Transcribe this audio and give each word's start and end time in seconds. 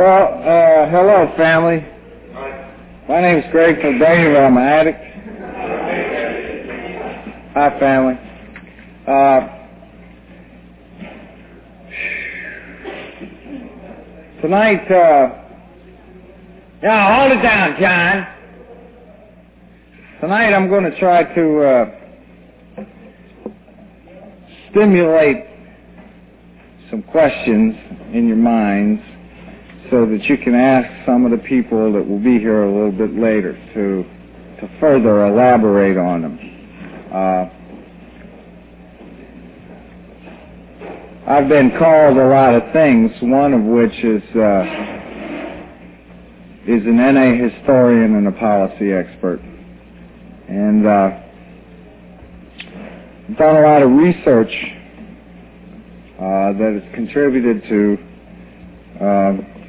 Well, 0.00 0.28
uh, 0.28 0.88
hello, 0.88 1.30
family. 1.36 1.84
My 3.06 3.20
name 3.20 3.36
is 3.36 3.44
Greg 3.52 3.82
from 3.82 3.98
Daniel. 3.98 4.34
I'm 4.38 4.56
an 4.56 4.62
addict. 4.64 4.98
Hi, 7.52 7.78
family. 7.78 8.14
Uh, 9.06 9.40
tonight, 14.40 14.90
uh, 14.90 15.42
yeah, 16.82 17.20
hold 17.20 17.38
it 17.38 17.42
down, 17.42 17.76
John. 17.78 18.26
Tonight, 20.22 20.54
I'm 20.54 20.70
going 20.70 20.84
to 20.84 20.98
try 20.98 21.24
to 21.24 21.62
uh, 21.62 22.84
stimulate 24.70 25.44
some 26.90 27.02
questions 27.02 27.74
in 28.14 28.26
your 28.26 28.38
minds 28.38 29.02
so 29.90 30.06
that 30.06 30.24
you 30.24 30.38
can 30.38 30.54
ask 30.54 30.88
some 31.04 31.24
of 31.24 31.32
the 31.32 31.48
people 31.48 31.92
that 31.92 32.06
will 32.06 32.20
be 32.20 32.38
here 32.38 32.62
a 32.62 32.72
little 32.72 32.92
bit 32.92 33.14
later 33.18 33.54
to 33.74 34.04
to 34.60 34.68
further 34.78 35.26
elaborate 35.26 35.96
on 35.96 36.22
them. 36.22 36.38
Uh, 37.12 37.48
I've 41.26 41.48
been 41.48 41.70
called 41.78 42.18
a 42.18 42.28
lot 42.28 42.54
of 42.54 42.72
things, 42.72 43.10
one 43.22 43.54
of 43.54 43.62
which 43.62 43.92
is 44.04 44.22
uh, 44.36 44.64
is 46.66 46.84
an 46.86 46.96
NA 46.96 47.48
historian 47.48 48.16
and 48.16 48.28
a 48.28 48.32
policy 48.32 48.92
expert, 48.92 49.40
and 50.48 50.86
uh, 50.86 51.20
done 53.38 53.56
a 53.56 53.62
lot 53.62 53.82
of 53.82 53.90
research 53.90 54.52
uh, 56.18 56.52
that 56.52 56.80
has 56.80 56.94
contributed 56.94 57.62
to 57.64 57.98
uh, 59.00 59.59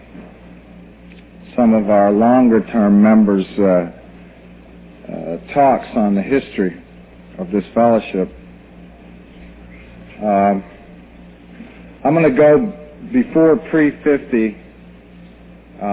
some 1.55 1.73
of 1.73 1.89
our 1.89 2.11
longer 2.11 2.65
term 2.71 3.01
members' 3.01 3.45
uh, 3.59 3.91
uh, 5.11 5.53
talks 5.53 5.87
on 5.95 6.15
the 6.15 6.21
history 6.21 6.81
of 7.37 7.51
this 7.51 7.63
fellowship. 7.73 8.31
Um, 10.21 10.63
I'm 12.03 12.13
going 12.13 12.29
to 12.29 12.37
go 12.37 12.73
before 13.11 13.57
pre 13.69 13.91
50, 14.03 14.57
uh, 15.81 15.85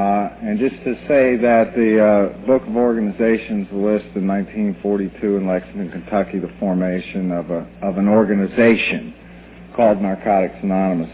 and 0.42 0.58
just 0.58 0.76
to 0.84 0.94
say 1.08 1.36
that 1.36 1.74
the 1.74 2.04
uh, 2.04 2.46
Book 2.46 2.62
of 2.62 2.76
Organizations 2.76 3.66
lists 3.72 4.08
in 4.14 4.26
1942 4.26 5.36
in 5.36 5.46
Lexington, 5.46 5.90
Kentucky, 5.90 6.38
the 6.38 6.52
formation 6.60 7.32
of 7.32 7.50
a 7.50 7.66
of 7.82 7.98
an 7.98 8.08
organization 8.08 9.14
called 9.74 10.00
Narcotics 10.00 10.56
Anonymous 10.62 11.10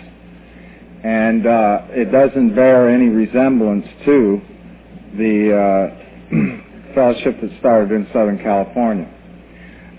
and 1.05 1.47
uh, 1.47 1.83
it 1.91 2.10
doesn't 2.10 2.55
bear 2.55 2.88
any 2.88 3.08
resemblance 3.08 3.84
to 4.06 4.41
the 5.19 5.52
uh, 5.52 6.94
fellowship 6.94 7.38
that 7.42 7.50
started 7.60 7.92
in 7.92 8.08
Southern 8.10 8.38
California. 8.38 9.10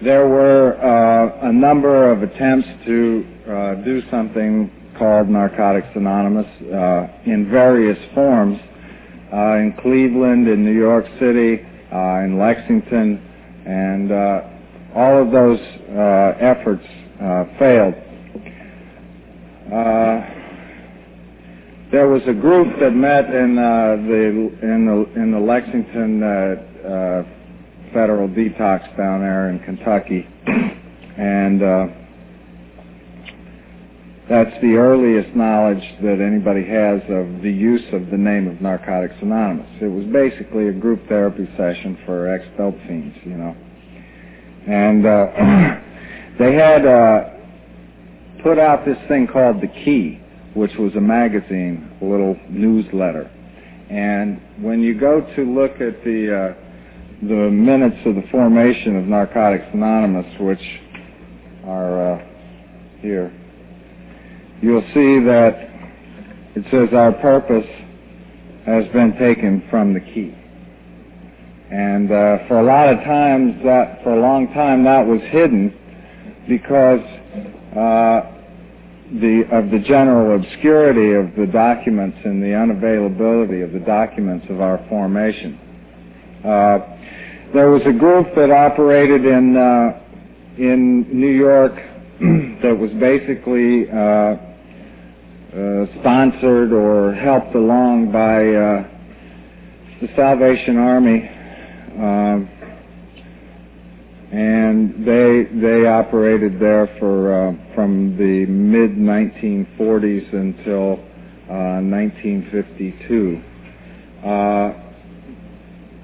There 0.04 0.28
were 0.28 0.74
uh, 0.74 1.48
a 1.48 1.54
number 1.54 2.12
of 2.12 2.24
attempts 2.24 2.68
to 2.86 3.26
uh, 3.48 3.76
do 3.86 4.02
something 4.10 4.72
called 4.98 5.30
Narcotics 5.30 5.90
Anonymous 5.94 6.48
uh, 6.74 7.08
in 7.26 7.50
various 7.52 8.00
forms 8.16 8.58
uh, 9.32 9.58
in 9.58 9.78
Cleveland, 9.84 10.48
in 10.48 10.66
New 10.66 10.74
York 10.74 11.06
City, 11.20 11.62
in 11.92 12.40
Lexington, 12.40 13.22
and 13.68 14.12
all 14.96 15.22
of 15.22 15.32
those 15.32 15.60
efforts 16.42 16.84
failed 17.60 17.94
there 21.92 22.08
was 22.08 22.22
a 22.28 22.34
group 22.34 22.80
that 22.80 22.92
met 22.92 23.26
in 23.26 23.58
uh, 23.58 23.96
the 24.08 24.50
in 24.64 24.86
the 24.86 25.22
in 25.22 25.32
the 25.32 25.40
Lexington 25.40 26.24
uh, 26.24 26.28
uh, 26.88 27.24
Federal 27.94 28.28
Detox 28.28 28.98
down 28.98 29.22
there 29.22 29.50
in 29.50 29.60
Kentucky, 29.60 30.28
and 31.18 31.62
uh, 31.62 31.88
that's 34.28 34.60
the 34.62 34.74
earliest 34.74 35.36
knowledge 35.36 35.84
that 36.02 36.20
anybody 36.20 36.66
has 36.66 37.02
of 37.10 37.44
the 37.44 37.52
use 37.52 37.86
of 37.94 38.10
the 38.10 38.18
name 38.18 38.48
of 38.48 38.60
Narcotics 38.62 39.16
Anonymous. 39.22 39.70
It 39.80 39.88
was 39.88 40.06
basically 40.06 40.70
a 40.70 40.74
group 40.74 41.08
therapy 41.08 41.48
session 41.56 42.00
for 42.06 42.34
ex-dope 42.34 42.78
fiends, 42.88 43.16
you 43.24 43.38
know, 43.38 43.56
and 44.68 45.06
uh, 45.06 45.80
they 46.40 46.54
had 46.56 46.86
uh, 46.86 47.30
put 48.42 48.58
out 48.58 48.86
this 48.86 48.98
thing 49.08 49.28
called 49.28 49.62
the 49.62 49.68
Key 49.68 50.20
which 50.56 50.72
was 50.80 50.94
a 50.96 51.02
magazine, 51.02 51.98
a 52.02 52.06
little 52.06 52.36
newsletter. 52.50 53.30
And 53.90 54.42
when 54.62 54.82
you 54.82 55.00
go 55.00 55.22
to 55.36 55.42
look 55.44 55.74
at 55.74 56.04
the 56.04 56.56
uh, 56.56 56.62
the 57.22 57.50
minutes 57.52 57.98
of 58.06 58.16
the 58.16 58.24
formation 58.32 58.96
of 58.98 59.06
Narcotics 59.06 59.66
Anonymous, 59.74 60.26
which 60.40 60.64
are 61.66 62.14
uh, 62.14 62.26
here, 63.02 63.32
you'll 64.62 64.88
see 64.94 65.20
that 65.26 65.70
it 66.56 66.64
says 66.72 66.94
our 66.94 67.12
purpose 67.14 67.68
has 68.66 68.88
been 68.94 69.14
taken 69.20 69.64
from 69.70 69.94
the 69.94 70.00
key. 70.00 70.34
And 71.72 72.12
uh, 72.12 72.48
for 72.48 72.60
a 72.60 72.64
lot 72.64 72.90
of 72.90 73.00
times, 73.04 73.62
that 73.64 74.04
for 74.04 74.14
a 74.14 74.22
long 74.22 74.48
time, 74.54 74.84
that 74.86 75.06
was 75.06 75.20
hidden 75.32 75.74
because 76.48 77.02
uh, 77.76 78.35
the 79.12 79.44
of 79.52 79.70
the 79.70 79.80
general 79.80 80.36
obscurity 80.36 81.14
of 81.14 81.36
the 81.36 81.52
documents 81.52 82.18
and 82.26 82.42
the 82.42 82.48
unavailability 82.48 83.64
of 83.64 83.72
the 83.72 83.80
documents 83.80 84.46
of 84.50 84.62
our 84.62 84.84
formation. 84.90 85.60
Uh, 86.44 86.80
there 87.54 87.70
was 87.70 87.82
a 87.86 87.94
group 87.94 88.34
that 88.36 88.50
operated 88.50 89.26
in 89.26 89.56
uh, 89.56 90.00
in 90.58 91.08
New 91.14 91.32
York 91.32 91.74
that 92.64 92.76
was 92.78 92.92
basically 93.00 93.90
uh, 93.90 94.36
uh, 95.56 95.86
sponsored 96.02 96.74
or 96.74 97.14
helped 97.14 97.56
along 97.56 98.12
by 98.12 98.42
uh, 98.42 98.88
the 100.02 100.10
Salvation 100.16 100.78
Army. 100.78 101.30
And 104.36 105.06
they 105.08 105.48
they 105.62 105.88
operated 105.88 106.60
there 106.60 106.88
for 107.00 107.32
uh, 107.32 107.54
from 107.74 108.18
the 108.18 108.46
mid 108.46 108.98
1940s 108.98 110.34
until 110.34 111.00
uh, 111.48 111.80
1952. 111.80 113.42
Uh, 114.28 114.74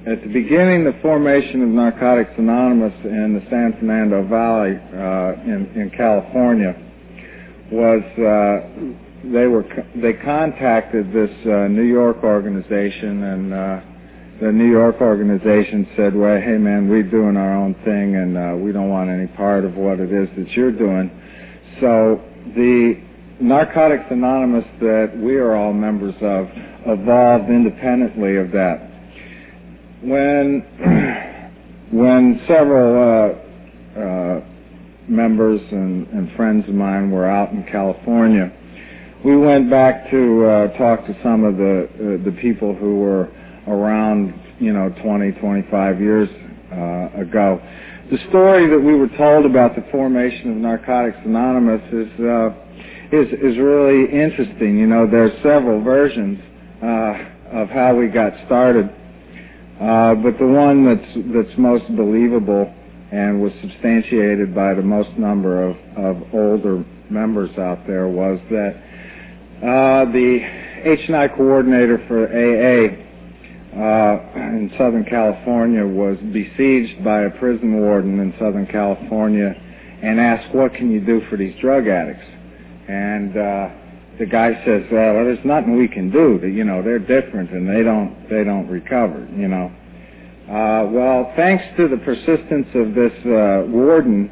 at 0.09 0.22
the 0.24 0.30
beginning, 0.30 0.86
the 0.86 0.97
formation 1.02 1.62
of 1.62 1.70
Narcotics 1.70 2.31
Anonymous 2.38 2.94
in 3.03 3.34
the 3.34 3.41
San 3.50 3.74
Fernando 3.78 4.25
Valley 4.25 4.80
uh, 4.80 5.34
in, 5.44 5.70
in 5.75 5.91
California 5.96 6.74
was 7.70 8.02
uh, 8.16 9.30
they 9.30 9.46
were 9.46 9.66
they 10.02 10.14
contacted 10.14 11.12
this 11.12 11.30
uh, 11.46 11.68
New 11.68 11.84
York 11.84 12.24
organization 12.24 13.24
and 13.24 13.53
the 14.41 14.52
New 14.52 14.72
York 14.72 15.00
organization 15.02 15.88
said, 15.96 16.16
well, 16.16 16.41
hey 16.41 16.57
man, 16.57 16.90
we're 16.90 17.03
doing 17.03 17.38
our 17.38 17.56
own 17.56 17.75
thing 17.85 18.16
and 18.16 18.35
uh, 18.35 18.56
we 18.57 18.72
don't 18.72 18.90
want 18.90 19.07
any 19.07 19.28
part 19.28 19.63
of 19.63 19.75
what 19.75 20.00
it 20.00 20.12
is 20.12 20.28
that 20.35 20.50
you're 20.53 20.72
doing. 20.72 21.12
So 21.79 22.19
the 22.56 23.00
Narcotics 23.40 24.06
Anonymous 24.09 24.66
that 24.79 25.13
we 25.16 25.35
are 25.35 25.56
all 25.56 25.74
members 25.74 26.16
of 26.22 26.47
evolved 26.88 27.52
independently 27.52 28.38
of 28.38 28.52
that. 28.52 28.90
When 30.02 30.66
when 31.91 32.41
several 32.47 32.97
uh, 32.97 34.00
uh, 34.00 34.41
members 35.08 35.62
and, 35.72 36.08
and 36.08 36.35
friends 36.35 36.68
of 36.68 36.73
mine 36.73 37.12
were 37.12 37.29
out 37.29 37.52
in 37.52 37.63
California, 37.72 38.52
we 39.23 39.38
went 39.38 39.69
back 39.69 40.09
to 40.09 40.46
uh, 40.46 40.78
talk 40.79 41.06
to 41.06 41.16
some 41.22 41.44
of 41.44 41.58
the 41.58 41.84
uh, 41.94 42.25
the 42.25 42.35
people 42.41 42.73
who 42.73 42.97
were 42.97 43.29
around, 43.67 44.34
you 44.59 44.73
know, 44.73 44.90
20, 45.03 45.31
25 45.34 46.02
years 46.02 46.29
uh, 46.72 47.22
ago. 47.22 47.61
The 48.11 48.17
story 48.29 48.69
that 48.69 48.79
we 48.79 48.96
were 48.96 49.09
told 49.17 49.46
about 49.46 49.75
the 49.75 49.85
formation 49.91 50.52
of 50.52 50.58
Narcotics 50.58 51.17
Anonymous 51.23 51.81
is 51.93 52.19
uh, 52.19 52.49
is 53.11 53.28
is 53.31 53.58
really 53.58 54.11
interesting. 54.11 54.78
You 54.78 54.87
know, 54.87 55.08
there's 55.09 55.31
several 55.43 55.81
versions 55.81 56.40
uh, 56.84 57.61
of 57.61 57.69
how 57.69 57.96
we 57.96 58.08
got 58.08 58.34
started, 58.46 58.90
uh, 59.79 60.16
but 60.16 60.37
the 60.40 60.47
one 60.47 60.84
that's 60.85 61.14
that's 61.34 61.57
most 61.57 61.87
believable 61.96 62.73
and 63.11 63.41
was 63.41 63.52
substantiated 63.61 64.55
by 64.55 64.73
the 64.73 64.81
most 64.81 65.09
number 65.17 65.64
of, 65.64 65.75
of 65.97 66.34
older 66.34 66.84
members 67.09 67.52
out 67.57 67.85
there 67.85 68.07
was 68.07 68.40
that 68.49 68.75
uh, 69.61 70.05
the 70.11 70.40
H&I 70.84 71.28
coordinator 71.28 72.03
for 72.07 72.25
AA 72.25 73.10
in 73.73 74.72
Southern 74.78 75.06
California 75.06 75.85
was 75.85 76.18
besieged 76.32 77.03
by 77.03 77.22
a 77.23 77.29
prison 77.29 77.79
warden 77.79 78.20
in 78.20 78.34
Southern 78.38 78.68
California 78.68 79.56
and 80.02 80.20
asked, 80.20 80.53
what 80.53 80.73
can 80.73 80.91
you 80.91 81.00
do 81.00 81.22
for 81.29 81.38
these 81.38 81.58
drug 81.62 81.88
addicts? 81.88 82.26
And 82.88 83.38
uh, 83.38 83.70
the 84.20 84.26
guy 84.26 84.53
says, 84.66 84.84
well, 84.91 85.14
there's 85.23 85.44
nothing 85.46 85.78
we 85.78 85.88
can 85.88 86.12
do. 86.12 86.46
You 86.46 86.64
know, 86.64 86.82
they're 86.82 87.00
different 87.00 87.52
and 87.52 87.68
they 87.68 87.84
don't 87.84 88.29
they 88.29 88.44
don't 88.44 88.68
recover. 88.68 89.28
You 89.35 89.47
know. 89.47 89.72
Uh, 90.50 90.85
well, 90.91 91.32
thanks 91.38 91.64
to 91.78 91.88
the 91.88 91.97
persistence 91.97 92.67
of 92.76 92.94
this 92.94 93.14
uh, 93.26 93.64
warden, 93.72 94.29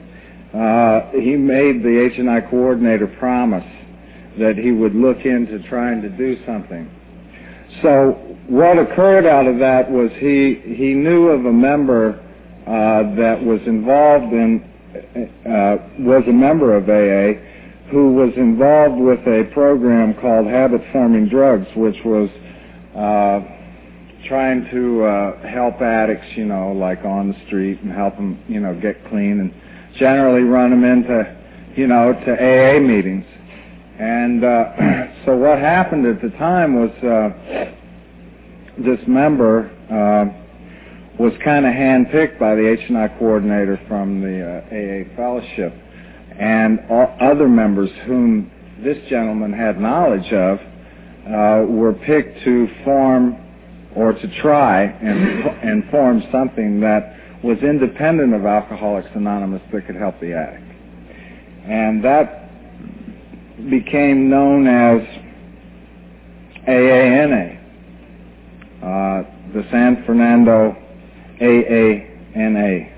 uh, 0.53 1.11
he 1.11 1.37
made 1.37 1.81
the 1.81 2.11
H&I 2.13 2.41
coordinator 2.49 3.07
promise 3.19 3.63
that 4.37 4.57
he 4.57 4.71
would 4.71 4.95
look 4.95 5.25
into 5.25 5.59
trying 5.69 6.01
to 6.01 6.09
do 6.09 6.37
something. 6.45 6.91
So 7.81 8.28
what 8.49 8.79
occurred 8.79 9.25
out 9.25 9.45
of 9.45 9.59
that 9.59 9.89
was 9.89 10.11
he 10.17 10.55
he 10.75 10.93
knew 10.93 11.27
of 11.29 11.45
a 11.45 11.53
member 11.53 12.19
uh, 12.65 13.15
that 13.15 13.37
was 13.43 13.61
involved 13.65 14.33
in 14.33 14.63
uh, 15.45 15.77
was 15.99 16.23
a 16.27 16.33
member 16.33 16.75
of 16.75 16.89
AA 16.89 17.39
who 17.91 18.13
was 18.13 18.33
involved 18.37 18.99
with 18.99 19.19
a 19.27 19.49
program 19.53 20.13
called 20.15 20.47
Habit 20.47 20.81
Forming 20.91 21.27
Drugs, 21.27 21.67
which 21.75 21.97
was 22.05 22.29
uh, 22.95 23.41
trying 24.27 24.69
to 24.71 25.03
uh, 25.03 25.47
help 25.47 25.81
addicts, 25.81 26.27
you 26.35 26.45
know, 26.45 26.71
like 26.71 27.03
on 27.05 27.29
the 27.29 27.45
street 27.47 27.79
and 27.81 27.91
help 27.91 28.15
them, 28.15 28.43
you 28.47 28.59
know, 28.59 28.79
get 28.79 29.03
clean 29.09 29.39
and 29.39 29.53
generally 29.97 30.43
run 30.43 30.69
them 30.69 30.83
into, 30.83 31.37
you 31.75 31.87
know, 31.87 32.13
to 32.13 32.31
AA 32.33 32.79
meetings. 32.79 33.25
And 33.99 34.43
uh, 34.43 35.15
so 35.25 35.35
what 35.35 35.57
happened 35.59 36.05
at 36.05 36.21
the 36.21 36.29
time 36.37 36.75
was 36.75 36.91
uh, 37.03 37.75
this 38.83 38.99
member 39.07 39.69
uh, 39.89 41.21
was 41.21 41.33
kind 41.43 41.65
of 41.65 41.73
handpicked 41.73 42.39
by 42.39 42.55
the 42.55 42.67
H&I 42.67 43.07
coordinator 43.19 43.79
from 43.87 44.21
the 44.21 44.41
uh, 44.41 44.61
AA 44.71 45.15
fellowship 45.15 45.73
and 46.39 46.79
other 47.21 47.49
members 47.49 47.89
whom 48.05 48.49
this 48.81 48.97
gentleman 49.09 49.51
had 49.51 49.79
knowledge 49.79 50.31
of 50.31 50.59
uh, 51.27 51.65
were 51.67 51.93
picked 52.05 52.43
to 52.45 52.67
form 52.85 53.37
or 53.95 54.13
to 54.13 54.41
try 54.41 54.83
and, 54.83 55.45
and 55.61 55.91
form 55.91 56.23
something 56.31 56.79
that 56.79 57.17
was 57.43 57.57
independent 57.59 58.33
of 58.33 58.45
Alcoholics 58.45 59.09
Anonymous 59.15 59.61
that 59.73 59.85
could 59.85 59.95
help 59.95 60.19
the 60.21 60.33
addict. 60.33 60.63
And 61.65 62.03
that 62.03 62.49
became 63.69 64.29
known 64.29 64.67
as 64.67 65.01
AANA, 66.67 67.58
uh, 68.81 69.23
the 69.53 69.65
San 69.71 70.05
Fernando 70.05 70.73
AANA 71.41 72.93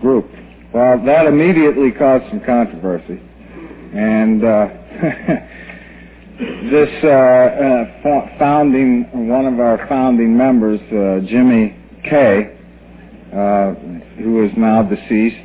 group. 0.00 0.30
Well, 0.72 1.04
that 1.04 1.26
immediately 1.26 1.90
caused 1.90 2.28
some 2.28 2.40
controversy. 2.40 3.20
And 3.94 4.44
uh, 4.44 4.68
this 6.70 6.90
uh, 7.02 7.08
uh, 7.08 8.38
founding, 8.38 9.28
one 9.28 9.46
of 9.46 9.58
our 9.58 9.84
founding 9.88 10.36
members, 10.36 10.80
uh, 10.92 11.26
Jimmy 11.26 11.74
Kay, 12.04 12.56
uh, 13.32 13.72
who 14.22 14.44
is 14.44 14.52
now 14.56 14.82
deceased, 14.82 15.42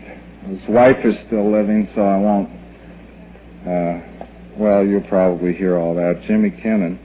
his 0.47 0.69
wife 0.69 1.03
is 1.05 1.15
still 1.27 1.51
living, 1.51 1.87
so 1.95 2.01
I 2.01 2.17
won't. 2.17 2.49
Uh, 3.65 4.01
well, 4.57 4.85
you'll 4.85 5.01
probably 5.01 5.53
hear 5.53 5.77
all 5.77 5.95
that. 5.95 6.21
Jimmy 6.27 6.51
Kinnon 6.51 6.99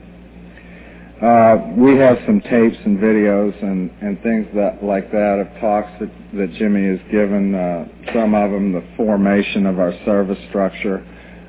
uh, 1.21 1.73
we 1.75 1.97
have 1.97 2.19
some 2.27 2.39
tapes 2.41 2.77
and 2.85 2.99
videos 2.99 3.59
and, 3.63 3.89
and 4.01 4.21
things 4.21 4.45
that 4.53 4.83
like 4.83 5.11
that 5.11 5.39
of 5.39 5.47
talks 5.59 5.89
that, 5.99 6.11
that 6.33 6.53
Jimmy 6.53 6.85
has 6.95 6.99
given. 7.11 7.55
Uh, 7.55 7.87
some 8.13 8.35
of 8.35 8.51
them, 8.51 8.71
the 8.71 8.83
formation 8.95 9.65
of 9.65 9.79
our 9.79 9.93
service 10.05 10.37
structure, 10.49 10.99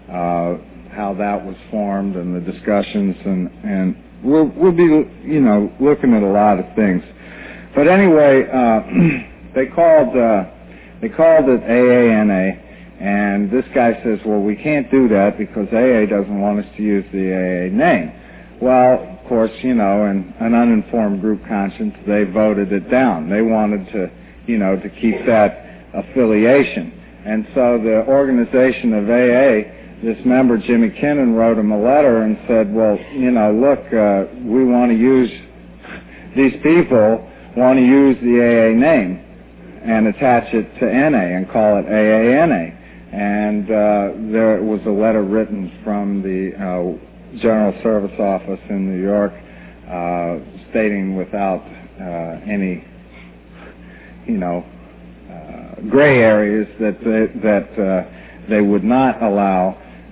uh, 0.08 0.56
how 0.96 1.14
that 1.18 1.44
was 1.44 1.54
formed, 1.70 2.16
and 2.16 2.34
the 2.34 2.50
discussions, 2.50 3.14
and 3.26 3.50
and 3.62 3.96
we'll 4.24 4.46
we'll 4.56 4.72
be 4.72 4.84
you 5.22 5.40
know 5.40 5.70
looking 5.80 6.14
at 6.14 6.22
a 6.22 6.32
lot 6.32 6.58
of 6.58 6.64
things. 6.74 7.02
But 7.74 7.88
anyway, 7.88 8.48
uh, 8.48 8.80
they 9.54 9.66
called 9.66 10.16
uh, 10.16 10.44
they 11.02 11.10
called 11.10 11.48
it 11.48 11.60
AANA. 11.60 12.64
And 13.00 13.48
this 13.48 13.64
guy 13.76 14.02
says, 14.02 14.18
well, 14.26 14.40
we 14.40 14.56
can't 14.56 14.90
do 14.90 15.06
that 15.10 15.38
because 15.38 15.68
AA 15.68 16.10
doesn't 16.10 16.40
want 16.40 16.58
us 16.58 16.66
to 16.76 16.82
use 16.82 17.04
the 17.12 17.30
AA 17.30 17.70
name. 17.72 18.12
Well, 18.60 19.17
course, 19.28 19.52
you 19.62 19.74
know, 19.74 20.06
in 20.06 20.34
an 20.40 20.54
uninformed 20.54 21.20
group 21.20 21.46
conscience, 21.46 21.94
they 22.06 22.24
voted 22.24 22.72
it 22.72 22.90
down. 22.90 23.28
They 23.28 23.42
wanted 23.42 23.86
to, 23.92 24.10
you 24.46 24.58
know, 24.58 24.76
to 24.76 24.88
keep 24.88 25.24
that 25.26 25.86
affiliation. 25.94 26.92
And 27.24 27.46
so 27.54 27.78
the 27.82 28.04
organization 28.06 28.94
of 28.94 29.04
AA, 29.04 29.68
this 30.02 30.24
member, 30.24 30.58
Jimmy 30.58 30.90
Kinnon, 30.90 31.34
wrote 31.34 31.58
him 31.58 31.72
a 31.72 31.80
letter 31.80 32.22
and 32.22 32.38
said, 32.46 32.72
well, 32.72 32.98
you 33.12 33.30
know, 33.30 33.52
look, 33.52 33.80
uh, 33.92 34.32
we 34.44 34.64
want 34.64 34.90
to 34.90 34.96
use, 34.96 35.30
these 36.36 36.54
people 36.62 37.28
want 37.56 37.78
to 37.78 37.84
use 37.84 38.16
the 38.20 38.38
AA 38.40 38.78
name 38.78 39.24
and 39.84 40.06
attach 40.06 40.52
it 40.54 40.78
to 40.78 40.86
NA 40.86 41.36
and 41.36 41.50
call 41.50 41.78
it 41.78 41.86
AANA. 41.86 42.74
And 43.12 43.64
uh, 43.64 44.32
there 44.32 44.62
was 44.62 44.80
a 44.86 44.90
letter 44.90 45.22
written 45.22 45.80
from 45.82 46.22
the 46.22 46.52
uh, 46.56 47.07
General 47.40 47.72
Service 47.82 48.18
Office 48.18 48.60
in 48.70 48.90
New 48.90 49.02
York, 49.02 49.32
uh, 49.88 50.38
stating 50.70 51.16
without 51.16 51.62
uh, 52.00 52.50
any, 52.50 52.84
you 54.26 54.36
know, 54.36 54.64
uh, 55.30 55.80
gray 55.88 56.18
areas 56.18 56.68
that 56.80 56.98
they, 57.00 57.40
that 57.40 57.68
uh, 57.78 58.48
they 58.48 58.60
would 58.60 58.84
not 58.84 59.22
allow 59.22 59.70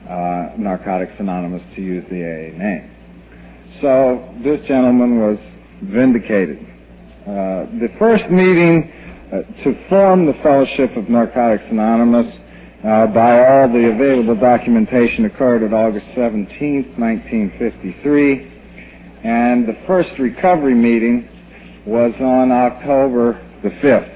uh, 0.09 0.57
Narcotics 0.59 1.13
Anonymous 1.19 1.63
to 1.75 1.83
use 1.83 2.05
the 2.11 2.23
AA 2.23 2.57
name. 2.57 2.91
So 3.81 4.35
this 4.43 4.67
gentleman 4.67 5.19
was 5.21 5.39
vindicated. 5.83 6.59
Uh, 7.23 7.67
the 7.81 7.89
first 7.99 8.25
meeting 8.31 8.93
to 9.65 9.89
form 9.89 10.25
the 10.25 10.35
Fellowship 10.43 10.97
of 10.97 11.11
Narcotics 11.11 11.65
Anonymous 11.71 12.33
uh, 12.87 13.07
by 13.09 13.45
all 13.45 13.69
the 13.69 13.91
available 13.93 14.37
documentation 14.37 15.25
occurred 15.25 15.65
at 15.65 15.73
August 15.73 16.07
17, 16.15 16.95
1953, 16.97 18.33
and 19.25 19.67
the 19.67 19.77
first 19.89 20.11
recovery 20.21 20.75
meeting 20.75 21.29
was 21.85 22.13
on 22.21 22.53
October 22.53 23.43
the 23.65 23.71
5th 23.71 24.15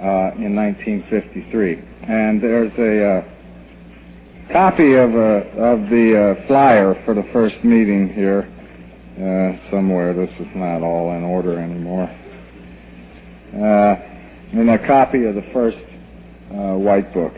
uh, 0.00 0.34
in 0.42 0.56
1953. 0.56 1.78
And 2.08 2.42
there's 2.42 2.72
a 2.78 3.06
uh, 3.06 4.52
copy 4.52 4.94
of, 4.94 5.14
uh, 5.14 5.46
of 5.62 5.88
the 5.88 6.34
uh, 6.42 6.46
flyer 6.48 7.00
for 7.04 7.14
the 7.14 7.28
first 7.32 7.54
meeting 7.62 8.12
here 8.12 8.42
uh, 8.42 9.70
somewhere. 9.70 10.12
This 10.14 10.34
is 10.40 10.48
not 10.56 10.82
all 10.82 11.16
in 11.16 11.22
order 11.22 11.60
anymore. 11.60 12.10
and 13.52 14.68
a 14.68 14.84
copy 14.84 15.26
of 15.26 15.36
the 15.36 15.46
first 15.52 15.78
uh, 16.52 16.76
White 16.76 17.14
Book. 17.14 17.32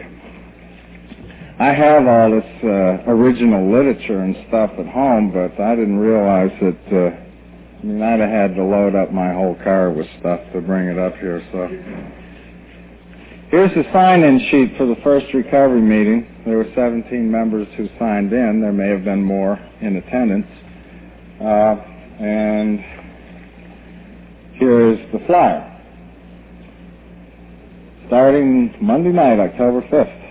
I 1.58 1.72
have 1.72 2.06
all 2.06 2.30
this 2.30 2.64
uh, 2.64 3.10
original 3.10 3.70
literature 3.70 4.20
and 4.20 4.34
stuff 4.48 4.70
at 4.78 4.86
home, 4.86 5.30
but 5.32 5.60
I 5.62 5.76
didn't 5.76 5.98
realize 5.98 6.50
that. 6.60 6.92
Uh, 6.92 7.20
I 7.80 7.86
mean, 7.86 8.02
I'd 8.02 8.18
have 8.18 8.30
had 8.30 8.54
to 8.56 8.64
load 8.64 8.94
up 8.94 9.12
my 9.12 9.32
whole 9.32 9.54
car 9.62 9.90
with 9.90 10.06
stuff 10.18 10.40
to 10.54 10.60
bring 10.62 10.88
it 10.88 10.98
up 10.98 11.14
here. 11.18 11.46
So 11.52 11.68
here's 13.50 13.74
the 13.74 13.84
sign-in 13.92 14.40
sheet 14.50 14.78
for 14.78 14.86
the 14.86 14.96
first 15.04 15.26
recovery 15.34 15.82
meeting. 15.82 16.26
There 16.46 16.56
were 16.56 16.66
17 16.74 17.30
members 17.30 17.68
who 17.76 17.88
signed 17.98 18.32
in. 18.32 18.62
There 18.62 18.72
may 18.72 18.88
have 18.88 19.04
been 19.04 19.22
more 19.22 19.58
in 19.82 19.96
attendance. 19.96 20.46
Uh, 21.40 21.76
and 22.24 22.80
here 24.54 24.92
is 24.92 24.98
the 25.12 25.18
flyer 25.26 25.70
starting 28.06 28.74
Monday 28.80 29.10
night, 29.10 29.40
October 29.40 29.82
5th, 29.82 30.23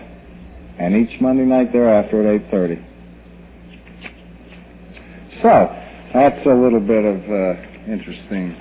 and 0.79 0.95
each 0.95 1.19
Monday 1.21 1.45
night 1.45 1.71
thereafter 1.71 2.27
at 2.35 2.51
8.30. 2.51 2.89
So, 5.41 5.83
that's 6.13 6.45
a 6.45 6.53
little 6.53 6.79
bit 6.79 7.03
of 7.03 7.17
uh, 7.29 7.91
interesting 7.91 8.55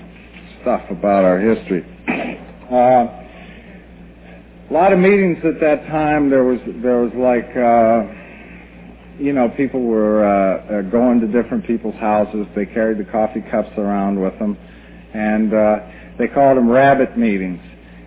stuff 0.62 0.82
about 0.90 1.24
our 1.24 1.38
history. 1.38 1.86
Uh, 2.72 3.22
a 4.70 4.72
lot 4.72 4.94
of 4.94 4.98
meetings 4.98 5.36
at 5.44 5.60
that 5.60 5.86
time. 5.88 6.30
There 6.30 6.44
was 6.44 6.58
there 6.82 7.00
was 7.02 7.12
like 7.12 7.54
uh, 7.54 9.22
you 9.22 9.34
know 9.34 9.50
people 9.50 9.82
were 9.82 10.24
uh, 10.24 10.78
uh, 10.78 10.82
going 10.90 11.20
to 11.20 11.26
different 11.26 11.66
people's 11.66 11.96
houses. 11.96 12.46
They 12.56 12.64
carried 12.64 12.96
the 12.96 13.04
coffee 13.04 13.42
cups 13.50 13.68
around 13.76 14.18
with 14.18 14.38
them, 14.38 14.56
and 15.12 15.52
uh, 15.52 15.76
they 16.18 16.26
called 16.26 16.56
them 16.56 16.70
rabbit 16.70 17.18
meetings. 17.18 17.60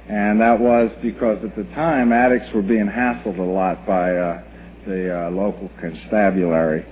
And 0.09 0.39
that 0.39 0.59
was 0.59 0.91
because 1.01 1.43
at 1.43 1.55
the 1.55 1.63
time 1.73 2.11
addicts 2.11 2.53
were 2.53 2.61
being 2.61 2.87
hassled 2.87 3.39
a 3.39 3.41
lot 3.41 3.85
by 3.87 4.15
uh, 4.15 4.43
the 4.85 5.27
uh, 5.27 5.31
local 5.31 5.69
constabulary. 5.81 6.85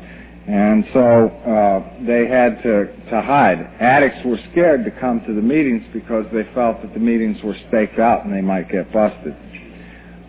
And 0.48 0.84
so 0.91 1.27
uh, 1.27 2.05
they 2.05 2.27
had 2.27 2.62
to, 2.63 2.88
to 3.12 3.22
hide. 3.22 3.60
Addicts 3.79 4.25
were 4.25 4.39
scared 4.51 4.84
to 4.86 4.91
come 4.91 5.24
to 5.25 5.34
the 5.34 5.41
meetings 5.41 5.84
because 5.93 6.25
they 6.34 6.43
felt 6.53 6.82
that 6.82 6.93
the 6.93 7.00
meetings 7.00 7.41
were 7.43 7.55
staked 7.70 8.00
out 8.00 8.25
and 8.25 8.34
they 8.34 8.41
might 8.41 8.70
get 8.70 8.91
busted. 8.91 9.34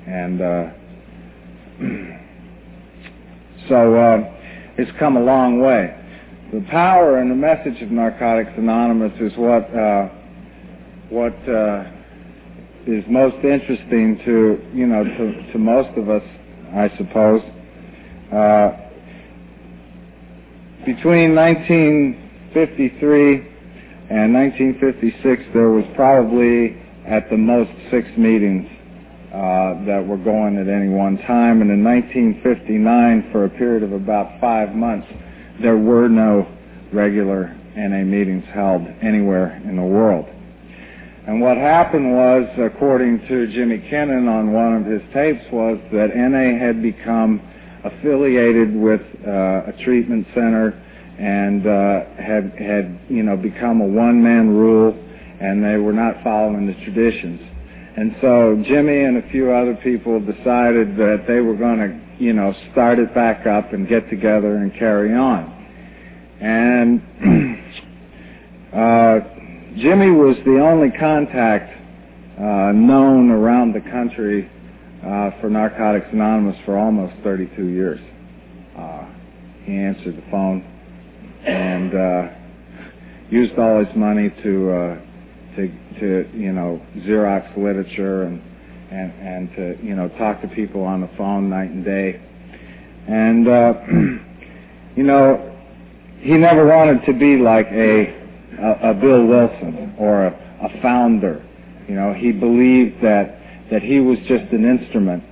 and 0.07 0.41
uh, 0.41 0.71
so 3.69 3.95
uh, 3.97 4.19
it's 4.77 4.91
come 4.99 5.17
a 5.17 5.23
long 5.23 5.61
way. 5.61 5.99
The 6.53 6.61
power 6.71 7.19
and 7.19 7.31
the 7.31 7.35
message 7.35 7.81
of 7.83 7.91
Narcotics 7.91 8.51
Anonymous 8.57 9.13
is 9.21 9.33
what 9.37 9.75
uh, 9.75 10.09
what 11.09 11.35
uh, 11.49 11.85
is 12.87 13.05
most 13.09 13.43
interesting 13.45 14.21
to 14.25 14.61
you 14.75 14.87
know 14.87 15.05
to, 15.05 15.53
to 15.53 15.59
most 15.59 15.97
of 15.97 16.11
us, 16.11 16.23
I 16.75 16.91
suppose. 16.97 17.43
Between 20.85 21.35
1953 21.37 23.35
and 24.11 24.35
1956, 24.35 25.43
there 25.55 25.71
was 25.71 25.85
probably 25.95 26.77
at 27.07 27.31
the 27.31 27.37
most 27.37 27.71
six 27.89 28.09
meetings 28.19 28.67
uh, 29.33 29.79
that 29.87 30.05
were 30.05 30.17
going 30.17 30.59
at 30.59 30.67
any 30.67 30.89
one 30.89 31.19
time. 31.19 31.63
And 31.63 31.71
in 31.71 31.85
1959, 31.85 33.31
for 33.31 33.45
a 33.45 33.51
period 33.51 33.85
of 33.85 33.93
about 33.93 34.41
five 34.41 34.75
months, 34.75 35.07
there 35.63 35.79
were 35.79 36.09
no 36.09 36.49
regular 36.93 37.57
NA 37.77 38.03
meetings 38.03 38.45
held 38.53 38.83
anywhere 39.03 39.63
in 39.65 39.77
the 39.77 39.83
world. 39.83 40.27
And 41.29 41.41
what 41.41 41.57
happened 41.57 42.13
was, 42.13 42.49
according 42.59 43.21
to 43.29 43.47
Jimmy 43.53 43.79
Kinnon 43.89 44.29
on 44.29 44.53
one 44.53 44.75
of 44.75 44.87
his 44.87 45.03
tapes, 45.15 45.45
was 45.53 45.79
that 45.93 46.17
NA 46.17 46.59
had 46.59 46.83
become 46.83 47.41
affiliated 47.85 48.75
with 48.75 49.01
uh, 49.27 49.71
a 49.71 49.75
treatment 49.85 50.27
center 50.35 50.81
and 51.19 51.67
uh, 51.67 52.23
had 52.23 52.53
had 52.59 52.99
you 53.09 53.23
know 53.23 53.37
become 53.37 53.81
a 53.81 53.87
one 53.87 54.23
man 54.23 54.49
rule, 54.49 54.93
and 55.41 55.63
they 55.63 55.77
were 55.77 55.93
not 55.93 56.23
following 56.25 56.67
the 56.67 56.75
traditions. 56.85 57.41
And 57.95 58.17
so 58.23 58.63
Jimmy 58.67 59.05
and 59.05 59.19
a 59.19 59.29
few 59.31 59.53
other 59.53 59.75
people 59.83 60.19
decided 60.19 60.97
that 60.97 61.25
they 61.29 61.41
were 61.41 61.55
going 61.55 61.79
to, 61.79 62.25
you 62.25 62.33
know, 62.33 62.55
start 62.73 62.99
it 62.99 63.15
back 63.15 63.47
up 63.47 63.75
and 63.75 63.87
get 63.87 64.09
together 64.09 64.57
and 64.57 64.73
carry 64.73 65.15
on. 65.15 65.45
And 66.41 67.03
uh, 68.73 69.21
Jimmy 69.77 70.11
was 70.11 70.37
the 70.47 70.59
only 70.59 70.91
contact 70.99 71.79
uh, 72.39 72.73
known 72.73 73.31
around 73.31 73.75
the 73.75 73.83
country 73.91 74.51
for 75.41 75.51
Narcotics 75.51 76.07
Anonymous 76.13 76.57
for 76.65 76.79
almost 76.79 77.13
32 77.25 77.67
years. 77.67 78.01
Uh, 78.79 79.05
he 79.65 79.77
answered 79.77 80.17
the 80.17 80.31
phone 80.31 80.63
and 81.45 81.95
uh, 81.95 82.29
used 83.31 83.59
all 83.59 83.85
his 83.85 83.95
money 83.97 84.31
to 84.43 84.71
uh, 84.71 85.01
to 85.57 85.69
to 86.01 86.31
you 86.33 86.53
know 86.53 86.81
Xerox 86.99 87.57
literature 87.57 88.23
and 88.23 88.41
and 88.91 89.13
and 89.21 89.57
to 89.57 89.85
you 89.85 89.97
know 89.97 90.09
talk 90.19 90.41
to 90.43 90.49
people 90.49 90.83
on 90.85 91.01
the 91.01 91.11
phone 91.19 91.51
night 91.51 91.71
and 91.71 91.85
day, 91.85 92.21
and 93.09 93.49
uh, 93.49 93.75
you 94.97 95.03
know 95.03 95.49
he 96.21 96.35
never 96.35 96.65
wanted 96.67 97.05
to 97.07 97.13
be 97.13 97.37
like 97.37 97.67
a 97.67 98.95
Bill 99.01 99.27
Wilson 99.27 99.97
or 99.99 100.27
a, 100.27 100.59
a 100.63 100.81
founder. 100.81 101.45
You 101.89 101.97
know 101.97 102.15
he 102.15 102.31
believed 102.31 103.03
that 103.03 103.42
that 103.73 103.83
he 103.83 104.01
was 104.01 104.19
just 104.29 104.53
an 104.53 104.65
instrument, 104.67 105.25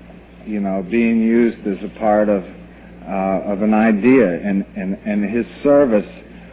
you 0.47 0.61
know, 0.61 0.83
being 0.91 1.21
used 1.21 1.59
as 1.67 1.77
a 1.85 1.99
part 1.99 2.31
of 2.31 2.43
uh, 2.43 3.53
of 3.53 3.61
an 3.61 3.75
idea, 3.75 4.27
and, 4.27 4.65
and 4.77 4.99
and 5.05 5.25
his 5.31 5.45
service 5.63 6.09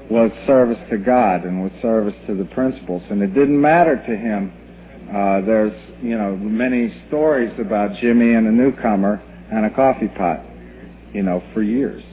was 0.09 0.31
service 0.45 0.79
to 0.89 0.97
God 0.97 1.45
and 1.45 1.63
was 1.63 1.71
service 1.81 2.15
to 2.27 2.35
the 2.35 2.45
principles. 2.45 3.03
And 3.09 3.21
it 3.21 3.33
didn't 3.33 3.59
matter 3.59 3.95
to 3.95 4.15
him. 4.15 4.51
Uh, 5.09 5.41
there's, 5.45 5.73
you 6.01 6.17
know, 6.17 6.35
many 6.35 6.93
stories 7.07 7.53
about 7.59 7.95
Jimmy 8.01 8.33
and 8.33 8.47
a 8.47 8.51
newcomer 8.51 9.21
and 9.51 9.65
a 9.65 9.69
coffee 9.73 10.09
pot, 10.09 10.41
you 11.13 11.23
know, 11.23 11.41
for 11.53 11.61
years. 11.63 12.03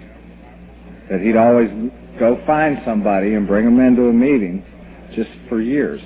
That 1.10 1.20
he'd 1.20 1.36
always 1.36 1.70
go 2.18 2.40
find 2.46 2.78
somebody 2.84 3.34
and 3.34 3.46
bring 3.46 3.64
them 3.64 3.80
into 3.80 4.08
a 4.08 4.12
meeting 4.12 4.64
just 5.14 5.30
for 5.48 5.60
years. 5.60 6.00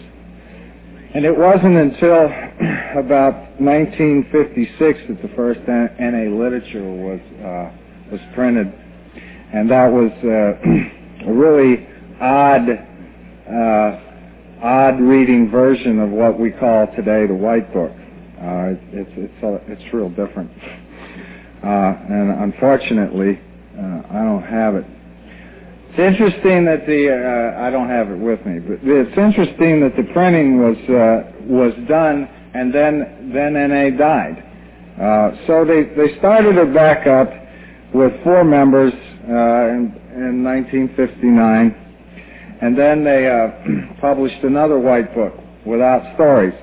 And 1.14 1.24
it 1.24 1.36
wasn't 1.36 1.76
until 1.76 2.26
about 2.98 3.58
1956 3.58 5.00
that 5.08 5.22
the 5.22 5.28
first 5.34 5.60
NA 5.66 6.28
literature 6.28 6.84
was 6.84 7.20
uh, 7.40 7.72
was 8.12 8.20
printed, 8.34 8.66
and 9.54 9.70
that 9.70 9.90
was 9.90 10.12
uh, 10.22 11.26
a 11.28 11.32
really 11.32 11.86
odd, 12.20 12.68
uh, 13.48 14.00
odd 14.62 15.00
reading 15.00 15.50
version 15.50 15.98
of 15.98 16.10
what 16.10 16.38
we 16.38 16.50
call 16.50 16.86
today 16.94 17.26
the 17.26 17.34
White 17.34 17.72
Book. 17.72 17.90
Uh, 17.90 18.76
it's 18.92 19.10
it's 19.16 19.64
it's 19.66 19.94
real 19.94 20.10
different, 20.10 20.50
uh, 21.64 21.96
and 22.10 22.52
unfortunately, 22.52 23.40
uh, 23.78 24.02
I 24.10 24.24
don't 24.24 24.44
have 24.44 24.74
it. 24.74 24.84
It's 25.98 26.14
interesting 26.14 26.64
that 26.66 26.86
the 26.86 27.10
uh, 27.10 27.60
I 27.60 27.70
don't 27.70 27.88
have 27.88 28.08
it 28.08 28.18
with 28.18 28.46
me, 28.46 28.60
but 28.60 28.78
it's 28.84 29.18
interesting 29.18 29.80
that 29.80 29.96
the 29.96 30.04
printing 30.12 30.62
was 30.62 30.78
uh, 30.86 31.42
was 31.42 31.74
done 31.88 32.28
and 32.54 32.72
then 32.72 33.32
then 33.34 33.54
NA 33.54 33.90
died. 33.98 34.38
Uh, 34.94 35.34
so 35.48 35.64
they 35.64 35.82
they 35.98 36.16
started 36.18 36.56
it 36.56 36.72
back 36.72 37.08
up 37.08 37.32
with 37.92 38.12
four 38.22 38.44
members, 38.44 38.92
uh, 38.94 39.74
and 39.74 39.90
in 40.14 40.44
1959, 40.44 41.74
and 42.62 42.78
then 42.78 43.02
they 43.02 43.26
uh, 43.26 43.50
published 44.00 44.44
another 44.44 44.78
white 44.78 45.12
book 45.16 45.34
without 45.66 46.14
stories. 46.14 46.54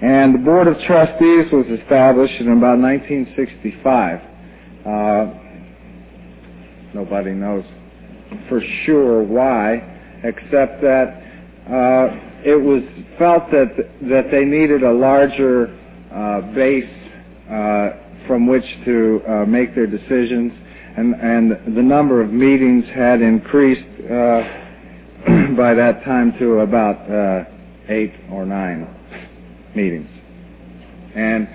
And 0.00 0.34
the 0.34 0.38
Board 0.38 0.66
of 0.66 0.78
Trustees 0.86 1.52
was 1.52 1.66
established 1.78 2.40
in 2.40 2.48
about 2.48 2.78
1965. 2.80 4.20
Uh, 4.80 5.34
nobody 6.94 7.32
knows 7.32 7.64
for 8.48 8.60
sure 8.84 9.22
why, 9.22 9.82
except 10.22 10.80
that 10.82 11.22
uh, 11.68 12.42
it 12.44 12.60
was 12.60 12.82
felt 13.18 13.50
that 13.50 13.76
that 14.02 14.30
they 14.30 14.44
needed 14.44 14.82
a 14.82 14.92
larger 14.92 15.76
uh, 16.12 16.40
base 16.54 16.88
uh, 17.50 17.90
from 18.26 18.46
which 18.46 18.64
to 18.84 19.20
uh, 19.28 19.44
make 19.46 19.74
their 19.74 19.86
decisions 19.86 20.52
and, 20.96 21.14
and 21.14 21.76
the 21.76 21.82
number 21.82 22.22
of 22.22 22.32
meetings 22.32 22.84
had 22.94 23.20
increased 23.20 23.84
uh, 24.04 24.42
by 25.56 25.74
that 25.74 26.02
time 26.04 26.32
to 26.38 26.60
about 26.60 27.10
uh, 27.10 27.44
eight 27.88 28.14
or 28.32 28.46
nine 28.46 28.88
meetings. 29.74 30.08
And 31.14 31.46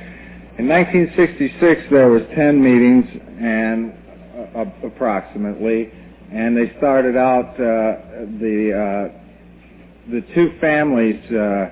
in 0.59 0.67
1966, 0.67 1.81
there 1.89 2.09
was 2.09 2.21
10 2.35 2.61
meetings 2.61 3.05
and 3.41 3.93
uh, 4.55 4.65
approximately, 4.85 5.91
and 6.31 6.55
they 6.55 6.75
started 6.77 7.17
out 7.17 7.49
uh, 7.55 8.27
the 8.39 9.11
uh, 9.11 10.11
the 10.11 10.21
two 10.33 10.57
families 10.59 11.19
uh, 11.31 11.69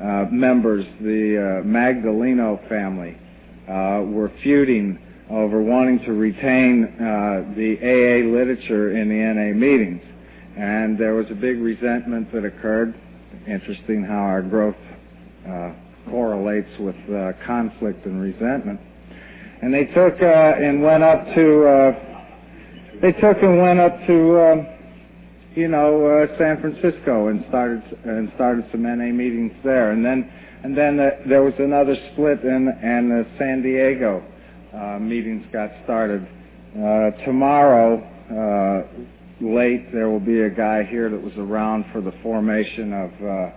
uh, 0.00 0.26
members, 0.30 0.84
the 1.00 1.36
uh, 1.36 1.66
Magdaleno 1.66 2.66
family, 2.68 3.18
uh, 3.68 4.02
were 4.06 4.32
feuding 4.42 4.98
over 5.28 5.62
wanting 5.62 6.00
to 6.00 6.12
retain 6.12 6.84
uh, 6.84 7.52
the 7.54 7.76
AA 7.78 8.26
literature 8.26 8.96
in 8.96 9.08
the 9.08 9.14
NA 9.14 9.54
meetings. 9.54 10.02
And 10.56 10.98
there 10.98 11.14
was 11.14 11.30
a 11.30 11.34
big 11.34 11.58
resentment 11.58 12.32
that 12.32 12.44
occurred. 12.44 12.94
Interesting 13.46 14.04
how 14.04 14.18
our 14.18 14.42
growth 14.42 14.76
uh, 15.46 15.72
correlates 16.08 16.70
with 16.78 16.96
conflict 17.46 18.04
and 18.06 18.20
resentment. 18.20 18.80
And 19.62 19.74
they 19.74 19.84
took 19.84 20.20
uh, 20.22 20.54
and 20.56 20.82
went 20.82 21.02
up 21.02 21.22
to, 21.34 21.66
uh, 21.66 22.09
they 23.00 23.12
took 23.12 23.42
and 23.42 23.60
went 23.60 23.80
up 23.80 23.96
to, 24.06 24.40
um, 24.40 24.66
you 25.54 25.68
know, 25.68 26.06
uh, 26.06 26.38
San 26.38 26.60
Francisco 26.60 27.28
and 27.28 27.44
started 27.48 27.82
and 28.04 28.30
started 28.34 28.64
some 28.70 28.82
NA 28.82 29.12
meetings 29.12 29.52
there. 29.64 29.92
And 29.92 30.04
then 30.04 30.30
and 30.62 30.76
then 30.76 30.96
the, 30.98 31.10
there 31.26 31.42
was 31.42 31.54
another 31.58 31.96
split, 32.12 32.42
and 32.44 32.68
and 32.68 33.10
the 33.10 33.26
San 33.38 33.62
Diego 33.62 34.22
uh, 34.74 34.98
meetings 34.98 35.44
got 35.52 35.70
started. 35.84 36.26
Uh, 36.76 37.10
tomorrow, 37.24 37.98
uh, 38.30 39.44
late, 39.44 39.90
there 39.92 40.10
will 40.10 40.20
be 40.20 40.42
a 40.42 40.50
guy 40.50 40.84
here 40.84 41.08
that 41.08 41.20
was 41.20 41.32
around 41.38 41.86
for 41.92 42.00
the 42.00 42.12
formation 42.22 42.92
of 42.92 43.10
uh, 43.10 43.50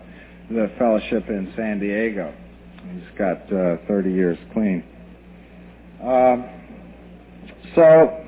the 0.49 0.71
fellowship 0.79 1.27
in 1.29 1.51
San 1.55 1.79
Diego. 1.79 2.33
He's 2.93 3.17
got 3.17 3.51
uh, 3.51 3.77
30 3.87 4.11
years 4.11 4.37
clean. 4.53 4.83
Um, 6.01 6.49
so 7.75 8.22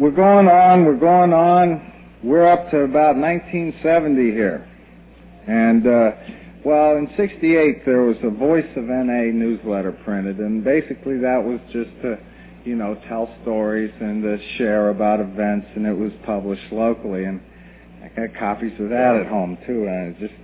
we're 0.00 0.10
going 0.10 0.48
on, 0.48 0.86
we're 0.86 0.96
going 0.96 1.34
on. 1.34 1.92
We're 2.24 2.46
up 2.46 2.70
to 2.70 2.78
about 2.80 3.16
1970 3.16 4.32
here. 4.32 4.66
And, 5.46 5.86
uh, 5.86 6.10
well, 6.64 6.96
in 6.96 7.10
68, 7.18 7.84
there 7.84 8.02
was 8.02 8.16
a 8.22 8.30
Voice 8.30 8.64
of 8.76 8.84
NA 8.84 9.28
newsletter 9.30 9.92
printed, 10.04 10.38
and 10.38 10.64
basically 10.64 11.18
that 11.18 11.44
was 11.44 11.60
just 11.70 11.90
to, 12.00 12.18
you 12.64 12.76
know, 12.76 12.98
tell 13.08 13.28
stories 13.42 13.92
and 14.00 14.22
to 14.22 14.38
share 14.56 14.88
about 14.88 15.20
events, 15.20 15.66
and 15.76 15.86
it 15.86 15.96
was 15.96 16.12
published 16.24 16.72
locally. 16.72 17.24
And 17.24 17.38
I 18.02 18.08
got 18.08 18.34
copies 18.38 18.72
of 18.80 18.88
that 18.88 19.20
at 19.20 19.26
home, 19.26 19.58
too, 19.66 19.84
and 19.84 20.16
I 20.16 20.18
just, 20.18 20.34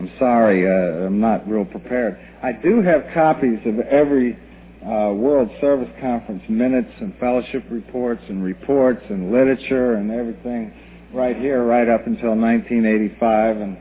I'm 0.00 0.10
sorry, 0.18 0.68
uh, 0.68 1.06
I'm 1.06 1.18
not 1.18 1.48
real 1.48 1.64
prepared. 1.64 2.18
I 2.42 2.52
do 2.52 2.82
have 2.82 3.06
copies 3.14 3.60
of 3.64 3.80
every 3.80 4.38
uh, 4.84 5.12
World 5.14 5.50
Service 5.60 5.88
Conference 6.00 6.42
minutes 6.48 6.90
and 7.00 7.16
fellowship 7.18 7.64
reports 7.70 8.22
and 8.28 8.44
reports 8.44 9.02
and 9.08 9.32
literature 9.32 9.94
and 9.94 10.10
everything 10.10 10.72
right 11.12 11.36
here, 11.36 11.64
right 11.64 11.88
up 11.88 12.06
until 12.06 12.34
1985, 12.36 13.56
and 13.56 13.78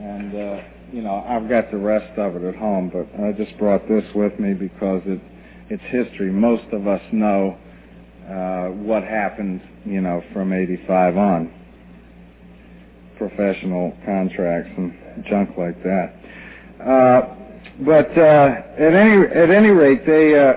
and 0.00 0.34
uh, 0.34 0.62
you 0.92 1.02
know 1.02 1.24
I've 1.28 1.48
got 1.48 1.70
the 1.70 1.76
rest 1.76 2.18
of 2.18 2.36
it 2.36 2.42
at 2.42 2.56
home, 2.56 2.90
but 2.92 3.06
I 3.22 3.32
just 3.32 3.58
brought 3.58 3.86
this 3.88 4.04
with 4.14 4.38
me 4.38 4.54
because 4.54 5.02
it 5.04 5.20
it's 5.68 5.82
history. 5.90 6.30
Most 6.30 6.72
of 6.72 6.86
us 6.86 7.02
know 7.12 7.58
uh, 8.28 8.68
what 8.68 9.02
happened, 9.02 9.60
you 9.84 10.00
know, 10.00 10.22
from 10.32 10.52
85 10.52 11.16
on, 11.16 11.52
professional 13.18 13.92
contracts 14.04 14.70
and 14.76 15.24
junk 15.28 15.50
like 15.58 15.80
that. 15.82 16.14
Uh, 16.80 17.45
but 17.84 18.16
uh, 18.16 18.54
at 18.78 18.94
any 18.94 19.26
at 19.26 19.50
any 19.50 19.68
rate, 19.68 20.06
they 20.06 20.38
uh, 20.38 20.54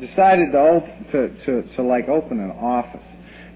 decided 0.00 0.52
to, 0.52 0.58
open, 0.58 1.06
to 1.12 1.44
to 1.46 1.76
to 1.76 1.82
like 1.82 2.08
open 2.08 2.40
an 2.40 2.50
office. 2.50 3.00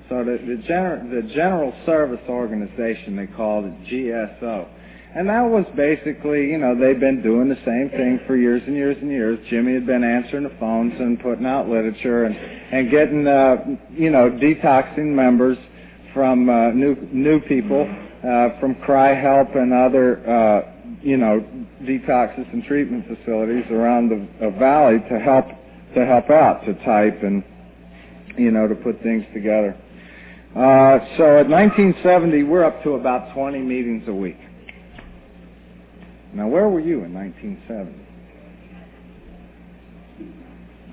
So 0.09 0.25
the 0.25 0.39
the, 0.39 0.63
gener- 0.69 1.11
the 1.11 1.35
General 1.35 1.75
Service 1.85 2.23
Organization 2.29 3.17
they 3.17 3.27
called 3.27 3.67
it 3.67 3.75
GSO, 3.85 4.69
and 5.17 5.29
that 5.29 5.43
was 5.43 5.67
basically 5.77 6.49
you 6.51 6.59
know 6.59 6.75
they've 6.79 7.01
been 7.01 7.23
doing 7.23 7.49
the 7.49 7.61
same 7.67 7.91
thing 7.91 8.21
for 8.27 8.37
years 8.37 8.63
and 8.67 8.75
years 8.75 8.97
and 9.01 9.11
years. 9.11 9.39
Jimmy 9.51 9.75
had 9.75 9.87
been 9.87 10.05
answering 10.05 10.45
the 10.45 10.57
phones 10.59 10.95
and 10.99 11.21
putting 11.21 11.45
out 11.47 11.69
literature 11.69 12.25
and 12.25 12.35
and 12.37 12.91
getting 12.91 13.27
uh, 13.27 13.57
you 13.91 14.11
know 14.11 14.31
detoxing 14.31 15.15
members 15.15 15.59
from 16.15 16.49
uh, 16.49 16.71
new 16.71 16.97
new 17.13 17.41
people 17.41 17.83
uh, 17.83 18.59
from 18.61 18.77
Cri-Help 18.77 19.55
and 19.57 19.75
other. 19.75 20.27
Uh, 20.27 20.74
you 21.05 21.19
know, 21.19 21.47
detoxes 21.83 22.51
and 22.55 22.65
treatment 22.65 23.05
facilities 23.07 23.71
around 23.71 24.09
the 24.09 24.51
valley 24.59 24.99
to 25.11 25.19
help 25.21 25.45
to 25.95 26.05
help 26.05 26.31
out, 26.31 26.65
to 26.65 26.73
type 26.83 27.23
and 27.23 27.45
you 28.39 28.51
know 28.51 28.67
to 28.67 28.75
put 28.75 29.03
things 29.03 29.23
together. 29.35 29.77
Uh, 30.57 30.99
so 31.19 31.39
at 31.39 31.49
1970, 31.49 32.45
we're 32.45 32.65
up 32.65 32.83
to 32.85 32.95
about 32.95 33.35
20 33.35 33.59
meetings 33.59 34.05
a 34.09 34.15
week. 34.15 34.39
Now, 36.33 36.49
where 36.49 36.69
were 36.69 36.81
you 36.81 37.05
in 37.05 37.13
1970? 37.13 38.01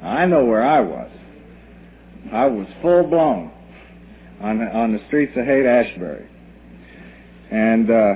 I 0.03 0.25
know 0.25 0.43
where 0.43 0.63
I 0.63 0.81
was. 0.81 1.11
I 2.33 2.47
was 2.47 2.67
full 2.81 3.03
blown 3.03 3.51
on 4.41 4.61
on 4.61 4.91
the 4.91 4.99
streets 5.07 5.31
of 5.37 5.45
Haight 5.45 5.65
Ashbury, 5.65 6.27
and. 7.49 7.89
Uh, 7.89 8.13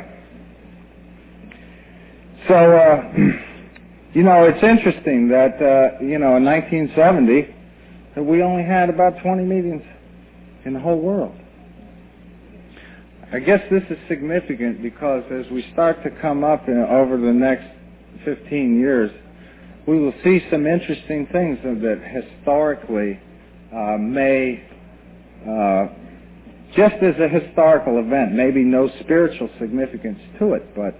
so, 2.47 2.53
uh, 2.53 3.13
you 4.13 4.23
know, 4.23 4.43
it's 4.43 4.63
interesting 4.63 5.29
that, 5.29 5.55
uh, 5.61 6.03
you 6.03 6.19
know, 6.19 6.37
in 6.37 6.45
1970, 6.45 7.55
that 8.15 8.23
we 8.23 8.41
only 8.41 8.63
had 8.63 8.89
about 8.89 9.21
20 9.21 9.43
meetings 9.43 9.83
in 10.65 10.73
the 10.73 10.79
whole 10.79 10.99
world. 10.99 11.35
I 13.31 13.39
guess 13.39 13.59
this 13.69 13.83
is 13.89 13.97
significant 14.07 14.81
because 14.81 15.23
as 15.31 15.51
we 15.51 15.65
start 15.73 16.03
to 16.03 16.09
come 16.21 16.43
up 16.43 16.67
in, 16.67 16.77
over 16.77 17.17
the 17.17 17.33
next 17.33 17.65
15 18.23 18.79
years, 18.79 19.11
we 19.87 19.99
will 19.99 20.13
see 20.23 20.41
some 20.49 20.65
interesting 20.65 21.27
things 21.31 21.59
that 21.63 22.01
historically 22.03 23.19
uh, 23.73 23.97
may, 23.97 24.63
uh, 25.47 25.87
just 26.75 26.95
as 27.03 27.15
a 27.19 27.27
historical 27.27 27.99
event, 27.99 28.33
maybe 28.33 28.63
no 28.63 28.89
spiritual 29.01 29.49
significance 29.59 30.19
to 30.39 30.53
it, 30.53 30.75
but 30.75 30.95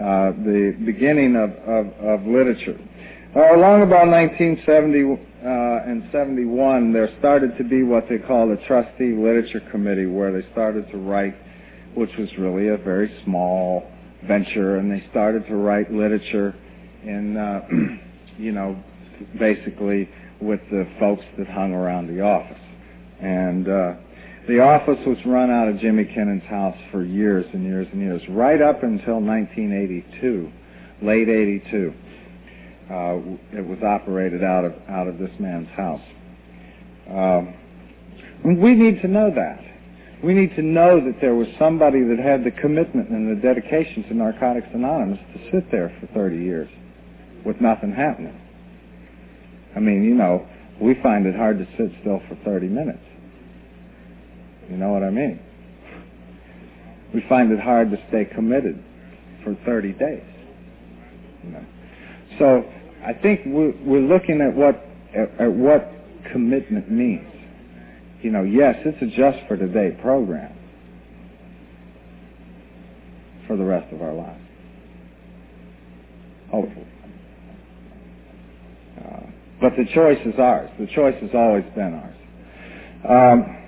uh, 0.00 0.32
the 0.44 0.76
beginning 0.84 1.36
of, 1.36 1.50
of, 1.68 1.86
of 2.00 2.26
literature. 2.26 2.78
Uh, 3.34 3.56
along 3.56 3.82
about 3.82 4.08
1970 4.08 5.04
uh, 5.44 5.90
and 5.90 6.08
71, 6.12 6.92
there 6.92 7.08
started 7.18 7.56
to 7.56 7.64
be 7.64 7.82
what 7.82 8.08
they 8.08 8.18
call 8.18 8.48
the 8.48 8.56
Trustee 8.66 9.12
Literature 9.12 9.62
Committee, 9.70 10.06
where 10.06 10.32
they 10.32 10.46
started 10.52 10.90
to 10.90 10.98
write, 10.98 11.34
which 11.94 12.10
was 12.18 12.28
really 12.38 12.68
a 12.68 12.76
very 12.76 13.10
small 13.24 13.90
venture, 14.26 14.76
and 14.76 14.90
they 14.90 15.04
started 15.10 15.46
to 15.46 15.56
write 15.56 15.90
literature 15.90 16.54
in, 17.04 17.36
uh, 17.36 17.60
you 18.38 18.52
know, 18.52 18.76
basically 19.38 20.08
with 20.40 20.60
the 20.70 20.86
folks 20.98 21.24
that 21.38 21.48
hung 21.48 21.72
around 21.72 22.08
the 22.08 22.20
office. 22.20 22.60
And 23.20 23.68
uh, 23.68 23.94
the 24.48 24.58
office 24.58 24.98
was 25.06 25.18
run 25.24 25.50
out 25.50 25.68
of 25.68 25.78
Jimmy 25.78 26.04
Kinnon's 26.04 26.42
house 26.44 26.76
for 26.90 27.04
years 27.04 27.46
and 27.52 27.64
years 27.64 27.86
and 27.92 28.00
years, 28.00 28.20
right 28.28 28.60
up 28.60 28.82
until 28.82 29.20
1982, 29.20 30.50
late 31.00 31.28
82. 31.28 31.94
Uh, 32.90 33.56
it 33.56 33.64
was 33.64 33.78
operated 33.82 34.42
out 34.42 34.64
of 34.64 34.72
out 34.88 35.06
of 35.06 35.18
this 35.18 35.30
man's 35.38 35.68
house. 35.68 36.02
Um, 37.08 37.54
we 38.60 38.74
need 38.74 39.00
to 39.02 39.08
know 39.08 39.30
that. 39.30 39.60
We 40.24 40.34
need 40.34 40.54
to 40.56 40.62
know 40.62 41.00
that 41.00 41.20
there 41.20 41.34
was 41.34 41.46
somebody 41.58 42.02
that 42.02 42.18
had 42.18 42.44
the 42.44 42.50
commitment 42.50 43.10
and 43.10 43.30
the 43.30 43.40
dedication 43.40 44.04
to 44.04 44.14
Narcotics 44.14 44.68
Anonymous 44.72 45.18
to 45.34 45.50
sit 45.50 45.70
there 45.70 45.96
for 46.00 46.06
30 46.14 46.36
years 46.36 46.68
with 47.44 47.60
nothing 47.60 47.92
happening. 47.92 48.38
I 49.74 49.80
mean, 49.80 50.04
you 50.04 50.14
know, 50.14 50.46
we 50.80 50.94
find 51.02 51.26
it 51.26 51.34
hard 51.34 51.58
to 51.58 51.66
sit 51.76 51.90
still 52.00 52.20
for 52.28 52.36
30 52.44 52.68
minutes. 52.68 53.02
You 54.72 54.78
know 54.78 54.90
what 54.90 55.02
I 55.02 55.10
mean? 55.10 55.38
We 57.14 57.22
find 57.28 57.52
it 57.52 57.60
hard 57.60 57.90
to 57.90 57.98
stay 58.08 58.24
committed 58.24 58.82
for 59.44 59.54
30 59.66 59.92
days. 59.92 60.22
You 61.44 61.50
know? 61.50 61.66
So 62.38 62.64
I 63.04 63.12
think 63.12 63.40
we're, 63.44 63.74
we're 63.84 64.00
looking 64.00 64.40
at 64.40 64.56
what 64.56 64.76
at, 65.14 65.38
at 65.38 65.52
what 65.52 65.90
commitment 66.32 66.90
means. 66.90 67.28
You 68.22 68.30
know, 68.30 68.44
yes, 68.44 68.76
it's 68.86 69.02
a 69.02 69.14
just 69.14 69.46
for 69.46 69.58
today 69.58 69.94
program 70.00 70.56
for 73.46 73.58
the 73.58 73.64
rest 73.64 73.92
of 73.92 74.00
our 74.00 74.14
lives. 74.14 74.40
Hopefully. 76.50 76.86
Uh, 78.98 79.26
but 79.60 79.72
the 79.76 79.84
choice 79.94 80.20
is 80.24 80.38
ours. 80.38 80.70
The 80.78 80.86
choice 80.86 81.16
has 81.20 81.30
always 81.34 81.64
been 81.74 81.92
ours. 81.92 82.16
Um, 83.06 83.61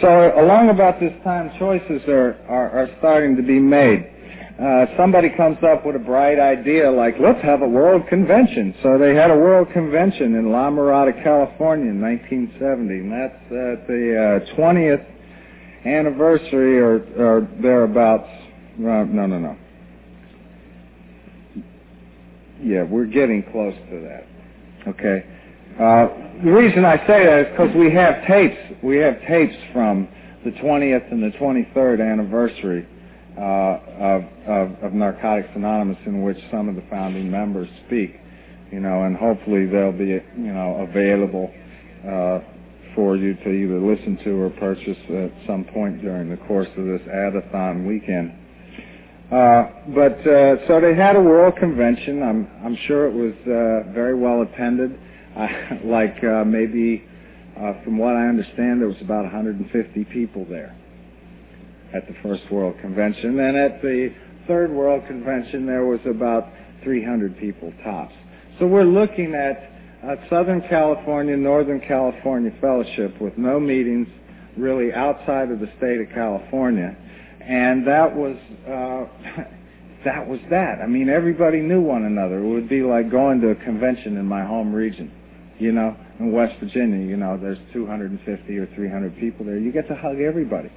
so 0.00 0.32
along 0.40 0.70
about 0.70 1.00
this 1.00 1.12
time, 1.22 1.50
choices 1.58 2.06
are, 2.08 2.36
are, 2.48 2.70
are 2.70 2.88
starting 2.98 3.36
to 3.36 3.42
be 3.42 3.58
made. 3.58 4.10
Uh, 4.58 4.86
somebody 4.96 5.30
comes 5.30 5.58
up 5.64 5.84
with 5.84 5.96
a 5.96 5.98
bright 5.98 6.38
idea 6.38 6.88
like, 6.88 7.16
let's 7.18 7.42
have 7.42 7.62
a 7.62 7.68
world 7.68 8.06
convention. 8.08 8.74
So 8.82 8.98
they 8.98 9.14
had 9.14 9.30
a 9.30 9.36
world 9.36 9.68
convention 9.72 10.36
in 10.36 10.52
La 10.52 10.70
Mirada, 10.70 11.12
California 11.24 11.90
in 11.90 12.00
1970, 12.00 12.94
and 12.94 13.12
that's 13.12 13.34
at 13.50 13.86
the 13.88 14.46
uh, 14.46 14.56
20th 14.56 15.04
anniversary 15.84 16.78
or, 16.78 17.02
or 17.18 17.48
thereabouts. 17.60 18.28
Uh, 18.78 19.04
no, 19.10 19.26
no, 19.26 19.38
no. 19.38 19.56
Yeah, 22.62 22.84
we're 22.84 23.06
getting 23.06 23.42
close 23.50 23.74
to 23.90 24.00
that. 24.00 24.26
Okay. 24.88 25.26
Uh, 25.78 26.06
the 26.44 26.52
reason 26.52 26.84
I 26.84 26.98
say 27.06 27.26
that 27.26 27.40
is 27.40 27.46
because 27.50 27.74
we 27.74 27.90
have 27.92 28.24
tapes. 28.28 28.56
We 28.82 28.98
have 28.98 29.20
tapes 29.26 29.56
from 29.72 30.06
the 30.44 30.52
20th 30.52 31.10
and 31.10 31.20
the 31.20 31.36
23rd 31.36 32.00
anniversary 32.00 32.86
uh, 33.36 33.40
of, 33.40 34.24
of, 34.46 34.84
of, 34.84 34.92
Narcotics 34.92 35.48
Anonymous, 35.56 35.98
in 36.06 36.22
which 36.22 36.38
some 36.52 36.68
of 36.68 36.76
the 36.76 36.84
founding 36.88 37.28
members 37.28 37.68
speak. 37.86 38.20
You 38.70 38.78
know, 38.78 39.02
and 39.02 39.16
hopefully 39.16 39.66
they'll 39.66 39.90
be, 39.90 40.06
you 40.06 40.52
know, 40.52 40.86
available 40.88 41.52
uh, 42.06 42.38
for 42.94 43.16
you 43.16 43.34
to 43.34 43.50
either 43.50 43.80
listen 43.80 44.16
to 44.22 44.30
or 44.42 44.50
purchase 44.50 44.98
at 45.10 45.32
some 45.46 45.64
point 45.64 46.02
during 46.02 46.30
the 46.30 46.36
course 46.46 46.68
of 46.76 46.84
this 46.84 47.02
Adathon 47.08 47.84
weekend. 47.84 48.30
Uh, 49.32 49.70
but 49.88 50.20
uh, 50.24 50.68
so 50.68 50.80
they 50.80 50.94
had 50.94 51.16
a 51.16 51.20
world 51.20 51.56
convention. 51.56 52.22
I'm 52.22 52.48
I'm 52.64 52.76
sure 52.86 53.08
it 53.08 53.12
was 53.12 53.34
uh, 53.42 53.92
very 53.92 54.14
well 54.14 54.42
attended. 54.42 54.96
like 55.84 56.22
uh, 56.24 56.44
maybe, 56.44 57.04
uh, 57.56 57.82
from 57.84 57.98
what 57.98 58.14
I 58.16 58.26
understand, 58.26 58.80
there 58.80 58.88
was 58.88 59.00
about 59.00 59.24
150 59.24 60.04
people 60.06 60.46
there 60.48 60.76
at 61.94 62.06
the 62.08 62.14
first 62.22 62.42
World 62.50 62.76
Convention, 62.80 63.38
and 63.38 63.56
at 63.56 63.80
the 63.82 64.12
third 64.46 64.70
World 64.70 65.06
Convention 65.06 65.66
there 65.66 65.84
was 65.84 66.00
about 66.06 66.48
300 66.82 67.38
people 67.38 67.72
tops. 67.82 68.14
So 68.58 68.66
we're 68.66 68.84
looking 68.84 69.34
at 69.34 69.70
Southern 70.28 70.60
California, 70.68 71.36
Northern 71.36 71.80
California 71.80 72.52
fellowship 72.60 73.20
with 73.20 73.38
no 73.38 73.58
meetings 73.58 74.08
really 74.56 74.92
outside 74.92 75.50
of 75.50 75.60
the 75.60 75.68
state 75.78 76.00
of 76.00 76.08
California 76.14 76.96
and 77.46 77.86
that 77.86 78.14
was 78.14 78.36
uh, 78.66 79.42
that 80.04 80.26
was 80.26 80.40
that. 80.50 80.80
I 80.82 80.86
mean, 80.86 81.08
everybody 81.08 81.60
knew 81.60 81.80
one 81.80 82.04
another. 82.04 82.38
It 82.38 82.48
would 82.48 82.68
be 82.68 82.82
like 82.82 83.10
going 83.10 83.40
to 83.42 83.50
a 83.50 83.54
convention 83.54 84.16
in 84.16 84.26
my 84.26 84.44
home 84.44 84.72
region, 84.72 85.12
you 85.58 85.72
know, 85.72 85.96
in 86.18 86.32
West 86.32 86.54
Virginia. 86.60 87.06
You 87.06 87.16
know, 87.16 87.38
there's 87.40 87.58
250 87.72 88.58
or 88.58 88.66
300 88.74 89.18
people 89.18 89.46
there. 89.46 89.58
You 89.58 89.72
get 89.72 89.88
to 89.88 89.94
hug 89.94 90.20
everybody, 90.20 90.70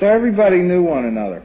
so 0.00 0.06
everybody 0.06 0.58
knew 0.58 0.82
one 0.82 1.04
another, 1.04 1.44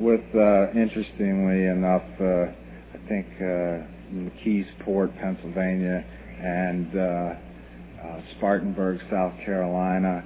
With, 0.00 0.24
uh, 0.34 0.70
interestingly 0.72 1.66
enough, 1.66 2.02
uh, 2.20 2.50
I 2.94 3.08
think 3.08 3.26
uh, 3.38 3.86
McKeesport, 4.12 5.18
Pennsylvania, 5.20 6.04
and 6.42 6.96
uh, 6.96 7.00
uh, 7.00 8.20
Spartanburg, 8.36 9.00
South 9.10 9.34
Carolina, 9.44 10.24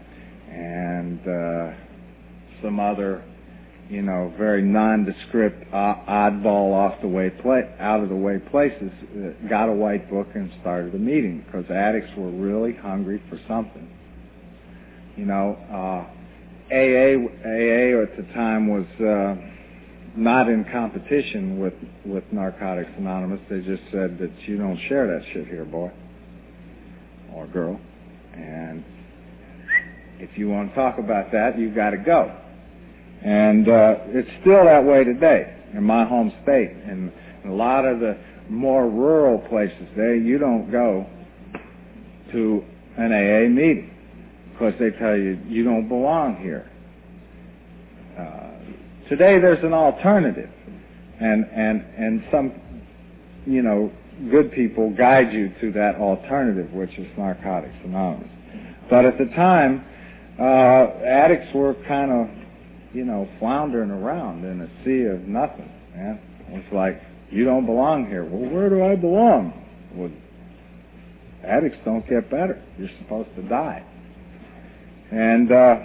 and 0.50 1.20
uh, 1.28 1.72
some 2.62 2.80
other 2.80 3.24
you 3.88 4.02
know, 4.02 4.32
very 4.36 4.62
nondescript, 4.62 5.70
oddball, 5.72 6.74
off 6.74 7.00
the 7.00 7.08
way, 7.08 7.30
play, 7.30 7.62
out 7.80 8.02
of 8.02 8.10
the 8.10 8.16
way 8.16 8.38
places, 8.38 8.90
uh, 8.92 9.48
got 9.48 9.68
a 9.68 9.72
white 9.72 10.10
book 10.10 10.28
and 10.34 10.52
started 10.60 10.94
a 10.94 10.98
meeting 10.98 11.42
because 11.46 11.70
addicts 11.70 12.10
were 12.16 12.30
really 12.30 12.74
hungry 12.74 13.22
for 13.30 13.40
something. 13.48 13.88
You 15.16 15.24
know, 15.24 15.56
uh, 15.70 16.18
AA, 16.70 17.16
AA 17.16 18.02
at 18.02 18.16
the 18.16 18.28
time 18.34 18.68
was 18.68 18.86
uh, 19.00 19.36
not 20.16 20.48
in 20.48 20.66
competition 20.70 21.58
with 21.58 21.74
with 22.04 22.24
Narcotics 22.30 22.90
Anonymous. 22.98 23.40
They 23.48 23.60
just 23.60 23.82
said 23.90 24.18
that 24.18 24.30
you 24.46 24.58
don't 24.58 24.78
share 24.88 25.06
that 25.06 25.26
shit 25.32 25.46
here, 25.46 25.64
boy 25.64 25.90
or 27.34 27.46
girl, 27.46 27.80
and 28.34 28.84
if 30.18 30.36
you 30.36 30.48
want 30.48 30.70
to 30.70 30.74
talk 30.74 30.98
about 30.98 31.32
that, 31.32 31.58
you've 31.58 31.74
got 31.74 31.90
to 31.90 31.98
go. 31.98 32.34
And 33.24 33.68
uh, 33.68 33.96
it's 34.06 34.30
still 34.40 34.64
that 34.64 34.84
way 34.84 35.04
today 35.04 35.54
in 35.74 35.82
my 35.82 36.04
home 36.04 36.32
state. 36.42 36.70
And 36.70 37.12
a 37.44 37.50
lot 37.50 37.84
of 37.84 38.00
the 38.00 38.16
more 38.48 38.88
rural 38.88 39.38
places, 39.48 39.86
there 39.96 40.14
you 40.14 40.38
don't 40.38 40.70
go 40.70 41.06
to 42.32 42.64
an 42.96 43.12
AA 43.12 43.48
meeting 43.48 43.94
because 44.52 44.74
they 44.78 44.90
tell 44.90 45.16
you 45.16 45.38
you 45.46 45.64
don't 45.64 45.88
belong 45.88 46.36
here. 46.36 46.70
Uh, 48.18 49.08
today 49.08 49.38
there's 49.38 49.62
an 49.64 49.72
alternative, 49.72 50.50
and 51.20 51.44
and 51.52 51.84
and 51.96 52.24
some, 52.30 52.52
you 53.46 53.62
know, 53.62 53.92
good 54.30 54.50
people 54.52 54.90
guide 54.90 55.32
you 55.32 55.52
to 55.60 55.72
that 55.72 55.96
alternative, 55.96 56.72
which 56.72 56.98
is 56.98 57.06
Narcotics 57.16 57.76
Anonymous. 57.84 58.28
But 58.90 59.04
at 59.04 59.18
the 59.18 59.26
time, 59.26 59.84
uh, 60.40 61.04
addicts 61.04 61.54
were 61.54 61.74
kind 61.86 62.10
of 62.10 62.37
you 62.92 63.04
know, 63.04 63.28
floundering 63.38 63.90
around 63.90 64.44
in 64.44 64.60
a 64.60 64.84
sea 64.84 65.04
of 65.04 65.22
nothing, 65.28 65.70
man. 65.94 66.20
It's 66.48 66.72
like, 66.72 67.02
you 67.30 67.44
don't 67.44 67.66
belong 67.66 68.06
here. 68.06 68.24
Well, 68.24 68.50
where 68.50 68.70
do 68.70 68.82
I 68.82 68.96
belong? 68.96 69.52
Well, 69.94 70.10
addicts 71.44 71.78
don't 71.84 72.08
get 72.08 72.30
better. 72.30 72.62
You're 72.78 72.90
supposed 73.02 73.34
to 73.36 73.42
die. 73.42 73.84
And, 75.10 75.52
uh, 75.52 75.76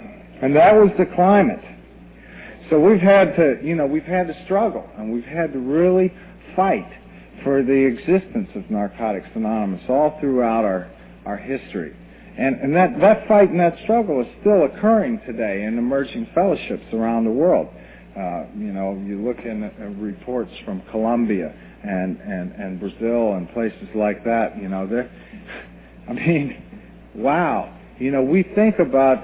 and 0.42 0.56
that 0.56 0.74
was 0.74 0.90
the 0.98 1.06
climate. 1.14 1.62
So 2.70 2.80
we've 2.80 3.00
had 3.00 3.36
to, 3.36 3.60
you 3.62 3.74
know, 3.74 3.86
we've 3.86 4.04
had 4.04 4.26
to 4.28 4.44
struggle 4.44 4.88
and 4.96 5.12
we've 5.12 5.24
had 5.24 5.52
to 5.52 5.58
really 5.58 6.12
fight 6.56 6.90
for 7.42 7.62
the 7.62 7.72
existence 7.72 8.48
of 8.54 8.70
Narcotics 8.70 9.28
Anonymous 9.34 9.82
all 9.88 10.18
throughout 10.20 10.64
our, 10.64 10.90
our 11.26 11.36
history. 11.36 11.94
And, 12.36 12.60
and 12.60 12.74
that, 12.74 13.00
that 13.00 13.28
fight 13.28 13.50
and 13.50 13.60
that 13.60 13.76
struggle 13.84 14.20
is 14.20 14.26
still 14.40 14.64
occurring 14.64 15.20
today 15.24 15.62
in 15.64 15.78
emerging 15.78 16.28
fellowships 16.34 16.84
around 16.92 17.24
the 17.24 17.30
world. 17.30 17.68
Uh, 18.16 18.46
you 18.56 18.72
know, 18.72 19.00
you 19.06 19.24
look 19.24 19.38
in 19.38 19.64
uh, 19.64 19.84
reports 20.00 20.52
from 20.64 20.82
Colombia 20.90 21.54
and, 21.84 22.20
and, 22.20 22.52
and 22.52 22.80
Brazil 22.80 23.34
and 23.34 23.48
places 23.52 23.88
like 23.94 24.24
that, 24.24 24.60
you 24.60 24.68
know, 24.68 24.86
they're, 24.86 25.10
I 26.08 26.12
mean, 26.12 26.62
wow. 27.14 27.76
You 27.98 28.10
know, 28.10 28.22
we 28.22 28.42
think 28.54 28.78
about 28.78 29.18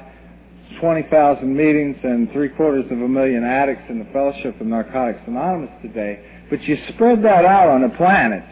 20,000 0.81 1.57
meetings 1.57 1.96
and 2.03 2.31
three 2.33 2.49
quarters 2.49 2.85
of 2.90 3.01
a 3.01 3.09
million 3.09 3.44
addicts 3.44 3.85
in 3.88 3.99
the 3.99 4.05
Fellowship 4.12 4.61
of 4.61 4.66
Narcotics 4.66 5.20
Anonymous 5.27 5.70
today, 5.83 6.25
but 6.49 6.62
you 6.62 6.79
spread 6.94 7.23
that 7.25 7.44
out 7.44 7.68
on 7.68 7.85
a 7.85 7.90
planet 7.96 8.44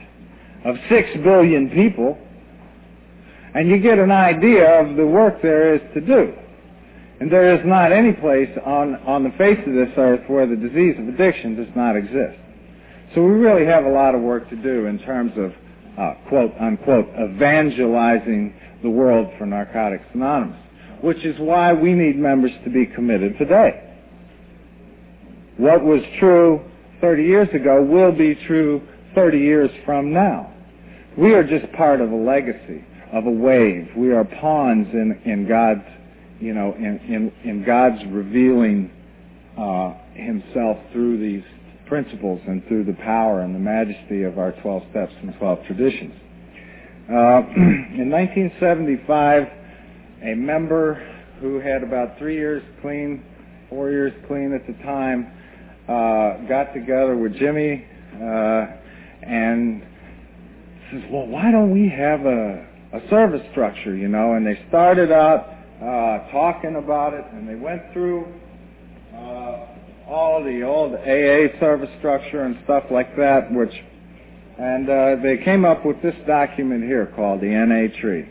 of 0.64 0.77
six 0.88 1.09
billion 1.23 1.71
people, 1.71 2.18
and 3.55 3.69
you 3.69 3.79
get 3.79 3.99
an 3.99 4.11
idea 4.11 4.81
of 4.81 4.97
the 4.97 5.07
work 5.07 5.41
there 5.43 5.75
is 5.75 5.81
to 5.95 6.01
do. 6.01 6.35
And 7.21 7.33
there 7.33 7.55
is 7.55 7.61
not 7.65 7.93
any 7.93 8.13
place 8.13 8.51
on, 8.65 8.97
on 9.07 9.25
the 9.25 9.31
face 9.31 9.59
of 9.67 9.75
this 9.75 9.91
earth 9.97 10.29
where 10.29 10.47
the 10.47 10.57
disease 10.57 10.97
of 10.99 11.09
addiction 11.09 11.57
does 11.57 11.75
not 11.75 11.97
exist. 11.97 12.39
So 13.15 13.23
we 13.23 13.33
really 13.33 13.67
have 13.67 13.85
a 13.85 13.91
lot 13.91 14.15
of 14.15 14.21
work 14.21 14.49
to 14.51 14.57
do 14.57 14.87
in 14.87 14.99
terms 15.01 15.33
of, 15.37 15.53
uh, 15.99 16.15
quote 16.29 16.53
unquote, 16.61 17.09
evangelizing 17.19 18.55
the 18.83 18.91
world 18.91 19.33
for 19.39 19.47
Narcotics 19.47 20.05
Anonymous, 20.15 20.61
which 21.01 21.25
is 21.25 21.39
why 21.41 21.73
we 21.73 21.95
need 21.95 22.17
members 22.17 22.53
to 22.65 22.71
be 22.71 22.87
committed 22.87 23.37
today. 23.39 23.85
What 25.57 25.83
was 25.83 26.01
true 26.21 26.61
30 27.01 27.25
years 27.25 27.49
ago 27.53 27.83
will 27.83 28.13
be 28.13 28.37
true 28.47 28.87
30 29.15 29.39
years 29.39 29.71
from 29.85 30.13
now. 30.13 30.53
We 31.17 31.35
are 31.35 31.43
just 31.43 31.73
part 31.73 32.01
of 32.01 32.13
a 32.13 32.17
legacy 32.17 32.85
of 33.12 33.27
a 33.27 33.31
wave. 33.31 33.88
We 33.97 34.12
are 34.12 34.25
pawns 34.25 34.88
in, 34.92 35.21
in 35.25 35.49
God's, 35.49 35.85
you 36.40 36.55
know, 36.55 36.75
in, 36.75 36.99
in, 37.09 37.33
in 37.49 37.64
God's 37.64 38.05
revealing 38.11 38.90
uh, 39.57 39.94
Himself 40.14 40.79
through 40.92 41.18
these 41.18 41.44
principles 41.87 42.40
and 42.47 42.66
through 42.68 42.85
the 42.85 42.97
power 43.05 43.40
and 43.40 43.55
the 43.55 43.59
majesty 43.59 44.23
of 44.23 44.38
our 44.38 44.53
12 44.62 44.83
steps 44.90 45.12
and 45.23 45.35
12 45.38 45.64
traditions. 45.66 46.14
Uh, 47.09 47.14
in 47.97 48.11
1975, 48.11 49.49
a 50.23 50.35
member 50.35 50.94
who 51.40 51.59
had 51.61 51.83
about 51.83 52.18
three 52.18 52.37
years 52.37 52.62
clean, 52.83 53.25
four 53.71 53.90
years 53.90 54.12
clean 54.27 54.53
at 54.53 54.66
the 54.66 54.75
time, 54.85 55.33
uh, 55.88 56.47
got 56.47 56.75
together 56.75 57.16
with 57.16 57.35
Jimmy 57.37 57.87
uh, 58.14 58.66
and 59.23 59.83
says, 60.90 61.03
"Well, 61.11 61.27
why 61.27 61.51
don't 61.51 61.71
we 61.71 61.88
have 61.88 62.27
a, 62.27 62.68
a 62.92 63.09
service 63.09 63.42
structure?" 63.53 63.94
You 63.94 64.09
know, 64.09 64.35
and 64.35 64.46
they 64.46 64.59
started 64.68 65.12
out 65.12 65.48
uh, 65.81 66.31
talking 66.31 66.77
about 66.77 67.14
it, 67.14 67.24
and 67.33 67.48
they 67.48 67.55
went 67.55 67.83
through 67.92 68.27
uh, 69.14 69.66
all 70.09 70.42
the 70.42 70.62
old 70.62 70.94
AA 70.94 71.59
service 71.61 71.90
structure 71.98 72.42
and 72.42 72.59
stuff 72.64 72.85
like 72.90 73.16
that, 73.16 73.53
which, 73.53 73.72
and 74.59 74.88
uh, 74.88 75.16
they 75.22 75.37
came 75.44 75.64
up 75.64 75.85
with 75.85 76.01
this 76.03 76.16
document 76.27 76.83
here 76.83 77.12
called 77.14 77.40
the 77.40 77.46
NA 77.46 77.94
tree. 78.01 78.29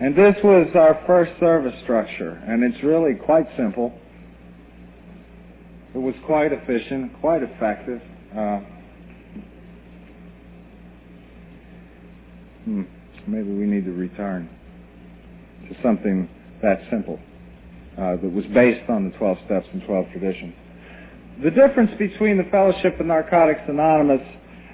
And 0.00 0.16
this 0.16 0.34
was 0.42 0.68
our 0.74 1.02
first 1.06 1.38
service 1.38 1.78
structure, 1.82 2.42
and 2.46 2.64
it's 2.64 2.82
really 2.82 3.14
quite 3.14 3.46
simple. 3.56 3.92
It 5.94 5.98
was 5.98 6.14
quite 6.24 6.52
efficient, 6.52 7.12
quite 7.20 7.42
effective. 7.42 8.00
Uh, 8.34 8.60
hmm, 12.64 12.82
maybe 13.26 13.50
we 13.50 13.66
need 13.66 13.84
to 13.84 13.92
return 13.92 14.48
to 15.68 15.82
something 15.82 16.28
that 16.62 16.80
simple 16.90 17.18
uh, 17.98 18.16
that 18.16 18.32
was 18.32 18.44
based 18.54 18.88
on 18.88 19.10
the 19.10 19.16
12 19.18 19.38
steps 19.46 19.66
and 19.72 19.82
12 19.84 20.10
traditions. 20.12 20.54
The 21.42 21.50
difference 21.50 21.90
between 21.98 22.36
the 22.36 22.44
Fellowship 22.50 22.98
of 23.00 23.06
Narcotics 23.06 23.62
Anonymous 23.68 24.22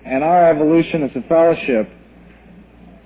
and 0.04 0.22
our 0.22 0.50
evolution 0.50 1.02
as 1.02 1.10
a 1.16 1.26
fellowship 1.28 1.90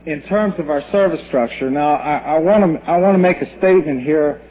in 0.06 0.22
terms 0.22 0.54
of 0.58 0.68
our 0.68 0.82
service 0.90 1.20
structure. 1.28 1.70
Now, 1.70 1.94
I, 1.94 2.34
I 2.34 2.38
want 2.38 2.64
to 2.64 2.90
I 2.90 2.96
want 2.98 3.14
to 3.14 3.18
make 3.18 3.40
a 3.40 3.58
statement 3.58 4.02
here 4.02 4.42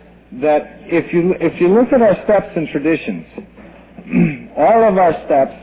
that 0.41 0.79
if 0.83 1.13
you 1.13 1.33
if 1.39 1.59
you 1.59 1.67
look 1.67 1.91
at 1.91 2.01
our 2.01 2.15
steps 2.23 2.51
and 2.55 2.67
traditions, 2.69 3.25
all 4.57 4.87
of 4.87 4.97
our 4.97 5.13
steps 5.25 5.53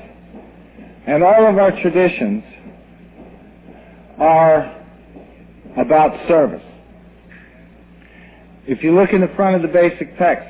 and 1.07 1.23
all 1.23 1.49
of 1.49 1.57
our 1.57 1.71
traditions 1.81 2.45
are 4.19 4.78
about 5.79 6.29
service. 6.29 6.63
If 8.67 8.83
you 8.83 8.95
look 8.95 9.13
in 9.13 9.21
the 9.21 9.33
front 9.37 9.57
of 9.57 9.63
the 9.63 9.69
basic 9.69 10.19
text, 10.19 10.49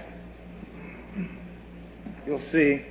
you'll 2.26 2.42
see 2.50 2.84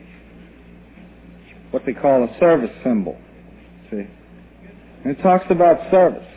what 1.72 1.86
they 1.86 1.94
call 1.94 2.24
a 2.24 2.40
service 2.40 2.72
symbol. 2.84 3.18
See? 3.92 4.08
And 5.04 5.18
it 5.18 5.22
talks 5.22 5.46
about 5.50 5.92
service. 5.92 6.28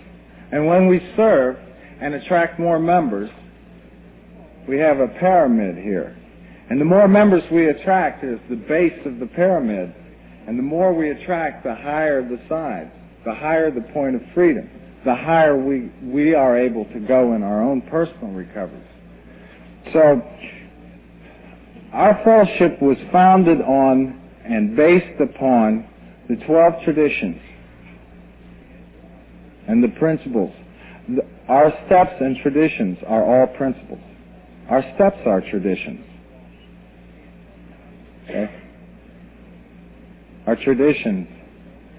And 0.53 0.67
when 0.67 0.89
we 0.89 1.01
serve 1.17 1.57
and 2.01 2.15
attract 2.15 2.59
more 2.59 2.79
members, 2.79 3.31
we 4.69 4.79
have 4.79 4.99
a 4.99 5.09
pyramid 5.21 5.77
here. 5.77 6.17
And 6.69 6.81
the 6.81 6.85
more 6.85 7.09
members 7.09 7.43
we 7.53 7.69
attract 7.69 8.25
is 8.25 8.39
the 8.49 8.57
base 8.57 8.99
of 9.05 9.19
the 9.19 9.27
pyramid. 9.27 9.95
And 10.47 10.59
the 10.59 10.63
more 10.63 10.93
we 10.93 11.11
attract, 11.11 11.63
the 11.63 11.75
higher 11.75 12.23
the 12.23 12.41
sides, 12.49 12.91
the 13.25 13.35
higher 13.35 13.71
the 13.71 13.83
point 13.93 14.17
of 14.17 14.23
freedom 14.35 14.69
the 15.05 15.15
higher 15.15 15.57
we, 15.57 15.91
we 16.03 16.35
are 16.35 16.59
able 16.59 16.85
to 16.87 17.01
go 17.01 17.35
in 17.35 17.43
our 17.43 17.63
own 17.63 17.83
personal 17.83 18.33
recoveries. 18.33 18.87
So, 19.93 20.23
our 21.93 22.21
fellowship 22.25 22.81
was 22.81 22.97
founded 23.11 23.61
on 23.63 24.21
and 24.45 24.77
based 24.77 25.21
upon 25.21 25.89
the 26.29 26.37
12 26.47 26.85
traditions 26.85 27.41
and 29.69 29.83
the 29.83 29.89
principles. 29.99 30.53
Our 31.49 31.73
steps 31.87 32.13
and 32.21 32.37
traditions 32.43 32.99
are 33.07 33.25
all 33.25 33.47
principles. 33.57 34.01
Our 34.69 34.83
steps 34.95 35.19
are 35.27 35.41
traditions. 35.41 36.05
Okay? 38.25 38.51
Our 40.47 40.57
traditions 40.57 41.29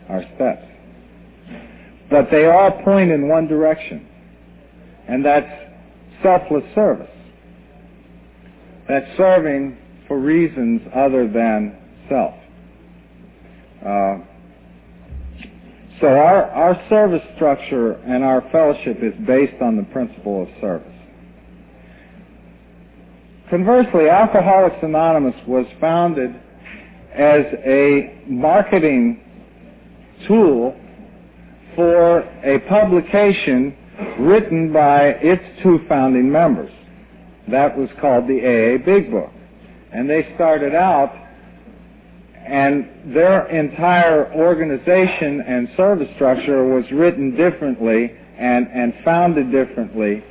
are 0.08 0.24
steps. 0.36 0.71
But 2.12 2.30
they 2.30 2.46
all 2.46 2.72
point 2.84 3.10
in 3.10 3.30
one 3.30 3.48
direction, 3.48 4.06
and 5.08 5.26
that's 5.26 5.48
selfless 6.22 6.66
service. 6.76 7.10
That's 8.88 9.08
serving 9.16 9.78
for 10.10 10.20
reasons 10.20 10.82
other 10.94 11.28
than 11.30 11.78
self. 12.10 12.34
Uh, 13.84 14.18
so 16.02 16.08
our, 16.08 16.50
our 16.52 16.86
service 16.90 17.22
structure 17.36 17.94
and 17.94 18.24
our 18.24 18.42
fellowship 18.52 18.98
is 19.02 19.14
based 19.26 19.62
on 19.62 19.78
the 19.78 19.84
principle 19.94 20.44
of 20.44 20.50
service. 20.60 20.88
Conversely, 23.50 24.10
Alcoholics 24.10 24.78
Anonymous 24.82 25.36
was 25.48 25.66
founded 25.80 26.36
as 27.14 27.46
a 27.66 28.24
marketing 28.28 29.22
tool 30.28 30.76
for 31.76 32.20
a 32.20 32.60
publication 32.68 33.76
written 34.20 34.72
by 34.74 35.10
its 35.22 35.44
two 35.64 35.80
founding 35.88 36.32
members. 36.32 36.72
That 37.50 37.78
was 37.78 37.90
called 38.00 38.28
the 38.28 38.40
AA 38.40 38.84
Big 38.84 39.12
Book. 39.12 39.32
And 39.92 40.10
they 40.10 40.32
started 40.36 40.74
out, 40.74 41.14
and 42.36 43.14
their 43.14 43.48
entire 43.48 44.34
organization 44.34 45.42
and 45.42 45.70
service 45.76 46.10
structure 46.16 46.66
was 46.66 46.86
written 46.92 47.36
differently 47.36 48.16
and, 48.38 48.68
and 48.68 48.94
founded 49.04 49.52
differently. 49.52 50.24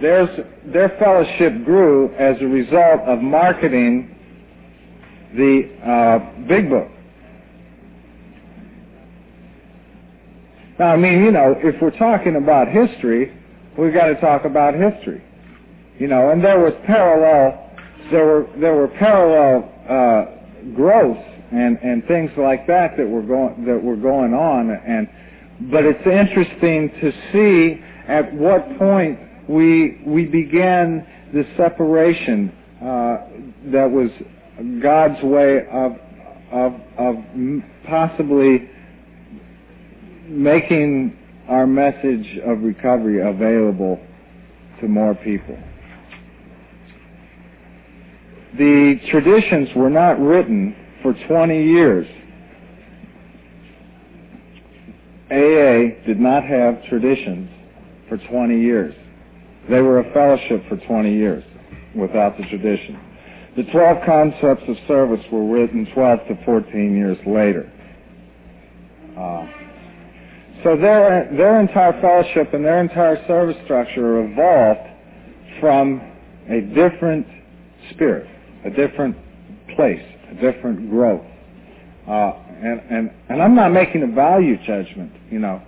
There's, 0.00 0.28
their 0.66 0.90
fellowship 0.98 1.64
grew 1.64 2.12
as 2.14 2.36
a 2.40 2.46
result 2.46 3.00
of 3.02 3.20
marketing 3.20 4.14
the 5.34 5.70
uh, 5.84 6.46
Big 6.46 6.68
Book. 6.68 6.88
Now, 10.78 10.92
I 10.92 10.96
mean, 10.96 11.24
you 11.24 11.30
know, 11.30 11.54
if 11.58 11.80
we're 11.80 11.96
talking 11.96 12.36
about 12.36 12.68
history, 12.68 13.32
we've 13.78 13.94
got 13.94 14.06
to 14.06 14.20
talk 14.20 14.44
about 14.44 14.74
history. 14.74 15.22
You 15.98 16.08
know, 16.08 16.30
and 16.30 16.44
there 16.44 16.60
was 16.60 16.74
parallel, 16.86 17.70
there 18.10 18.26
were 18.26 18.46
there 18.58 18.74
were 18.74 18.88
parallel 18.88 19.72
uh, 19.88 20.74
growths 20.74 21.26
and 21.50 21.78
and 21.82 22.04
things 22.06 22.30
like 22.36 22.66
that 22.66 22.98
that 22.98 23.08
were 23.08 23.22
going 23.22 23.64
that 23.64 23.82
were 23.82 23.96
going 23.96 24.34
on, 24.34 24.70
and 24.70 25.08
but 25.70 25.84
it's 25.86 26.06
interesting 26.06 26.90
to 27.00 27.12
see 27.32 27.82
at 28.06 28.34
what 28.34 28.78
point 28.78 29.18
we 29.48 30.02
we 30.04 30.26
began 30.26 31.06
the 31.32 31.44
separation 31.56 32.52
uh, 32.82 33.16
that 33.72 33.90
was 33.90 34.10
God's 34.82 35.22
way 35.22 35.66
of 35.72 35.96
of 36.52 36.80
of 36.98 37.16
possibly 37.88 38.68
making 40.28 41.16
our 41.48 41.66
message 41.66 42.38
of 42.44 42.62
recovery 42.62 43.20
available 43.20 44.00
to 44.80 44.88
more 44.88 45.14
people. 45.14 45.58
The 48.58 48.98
traditions 49.10 49.68
were 49.76 49.90
not 49.90 50.18
written 50.18 50.74
for 51.02 51.14
20 51.28 51.64
years. 51.64 52.06
AA 55.30 56.06
did 56.06 56.18
not 56.18 56.44
have 56.44 56.82
traditions 56.88 57.50
for 58.08 58.16
20 58.16 58.60
years. 58.60 58.94
They 59.68 59.80
were 59.80 59.98
a 59.98 60.12
fellowship 60.12 60.62
for 60.68 60.76
20 60.76 61.12
years 61.12 61.44
without 61.94 62.36
the 62.38 62.44
tradition. 62.44 62.98
The 63.56 63.64
12 63.64 64.04
concepts 64.06 64.68
of 64.68 64.76
service 64.86 65.24
were 65.32 65.44
written 65.44 65.86
12 65.92 66.18
to 66.28 66.44
14 66.44 66.96
years 66.96 67.18
later. 67.26 67.70
Uh, 69.18 69.46
so 70.66 70.76
their, 70.76 71.30
their 71.36 71.60
entire 71.60 71.92
fellowship 72.00 72.52
and 72.52 72.64
their 72.64 72.80
entire 72.80 73.24
service 73.28 73.56
structure 73.62 74.24
evolved 74.24 74.90
from 75.60 76.02
a 76.48 76.60
different 76.60 77.24
spirit, 77.92 78.28
a 78.64 78.70
different 78.70 79.16
place, 79.76 80.02
a 80.28 80.34
different 80.34 80.90
growth. 80.90 81.24
Uh, 82.08 82.32
and, 82.62 82.80
and, 82.90 83.10
and 83.28 83.40
I'm 83.40 83.54
not 83.54 83.70
making 83.70 84.02
a 84.02 84.08
value 84.08 84.56
judgment, 84.66 85.12
you 85.30 85.38
know. 85.38 85.62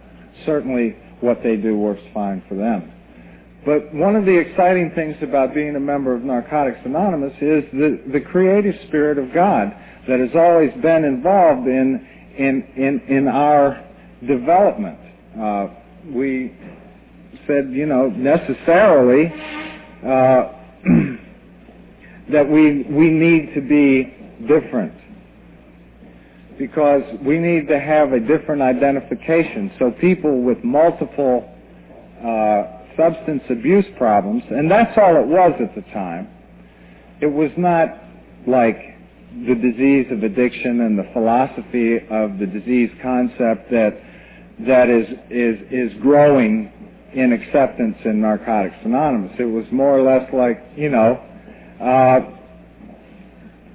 Certainly 0.44 0.96
what 1.20 1.44
they 1.44 1.54
do 1.54 1.76
works 1.76 2.02
fine 2.12 2.42
for 2.48 2.56
them. 2.56 2.92
But 3.64 3.94
one 3.94 4.16
of 4.16 4.24
the 4.24 4.36
exciting 4.36 4.90
things 4.96 5.14
about 5.22 5.54
being 5.54 5.76
a 5.76 5.80
member 5.80 6.12
of 6.12 6.24
Narcotics 6.24 6.80
Anonymous 6.84 7.34
is 7.34 7.62
the, 7.72 8.02
the 8.12 8.20
creative 8.20 8.74
spirit 8.88 9.18
of 9.18 9.32
God 9.32 9.72
that 10.08 10.18
has 10.18 10.30
always 10.34 10.72
been 10.82 11.04
involved 11.04 11.68
in, 11.68 12.04
in, 12.36 12.64
in, 12.74 13.00
in 13.16 13.28
our 13.28 13.84
development. 14.26 14.98
Uh, 15.38 15.68
we 16.12 16.54
said, 17.46 17.70
you 17.70 17.86
know, 17.86 18.08
necessarily 18.08 19.26
uh, 20.04 20.52
that 22.32 22.48
we 22.48 22.82
we 22.84 23.10
need 23.10 23.54
to 23.54 23.60
be 23.60 24.14
different. 24.46 24.92
because 26.58 27.02
we 27.24 27.38
need 27.38 27.68
to 27.68 27.78
have 27.78 28.12
a 28.12 28.20
different 28.20 28.60
identification. 28.60 29.70
So 29.78 29.92
people 29.92 30.42
with 30.42 30.62
multiple 30.64 31.48
uh, 32.20 32.64
substance 32.96 33.42
abuse 33.48 33.86
problems, 33.96 34.42
and 34.50 34.70
that's 34.70 34.98
all 34.98 35.16
it 35.16 35.26
was 35.26 35.52
at 35.60 35.74
the 35.74 35.82
time. 35.92 36.28
It 37.20 37.32
was 37.32 37.50
not 37.56 37.88
like 38.46 38.76
the 39.46 39.54
disease 39.54 40.06
of 40.10 40.22
addiction 40.24 40.80
and 40.80 40.98
the 40.98 41.08
philosophy 41.12 41.98
of 42.10 42.38
the 42.38 42.46
disease 42.46 42.90
concept 43.00 43.70
that 43.70 43.94
that 44.66 44.90
is 44.90 45.06
is 45.30 45.60
is 45.70 46.00
growing 46.00 46.72
in 47.14 47.32
acceptance 47.32 47.96
in 48.04 48.20
Narcotics 48.20 48.76
Anonymous. 48.84 49.32
It 49.38 49.44
was 49.44 49.64
more 49.70 49.96
or 49.96 50.02
less 50.02 50.28
like 50.32 50.62
you 50.76 50.90
know. 50.90 51.22
Uh, 51.80 52.34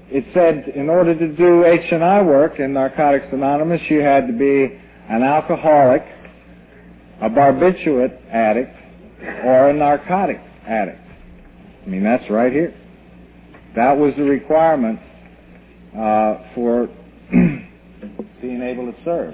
it 0.09 0.25
said 0.33 0.75
in 0.75 0.89
order 0.89 1.17
to 1.17 1.27
do 1.35 1.65
H&I 1.65 2.21
work 2.21 2.59
in 2.59 2.73
Narcotics 2.73 3.27
Anonymous, 3.31 3.81
you 3.89 3.99
had 3.99 4.27
to 4.27 4.33
be 4.33 4.79
an 5.09 5.23
alcoholic, 5.23 6.03
a 7.21 7.29
barbiturate 7.29 8.19
addict, 8.29 8.75
or 9.43 9.69
a 9.69 9.73
narcotic 9.73 10.39
addict. 10.67 10.99
I 11.83 11.89
mean, 11.89 12.03
that's 12.03 12.29
right 12.29 12.51
here. 12.51 12.75
That 13.75 13.97
was 13.97 14.13
the 14.15 14.23
requirement 14.23 14.99
uh, 15.97 16.35
for 16.53 16.87
being 17.31 18.61
able 18.61 18.91
to 18.91 18.95
serve 19.03 19.33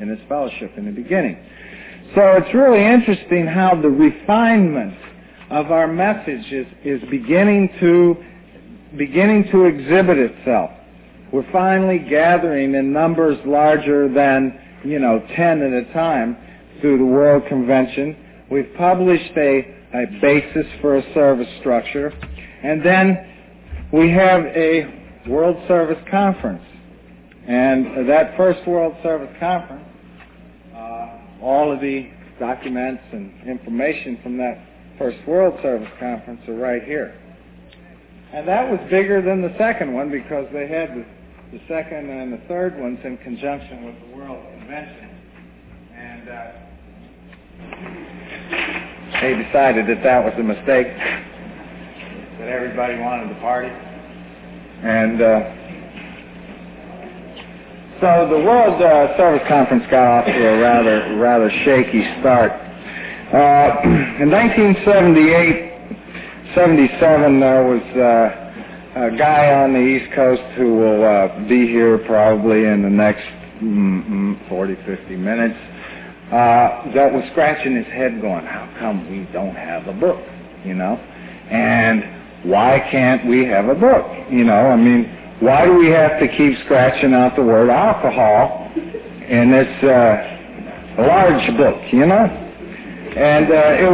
in 0.00 0.08
his 0.08 0.18
fellowship 0.28 0.72
in 0.76 0.86
the 0.86 0.92
beginning. 0.92 1.36
So 2.14 2.22
it's 2.38 2.52
really 2.54 2.84
interesting 2.84 3.46
how 3.46 3.80
the 3.80 3.88
refinement 3.88 4.96
of 5.50 5.70
our 5.70 5.86
message 5.86 6.52
is, 6.52 6.66
is 6.84 7.08
beginning 7.08 7.70
to 7.80 8.16
beginning 8.96 9.44
to 9.52 9.66
exhibit 9.66 10.18
itself. 10.18 10.70
We're 11.32 11.50
finally 11.52 11.98
gathering 11.98 12.74
in 12.74 12.92
numbers 12.92 13.38
larger 13.46 14.12
than, 14.12 14.60
you 14.84 14.98
know, 14.98 15.24
10 15.36 15.62
at 15.62 15.72
a 15.72 15.92
time 15.92 16.36
through 16.80 16.98
the 16.98 17.04
World 17.04 17.44
Convention. 17.48 18.16
We've 18.50 18.72
published 18.76 19.32
a, 19.36 19.76
a 19.94 20.06
basis 20.20 20.66
for 20.80 20.96
a 20.96 21.14
service 21.14 21.48
structure. 21.60 22.12
And 22.64 22.84
then 22.84 23.88
we 23.92 24.10
have 24.10 24.44
a 24.46 25.22
World 25.28 25.56
Service 25.68 26.02
Conference. 26.10 26.64
And 27.46 28.08
that 28.08 28.36
first 28.36 28.66
World 28.66 28.96
Service 29.02 29.34
Conference, 29.38 29.84
all 31.42 31.72
of 31.72 31.80
the 31.80 32.10
documents 32.38 33.02
and 33.12 33.32
information 33.46 34.18
from 34.22 34.36
that 34.38 34.58
first 34.98 35.18
World 35.26 35.58
Service 35.62 35.88
Conference 35.98 36.40
are 36.48 36.54
right 36.54 36.82
here. 36.82 37.14
And 38.32 38.46
that 38.46 38.70
was 38.70 38.78
bigger 38.90 39.20
than 39.22 39.42
the 39.42 39.54
second 39.58 39.92
one 39.92 40.10
because 40.10 40.46
they 40.52 40.68
had 40.68 40.90
the, 40.90 41.04
the 41.52 41.60
second 41.66 42.08
and 42.10 42.32
the 42.32 42.40
third 42.48 42.80
ones 42.80 42.98
in 43.04 43.16
conjunction 43.18 43.84
with 43.86 43.94
the 44.00 44.16
World 44.16 44.44
Convention. 44.58 45.10
And 45.96 46.28
uh, 46.28 46.52
they 49.20 49.34
decided 49.42 49.86
that 49.88 50.02
that 50.02 50.24
was 50.24 50.34
a 50.38 50.42
mistake, 50.42 50.86
that 52.38 52.48
everybody 52.48 52.98
wanted 52.98 53.34
to 53.34 53.40
party. 53.40 53.68
And 53.68 55.20
uh, 55.20 55.59
so 58.00 58.28
the 58.30 58.38
World 58.38 58.80
uh, 58.80 59.16
Service 59.16 59.42
Conference 59.46 59.84
got 59.90 60.06
off 60.06 60.26
to 60.26 60.32
a 60.32 60.58
rather 60.58 61.16
rather 61.16 61.50
shaky 61.64 62.02
start. 62.20 62.52
Uh, 63.32 63.80
in 64.22 64.30
1978, 64.30 65.72
77, 66.54 67.40
there 67.40 67.64
was 67.64 67.82
uh, 67.96 69.06
a 69.06 69.10
guy 69.16 69.52
on 69.52 69.72
the 69.72 69.80
East 69.80 70.12
Coast 70.14 70.42
who 70.56 70.76
will 70.76 71.04
uh, 71.04 71.28
be 71.48 71.66
here 71.66 71.98
probably 72.06 72.64
in 72.64 72.82
the 72.82 72.90
next 72.90 73.26
mm, 73.62 74.48
40, 74.48 74.76
50 74.86 75.16
minutes 75.16 75.58
uh, 76.30 76.86
that 76.94 77.12
was 77.12 77.24
scratching 77.32 77.74
his 77.74 77.86
head 77.86 78.20
going, 78.20 78.46
how 78.46 78.72
come 78.78 79.10
we 79.10 79.26
don't 79.32 79.56
have 79.56 79.88
a 79.88 79.92
book, 79.92 80.22
you 80.64 80.74
know? 80.74 80.94
And 81.50 82.48
why 82.48 82.86
can't 82.90 83.26
we 83.26 83.44
have 83.46 83.68
a 83.68 83.74
book, 83.74 84.06
you 84.30 84.44
know? 84.44 84.70
I 84.70 84.76
mean, 84.76 85.10
why 85.40 85.64
do 85.64 85.74
we 85.74 85.88
have 85.88 86.20
to 86.20 86.28
keep 86.28 86.58
scratching 86.64 87.14
out 87.14 87.34
the 87.34 87.42
word 87.42 87.70
alcohol 87.70 88.70
in 88.76 89.50
this 89.50 89.82
uh, 89.82 91.00
large 91.00 91.56
book, 91.56 91.80
you 91.92 92.04
know? 92.04 92.26
And 93.16 93.46
uh, 93.46 93.80
it, 93.80 93.88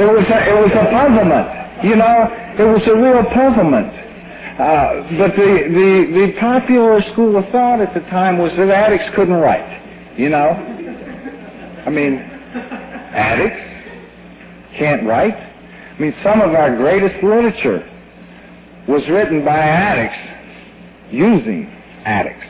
it 0.00 0.06
was 0.06 0.26
a, 0.28 0.48
it 0.48 0.58
was 0.60 0.72
a 0.72 0.84
puzzlement. 0.92 1.48
You 1.82 1.96
know, 1.96 2.28
it 2.58 2.64
was 2.68 2.82
a 2.86 2.94
real 2.94 3.24
puzzlement. 3.32 3.88
Uh, 4.60 5.00
but 5.16 5.34
the, 5.34 5.64
the, 5.72 6.12
the 6.12 6.32
popular 6.38 7.00
school 7.12 7.36
of 7.36 7.48
thought 7.50 7.80
at 7.80 7.94
the 7.94 8.00
time 8.10 8.36
was 8.36 8.52
that 8.58 8.68
addicts 8.68 9.08
couldn't 9.16 9.34
write. 9.34 9.80
You 10.18 10.28
know? 10.28 10.52
I 11.86 11.90
mean, 11.90 12.18
addicts 13.16 13.64
can't 14.78 15.06
write? 15.06 15.34
I 15.34 15.98
mean, 15.98 16.14
some 16.22 16.42
of 16.42 16.50
our 16.54 16.76
greatest 16.76 17.24
literature 17.24 17.88
was 18.88 19.02
written 19.08 19.44
by 19.44 19.58
addicts 19.58 20.18
using 21.12 21.66
addicts. 22.04 22.46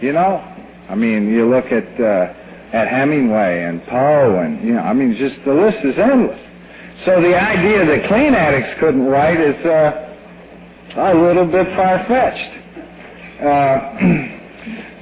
You 0.00 0.12
know? 0.12 0.42
I 0.88 0.94
mean, 0.94 1.28
you 1.28 1.48
look 1.48 1.66
at 1.66 2.00
uh, 2.00 2.34
at 2.74 2.88
Hemingway 2.88 3.64
and 3.64 3.84
Poe 3.86 4.40
and, 4.40 4.66
you 4.66 4.74
know, 4.74 4.80
I 4.80 4.92
mean, 4.92 5.16
just 5.16 5.36
the 5.46 5.54
list 5.54 5.78
is 5.84 5.96
endless. 5.96 6.40
So 7.06 7.20
the 7.20 7.38
idea 7.38 7.86
that 7.86 8.08
clean 8.08 8.34
addicts 8.34 8.80
couldn't 8.80 9.04
write 9.04 9.40
is 9.40 9.54
uh, 9.64 10.16
a 10.96 11.14
little 11.14 11.46
bit 11.46 11.66
far-fetched. 11.76 12.52
Uh, 13.40 13.78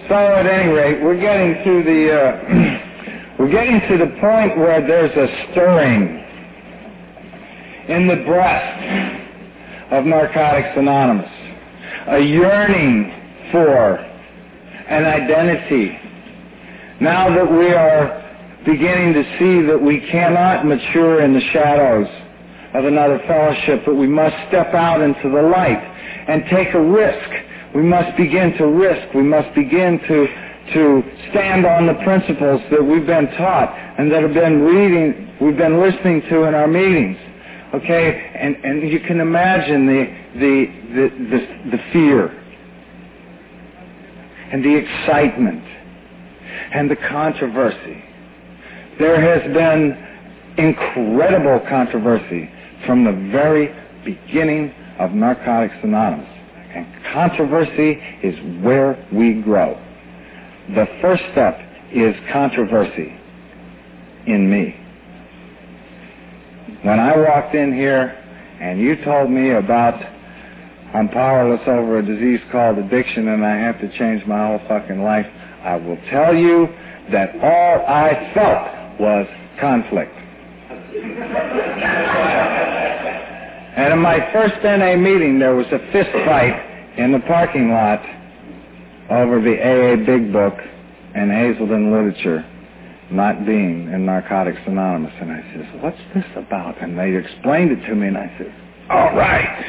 so 0.09 0.15
at 0.15 0.47
any 0.47 0.71
rate, 0.71 1.03
we're 1.03 1.19
getting 1.19 1.65
to 1.65 1.83
the 1.83 2.13
uh, 2.13 3.39
we're 3.39 3.51
getting 3.51 3.81
to 3.89 3.99
the 3.99 4.11
point 4.21 4.59
where 4.59 4.87
there's 4.87 5.17
a 5.17 5.53
stirring 5.53 6.19
in 7.89 8.07
the 8.07 8.17
breast 8.27 9.22
of 9.93 10.07
Narcotics 10.07 10.71
Anonymous, 10.75 11.31
a 12.09 12.19
yearning 12.19 13.13
for 13.53 13.97
an 14.89 15.05
identity 15.05 15.99
now 16.99 17.29
that 17.29 17.45
we 17.45 17.75
are 17.75 18.23
beginning 18.65 19.13
to 19.13 19.23
see 19.39 19.67
that 19.67 19.77
we 19.77 20.01
cannot 20.11 20.65
mature 20.65 21.23
in 21.23 21.35
the 21.35 21.43
shadows 21.53 22.09
of 22.73 22.87
another 22.87 23.21
fellowship, 23.27 23.83
but 23.85 23.95
we 23.95 24.07
must 24.07 24.35
step 24.49 24.73
out 24.73 25.03
into 25.03 25.29
the 25.29 25.43
light 25.43 25.83
and 26.27 26.45
take 26.49 26.73
a 26.73 26.81
risk. 26.81 27.29
We 27.75 27.83
must 27.83 28.17
begin 28.17 28.57
to 28.57 28.67
risk. 28.69 29.13
We 29.15 29.25
must 29.25 29.55
begin 29.55 30.01
to, 30.09 30.27
to 30.73 31.03
stand 31.31 31.67
on 31.67 31.87
the 31.87 32.01
principles 32.03 32.63
that 32.71 32.83
we've 32.83 33.07
been 33.07 33.27
taught 33.37 33.77
and 33.99 34.11
that 34.11 34.23
have 34.23 34.33
been 34.33 34.63
reading, 34.63 35.37
we've 35.39 35.59
been 35.59 35.83
listening 35.83 36.23
to 36.31 36.45
in 36.45 36.55
our 36.55 36.69
meetings. 36.69 37.19
Okay? 37.75 38.33
And, 38.35 38.57
and 38.65 38.89
you 38.91 39.01
can 39.01 39.21
imagine 39.21 39.87
the, 39.87 40.05
the, 40.35 40.67
the, 40.95 41.09
the, 41.31 41.71
the 41.77 41.83
fear 41.93 42.29
and 44.53 44.63
the 44.63 44.77
excitement 44.77 45.65
and 46.75 46.91
the 46.91 46.97
controversy. 46.97 48.05
There 48.99 49.21
has 49.21 49.43
been 49.55 50.13
incredible 50.59 51.61
controversy 51.69 52.51
from 52.87 53.05
the 53.05 53.31
very 53.33 53.75
beginning 54.05 54.75
of 54.99 55.13
Narcotics 55.13 55.75
Anonymous. 55.83 56.29
And 56.75 56.87
controversy 57.13 57.93
is 58.23 58.63
where 58.63 59.07
we 59.13 59.41
grow. 59.43 59.81
The 60.75 60.87
first 61.01 61.23
step 61.33 61.59
is 61.93 62.15
controversy 62.31 63.19
in 64.27 64.51
me. 64.51 64.82
When 66.83 66.99
I 66.99 67.17
walked 67.17 67.55
in 67.55 67.73
here 67.73 68.09
and 68.61 68.81
you 68.81 68.97
told 69.05 69.31
me 69.31 69.51
about 69.51 70.03
I'm 70.93 71.09
powerless 71.09 71.61
over 71.69 71.99
a 71.99 72.03
disease 72.05 72.41
called 72.51 72.77
addiction 72.77 73.29
and 73.29 73.47
I 73.47 73.57
have 73.57 73.81
to 73.81 73.99
change 73.99 74.27
my 74.27 74.49
whole 74.49 74.61
fucking 74.67 75.01
life, 75.01 75.27
I 75.63 75.77
will 75.77 75.97
tell 76.11 76.35
you 76.35 76.67
that 77.13 77.37
all 77.37 77.87
I 77.87 78.33
felt 78.35 79.01
was 79.01 79.29
conflict. 79.61 80.13
and 83.77 83.93
in 83.95 84.01
my 84.01 84.19
first 84.33 84.57
NA 84.65 84.97
meeting, 84.97 85.39
there 85.39 85.55
was 85.55 85.67
a 85.69 85.79
fist 85.93 86.11
fight 86.27 86.99
in 86.99 87.13
the 87.13 87.21
parking 87.21 87.71
lot 87.71 88.05
over 89.09 89.41
the 89.41 89.57
AA 89.57 90.05
Big 90.05 90.33
Book 90.33 90.59
and 91.15 91.31
Hazelden 91.31 91.93
literature 91.93 92.45
not 93.13 93.47
being 93.47 93.93
in 93.93 94.07
Narcotics 94.07 94.61
Anonymous. 94.67 95.13
And 95.21 95.33
I 95.33 95.43
says, 95.55 95.83
what's 95.83 95.99
this 96.15 96.25
about? 96.37 96.81
And 96.83 96.99
they 96.99 97.15
explained 97.15 97.73
it 97.73 97.87
to 97.87 97.95
me, 97.95 98.09
and 98.09 98.19
I 98.19 98.35
said, 98.39 98.55
all 98.91 99.15
right, 99.17 99.65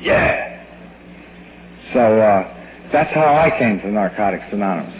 yeah. 0.00 0.64
So 1.92 2.20
uh, 2.20 2.90
that's 2.92 3.12
how 3.14 3.34
I 3.34 3.50
came 3.58 3.80
to 3.80 3.88
Narcotics 3.90 4.44
Anonymous 4.52 4.94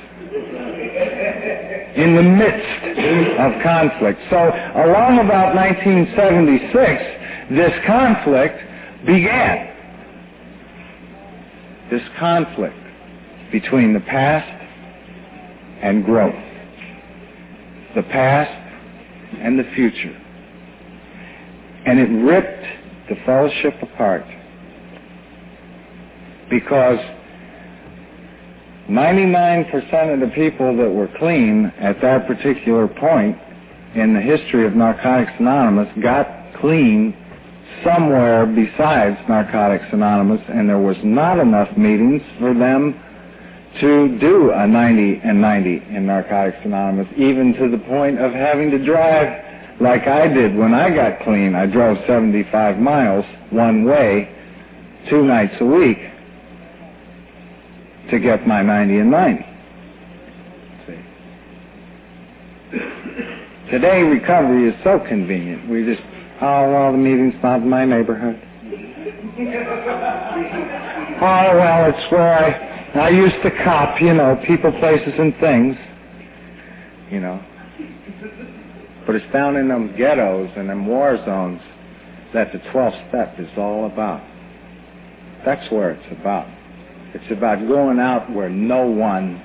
in 1.97 2.15
the 2.15 2.23
midst 2.23 3.01
of 3.39 3.63
conflict. 3.63 4.21
So 4.31 4.37
along 4.37 5.19
about 5.19 5.55
1976, 5.57 7.51
this 7.51 7.73
conflict 7.87 8.59
began. 9.07 9.71
this 11.91 12.03
conflict 12.19 12.77
between 13.51 13.93
the 13.93 14.01
past 14.01 14.49
and 15.83 16.05
growth, 16.05 16.35
the 17.95 18.03
past 18.03 18.51
and 19.41 19.59
the 19.59 19.65
future. 19.75 20.17
And 21.87 21.99
it 21.99 22.09
ripped 22.25 23.09
the 23.09 23.17
fellowship 23.25 23.75
apart 23.83 24.25
because 26.49 26.99
99% 28.89 30.15
of 30.15 30.21
the 30.21 30.33
people 30.35 30.77
that 30.77 30.91
were 30.91 31.09
clean 31.19 31.73
at 31.79 32.01
that 32.03 32.27
particular 32.27 32.89
point 32.89 33.39
in 33.95 34.15
the 34.15 34.21
history 34.21 34.67
of 34.67 34.75
Narcotics 34.75 35.33
Anonymous 35.39 35.89
got 36.03 36.27
clean 36.61 37.17
somewhere 37.85 38.47
besides 38.47 39.17
Narcotics 39.29 39.87
Anonymous, 39.93 40.41
and 40.49 40.69
there 40.69 40.79
was 40.79 40.97
not 41.03 41.39
enough 41.39 41.77
meetings 41.77 42.23
for 42.39 42.53
them 42.53 43.01
to 43.79 44.19
do 44.19 44.51
a 44.51 44.67
90 44.67 45.21
and 45.23 45.41
90 45.41 45.83
in 45.95 46.07
Narcotics 46.07 46.59
Anonymous, 46.65 47.07
even 47.17 47.55
to 47.55 47.71
the 47.71 47.79
point 47.85 48.19
of 48.19 48.33
having 48.33 48.71
to 48.73 48.85
drive 48.85 49.45
like 49.81 50.07
I 50.07 50.27
did 50.27 50.57
when 50.57 50.75
I 50.75 50.95
got 50.95 51.21
clean. 51.21 51.55
I 51.55 51.67
drove 51.67 51.97
75 52.07 52.79
miles 52.79 53.25
one 53.51 53.85
way, 53.85 54.29
two 55.09 55.23
nights 55.25 55.55
a 55.61 55.65
week, 55.65 55.99
to 58.11 58.19
get 58.19 58.47
my 58.47 58.63
90 58.63 58.99
and 58.99 59.11
90. 59.11 59.47
See? 60.87 60.95
Today, 63.71 64.03
recovery 64.03 64.69
is 64.69 64.75
so 64.83 64.99
convenient. 65.09 65.71
We 65.71 65.85
just, 65.85 66.03
oh, 66.43 66.73
well, 66.73 66.93
the 66.93 66.99
meeting's 66.99 67.41
not 67.43 67.63
in 67.63 67.71
my 67.71 67.85
neighborhood. 67.85 68.37
oh, 71.23 71.57
well, 71.57 71.89
it's 71.89 72.13
where 72.13 72.35
I, 72.35 72.70
I 72.95 73.09
used 73.11 73.37
to 73.43 73.51
cop, 73.65 74.01
you 74.01 74.15
know, 74.15 74.41
people, 74.47 74.73
places, 74.81 75.15
and 75.19 75.35
things. 75.41 75.77
You 77.11 77.21
know. 77.21 77.45
But 79.07 79.17
it's 79.17 79.33
down 79.33 79.57
in 79.57 79.69
them 79.69 79.95
ghettos 79.97 80.51
and 80.57 80.69
them 80.69 80.87
war 80.87 81.17
zones 81.25 81.61
that 82.35 82.53
the 82.53 82.59
12th 82.59 83.09
step 83.09 83.39
is 83.39 83.49
all 83.57 83.87
about. 83.87 84.23
That's 85.45 85.71
where 85.73 85.93
it's 85.93 86.21
about. 86.21 86.49
It's 87.15 87.31
about 87.33 87.67
going 87.67 87.99
out 87.99 88.31
where 88.33 88.49
no 88.49 88.87
one 88.87 89.43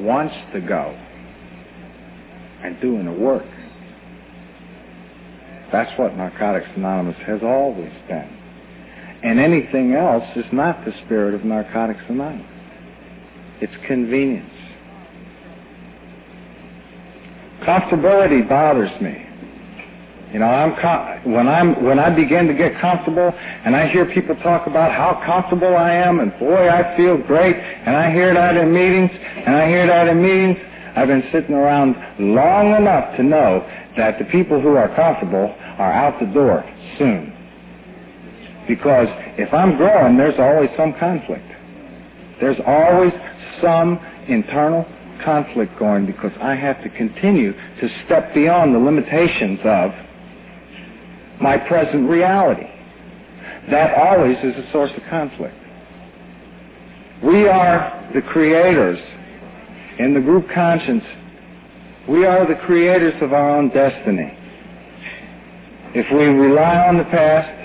wants 0.00 0.34
to 0.52 0.60
go 0.60 0.96
and 2.62 2.80
doing 2.80 3.06
the 3.06 3.12
work. 3.12 3.46
That's 5.72 5.96
what 5.98 6.16
Narcotics 6.16 6.68
Anonymous 6.76 7.16
has 7.26 7.40
always 7.42 7.92
been. 8.08 8.39
And 9.22 9.38
anything 9.38 9.94
else 9.94 10.24
is 10.36 10.46
not 10.52 10.84
the 10.84 10.92
spirit 11.04 11.34
of 11.34 11.44
Narcotics 11.44 12.00
Anonymous. 12.08 12.46
It's 13.60 13.86
convenience. 13.86 14.50
Comfortability 17.60 18.48
bothers 18.48 18.90
me. 19.02 19.26
You 20.32 20.38
know, 20.38 20.46
I'm 20.46 20.80
com- 20.80 21.32
when 21.32 21.48
I'm 21.48 21.84
when 21.84 21.98
I 21.98 22.08
begin 22.08 22.46
to 22.46 22.54
get 22.54 22.80
comfortable, 22.80 23.34
and 23.64 23.74
I 23.74 23.88
hear 23.88 24.06
people 24.06 24.36
talk 24.36 24.66
about 24.66 24.92
how 24.92 25.20
comfortable 25.26 25.76
I 25.76 25.92
am, 25.92 26.20
and 26.20 26.36
boy, 26.38 26.68
I 26.68 26.96
feel 26.96 27.18
great, 27.18 27.56
and 27.56 27.96
I 27.96 28.12
hear 28.12 28.32
that 28.32 28.56
in 28.56 28.72
meetings, 28.72 29.10
and 29.12 29.56
I 29.56 29.68
hear 29.68 29.86
that 29.88 30.06
in 30.06 30.22
meetings. 30.22 30.56
I've 30.96 31.08
been 31.08 31.28
sitting 31.32 31.54
around 31.54 31.96
long 32.18 32.74
enough 32.74 33.16
to 33.16 33.22
know 33.22 33.68
that 33.96 34.18
the 34.18 34.24
people 34.26 34.60
who 34.60 34.76
are 34.76 34.94
comfortable 34.94 35.54
are 35.78 35.92
out 35.92 36.20
the 36.20 36.26
door 36.26 36.64
soon. 36.96 37.36
Because 38.68 39.08
if 39.38 39.52
I'm 39.52 39.76
growing, 39.76 40.16
there's 40.16 40.38
always 40.38 40.70
some 40.76 40.92
conflict. 40.98 41.46
There's 42.40 42.60
always 42.66 43.12
some 43.60 43.98
internal 44.28 44.86
conflict 45.24 45.78
going 45.78 46.06
because 46.06 46.32
I 46.40 46.54
have 46.54 46.82
to 46.82 46.88
continue 46.90 47.52
to 47.52 47.88
step 48.06 48.32
beyond 48.34 48.74
the 48.74 48.78
limitations 48.78 49.60
of 49.64 49.90
my 51.40 51.56
present 51.56 52.08
reality. 52.08 52.68
That 53.70 53.94
always 53.94 54.36
is 54.38 54.54
a 54.56 54.72
source 54.72 54.90
of 54.96 55.02
conflict. 55.08 55.56
We 57.22 57.48
are 57.48 58.10
the 58.14 58.22
creators 58.22 58.98
in 59.98 60.14
the 60.14 60.20
group 60.20 60.48
conscience. 60.54 61.04
We 62.08 62.24
are 62.24 62.46
the 62.46 62.58
creators 62.66 63.14
of 63.22 63.32
our 63.32 63.58
own 63.58 63.68
destiny. 63.68 64.36
If 65.94 66.06
we 66.12 66.24
rely 66.24 66.88
on 66.88 66.96
the 66.96 67.04
past 67.04 67.59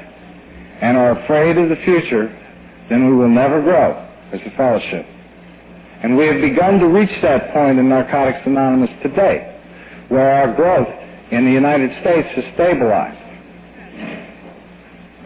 and 0.82 0.98
are 0.98 1.24
afraid 1.24 1.58
of 1.58 1.70
the 1.70 1.76
future, 1.84 2.28
then 2.90 3.10
we 3.10 3.16
will 3.16 3.30
never 3.30 3.62
grow 3.62 3.94
as 4.32 4.42
a 4.46 4.58
fellowship. 4.58 5.06
And 6.04 6.18
we 6.18 6.28
have 6.28 6.42
begun 6.42 6.80
to 6.80 6.88
reach 6.88 7.22
that 7.22 7.54
point 7.54 7.80
in 7.80 7.90
Narcotics 7.90 8.40
Anonymous 8.46 8.92
today, 9.02 9.60
where 10.10 10.30
our 10.32 10.54
growth 10.56 10.88
in 11.32 11.46
the 11.46 11.52
United 11.52 11.92
States 12.02 12.28
has 12.36 12.54
stabilized 12.54 13.26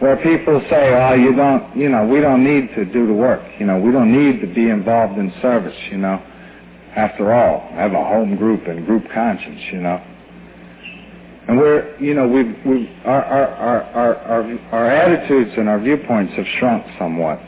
where 0.00 0.16
people 0.16 0.60
say, 0.70 0.94
oh, 0.94 1.14
you 1.14 1.36
don't, 1.36 1.76
you 1.76 1.90
know, 1.90 2.06
we 2.06 2.20
don't 2.20 2.42
need 2.42 2.74
to 2.74 2.86
do 2.86 3.06
the 3.06 3.12
work. 3.12 3.42
You 3.58 3.66
know, 3.66 3.78
we 3.78 3.92
don't 3.92 4.10
need 4.10 4.40
to 4.40 4.46
be 4.46 4.68
involved 4.68 5.18
in 5.18 5.32
service, 5.42 5.76
you 5.90 5.98
know. 5.98 6.16
After 6.96 7.32
all, 7.32 7.68
I 7.72 7.82
have 7.82 7.92
a 7.92 8.02
home 8.02 8.36
group 8.36 8.66
and 8.66 8.86
group 8.86 9.04
conscience, 9.12 9.60
you 9.70 9.80
know. 9.80 10.02
And 11.50 11.58
we're, 11.58 11.98
you 11.98 12.14
know, 12.14 12.28
we've, 12.28 12.54
we've, 12.64 12.88
our, 13.04 13.24
our, 13.24 13.48
our, 13.48 13.82
our, 13.82 14.16
our, 14.18 14.58
our 14.70 14.88
attitudes 14.88 15.50
and 15.56 15.68
our 15.68 15.80
viewpoints 15.80 16.32
have 16.34 16.46
shrunk 16.60 16.86
somewhat. 16.96 17.40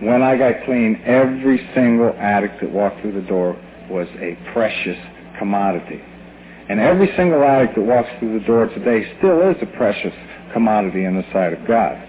When 0.00 0.22
I 0.22 0.34
got 0.38 0.64
clean, 0.64 0.98
every 1.04 1.58
single 1.74 2.08
addict 2.16 2.62
that 2.62 2.70
walked 2.72 3.02
through 3.02 3.20
the 3.20 3.28
door 3.28 3.52
was 3.90 4.08
a 4.16 4.38
precious 4.54 4.96
commodity. 5.38 6.00
And 6.70 6.80
every 6.80 7.12
single 7.18 7.44
addict 7.44 7.74
that 7.74 7.82
walks 7.82 8.08
through 8.18 8.40
the 8.40 8.46
door 8.46 8.68
today 8.68 9.14
still 9.18 9.50
is 9.50 9.56
a 9.60 9.66
precious 9.76 10.14
commodity 10.54 11.04
in 11.04 11.16
the 11.16 11.24
sight 11.30 11.52
of 11.52 11.66
God. 11.68 12.02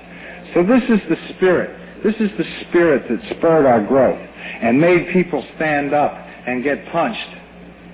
So 0.53 0.63
this 0.63 0.83
is 0.83 1.01
the 1.09 1.17
spirit. 1.35 2.01
This 2.01 2.15
is 2.15 2.31
the 2.37 2.45
spirit 2.69 3.09
that 3.09 3.35
spurred 3.35 3.65
our 3.65 3.85
growth 3.85 4.25
and 4.61 4.79
made 4.79 5.11
people 5.11 5.45
stand 5.57 5.93
up 5.93 6.13
and 6.47 6.63
get 6.63 6.89
punched 6.93 7.27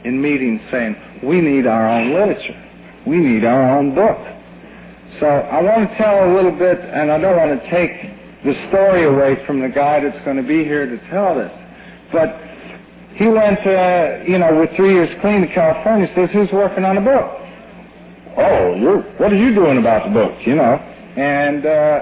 in 0.05 0.21
meetings 0.21 0.61
saying, 0.71 0.95
we 1.23 1.41
need 1.41 1.67
our 1.67 1.89
own 1.89 2.13
literature. 2.13 2.61
We 3.05 3.17
need 3.17 3.45
our 3.45 3.77
own 3.77 3.95
book. 3.95 4.17
So 5.19 5.27
I 5.27 5.61
want 5.61 5.89
to 5.89 5.97
tell 5.97 6.29
a 6.29 6.31
little 6.35 6.51
bit, 6.51 6.79
and 6.79 7.11
I 7.11 7.17
don't 7.17 7.37
want 7.37 7.59
to 7.59 7.69
take 7.71 7.91
the 8.43 8.53
story 8.69 9.05
away 9.05 9.45
from 9.45 9.61
the 9.61 9.69
guy 9.69 10.01
that's 10.01 10.23
going 10.25 10.37
to 10.37 10.43
be 10.43 10.63
here 10.63 10.85
to 10.85 10.97
tell 11.09 11.35
this. 11.35 11.51
But 12.11 12.39
he 13.15 13.27
went, 13.27 13.59
uh, 13.65 14.23
you 14.27 14.37
know, 14.37 14.59
with 14.59 14.75
three 14.75 14.93
years 14.93 15.09
clean 15.21 15.41
to 15.41 15.47
California, 15.53 16.11
says 16.15 16.29
he's 16.31 16.51
working 16.51 16.85
on 16.85 16.97
a 16.97 17.01
book 17.01 17.45
oh, 18.37 18.75
you're, 18.75 19.01
what 19.17 19.31
are 19.31 19.37
you 19.37 19.53
doing 19.55 19.77
about 19.77 20.07
the 20.07 20.13
book, 20.13 20.35
you 20.45 20.55
know? 20.55 20.75
And, 21.15 21.65
uh, 21.65 21.99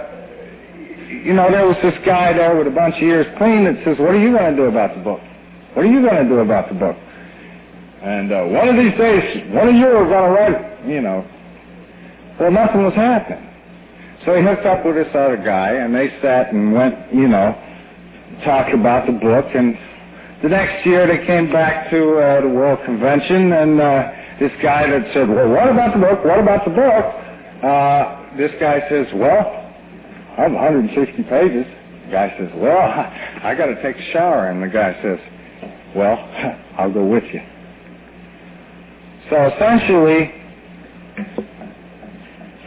you 1.23 1.33
know, 1.33 1.49
there 1.51 1.65
was 1.67 1.77
this 1.83 1.93
guy 2.05 2.33
there 2.33 2.57
with 2.57 2.67
a 2.67 2.75
bunch 2.75 2.95
of 2.95 3.01
years 3.01 3.27
clean 3.37 3.65
that 3.65 3.77
says, 3.85 3.97
what 3.99 4.13
are 4.13 4.19
you 4.19 4.35
going 4.35 4.49
to 4.51 4.57
do 4.57 4.65
about 4.65 4.95
the 4.95 5.01
book? 5.01 5.21
What 5.73 5.85
are 5.85 5.91
you 5.91 6.01
going 6.01 6.21
to 6.21 6.27
do 6.27 6.39
about 6.39 6.69
the 6.69 6.75
book? 6.75 6.97
And 8.03 8.33
uh, 8.33 8.43
one 8.43 8.67
of 8.67 8.75
these 8.75 8.97
days, 8.99 9.47
one 9.53 9.69
of 9.69 9.75
you 9.75 9.87
are 9.87 10.03
going 10.03 10.27
to 10.27 10.35
write 10.35 10.51
it, 10.51 10.89
you 10.89 10.99
know. 10.99 11.25
Well, 12.37 12.51
nothing 12.51 12.83
was 12.83 12.93
happening. 12.93 13.49
So 14.25 14.35
he 14.35 14.43
hooked 14.43 14.65
up 14.65 14.85
with 14.85 14.95
this 14.95 15.07
other 15.15 15.37
guy, 15.37 15.71
and 15.71 15.95
they 15.95 16.09
sat 16.21 16.51
and 16.51 16.73
went, 16.73 17.13
you 17.13 17.29
know, 17.29 17.55
talked 18.43 18.73
about 18.73 19.07
the 19.07 19.13
book. 19.13 19.45
And 19.55 19.77
the 20.43 20.49
next 20.49 20.85
year 20.85 21.07
they 21.07 21.25
came 21.25 21.49
back 21.49 21.89
to 21.91 22.19
uh, 22.19 22.41
the 22.41 22.49
World 22.49 22.79
Convention, 22.83 23.53
and 23.53 23.79
uh, 23.79 24.11
this 24.37 24.51
guy 24.61 24.89
that 24.89 25.13
said, 25.13 25.29
well, 25.29 25.47
what 25.47 25.69
about 25.69 25.93
the 25.93 26.01
book? 26.01 26.25
What 26.25 26.39
about 26.39 26.65
the 26.65 26.71
book? 26.71 27.05
Uh, 27.63 28.35
this 28.35 28.51
guy 28.59 28.83
says, 28.89 29.07
well, 29.15 29.47
I 30.37 30.41
have 30.41 30.51
160 30.51 31.23
pages. 31.23 31.65
The 32.05 32.11
guy 32.11 32.35
says, 32.37 32.49
well, 32.55 32.79
I 33.43 33.55
got 33.55 33.67
to 33.67 33.81
take 33.81 33.95
a 33.95 34.11
shower. 34.11 34.49
And 34.49 34.61
the 34.61 34.67
guy 34.67 34.91
says, 35.01 35.19
well, 35.95 36.17
I'll 36.77 36.91
go 36.91 37.05
with 37.05 37.23
you. 37.31 37.39
So 39.33 39.47
essentially, 39.47 40.31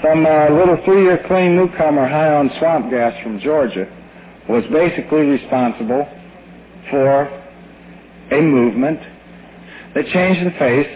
some 0.03 0.27
uh, 0.27 0.51
little 0.51 0.77
three-year 0.85 1.23
clean 1.29 1.55
newcomer 1.55 2.09
high 2.09 2.35
on 2.35 2.51
swamp 2.59 2.91
gas 2.91 3.15
from 3.23 3.39
Georgia 3.39 3.87
was 4.49 4.65
basically 4.73 5.21
responsible 5.21 6.09
for 6.91 7.23
a 8.33 8.41
movement 8.41 8.99
that 9.95 10.07
changed 10.09 10.45
the 10.45 10.59
face 10.59 10.91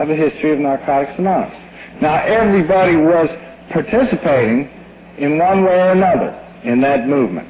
of 0.00 0.08
the 0.08 0.16
history 0.16 0.54
of 0.54 0.58
Narcotics 0.58 1.12
Anonymous. 1.18 1.56
Now, 2.02 2.24
everybody 2.24 2.96
was 2.96 3.28
participating 3.70 4.68
in 5.18 5.38
one 5.38 5.62
way 5.62 5.82
or 5.82 5.92
another 5.92 6.34
in 6.64 6.80
that 6.80 7.06
movement 7.06 7.48